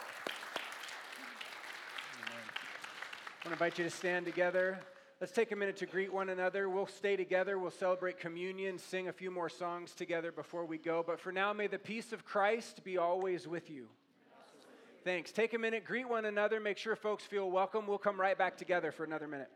Amen. 2.23 2.45
I 2.47 3.49
want 3.49 3.59
to 3.59 3.65
invite 3.65 3.79
you 3.79 3.85
to 3.85 3.91
stand 3.91 4.25
together. 4.25 4.79
Let's 5.21 5.33
take 5.33 5.53
a 5.53 5.57
minute 5.57 5.77
to 5.79 5.87
greet 5.87 6.13
one 6.13 6.29
another. 6.29 6.69
We'll 6.69 6.87
stay 6.87 7.17
together. 7.17 7.59
We'll 7.59 7.71
celebrate 7.71 8.19
communion, 8.19 8.79
sing 8.79 9.09
a 9.09 9.13
few 9.13 9.31
more 9.31 9.49
songs 9.49 9.93
together 9.93 10.33
before 10.33 10.65
we 10.65 10.79
go. 10.79 11.05
But 11.07 11.19
for 11.19 11.33
now, 11.33 11.53
may 11.53 11.67
the 11.67 11.79
peace 11.79 12.13
of 12.13 12.25
Christ 12.25 12.85
be 12.85 12.99
always 12.99 13.49
with 13.49 13.71
you. 13.71 13.89
Thanks. 15.05 15.33
Take 15.33 15.55
a 15.55 15.59
minute, 15.59 15.85
greet 15.85 16.09
one 16.09 16.25
another, 16.25 16.61
make 16.61 16.79
sure 16.79 16.97
folks 16.97 17.25
feel 17.25 17.51
welcome. 17.51 17.87
We'll 17.87 17.99
come 17.99 18.19
right 18.19 18.39
back 18.39 18.57
together 18.57 18.91
for 18.91 19.05
another 19.05 19.29
minute. 19.29 19.51